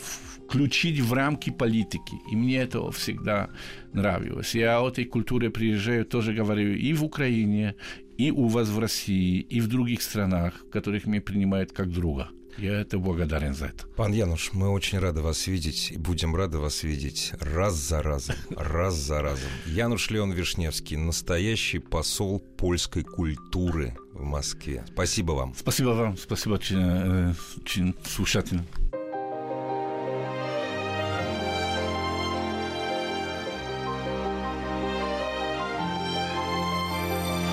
включить 0.49 1.01
в 1.01 1.13
рамки 1.13 1.51
политики. 1.51 2.15
И 2.33 2.37
мне 2.37 2.57
это 2.57 2.91
всегда 2.91 3.49
нравилось. 3.95 4.55
Я 4.55 4.81
о 4.81 4.89
этой 4.89 5.05
культуре 5.05 5.51
приезжаю, 5.51 6.05
тоже 6.05 6.33
говорю 6.35 6.75
и 6.75 6.93
в 6.95 7.05
Украине, 7.05 7.75
и 8.19 8.31
у 8.31 8.47
вас 8.47 8.69
в 8.69 8.79
России, 8.79 9.41
и 9.41 9.61
в 9.61 9.69
других 9.69 10.03
странах, 10.03 10.65
которых 10.73 11.07
меня 11.07 11.21
принимают 11.21 11.73
как 11.73 11.91
друга. 11.91 12.29
Я 12.59 12.81
это 12.81 12.99
благодарен 12.99 13.55
за 13.55 13.67
это. 13.67 13.87
Пан 13.97 14.13
Януш, 14.13 14.53
мы 14.53 14.69
очень 14.69 14.99
рады 14.99 15.21
вас 15.23 15.47
видеть 15.47 15.91
и 15.91 15.97
будем 15.97 16.37
рады 16.37 16.59
вас 16.59 16.83
видеть 16.85 17.33
раз 17.41 17.75
за 17.75 18.03
разом, 18.03 18.37
раз 18.57 18.95
за 18.95 19.23
разом. 19.23 19.49
Януш 19.67 20.11
Леон 20.11 20.33
Вишневский, 20.33 20.97
настоящий 20.97 21.81
посол 21.81 22.39
польской 22.39 23.03
культуры 23.03 23.97
в 24.13 24.23
Москве. 24.23 24.85
Спасибо 24.93 25.33
вам. 25.33 25.55
Спасибо 25.57 25.89
вам, 25.91 26.17
спасибо 26.17 26.55
очень, 26.55 26.79
э, 26.81 27.35
очень 27.61 27.95
слушателям. 28.07 28.67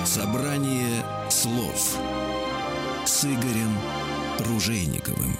Собрание 0.04 1.02
слов 1.30 1.96
с 3.06 3.24
Игорем 3.24 3.78
Ружейниковым. 4.38 5.36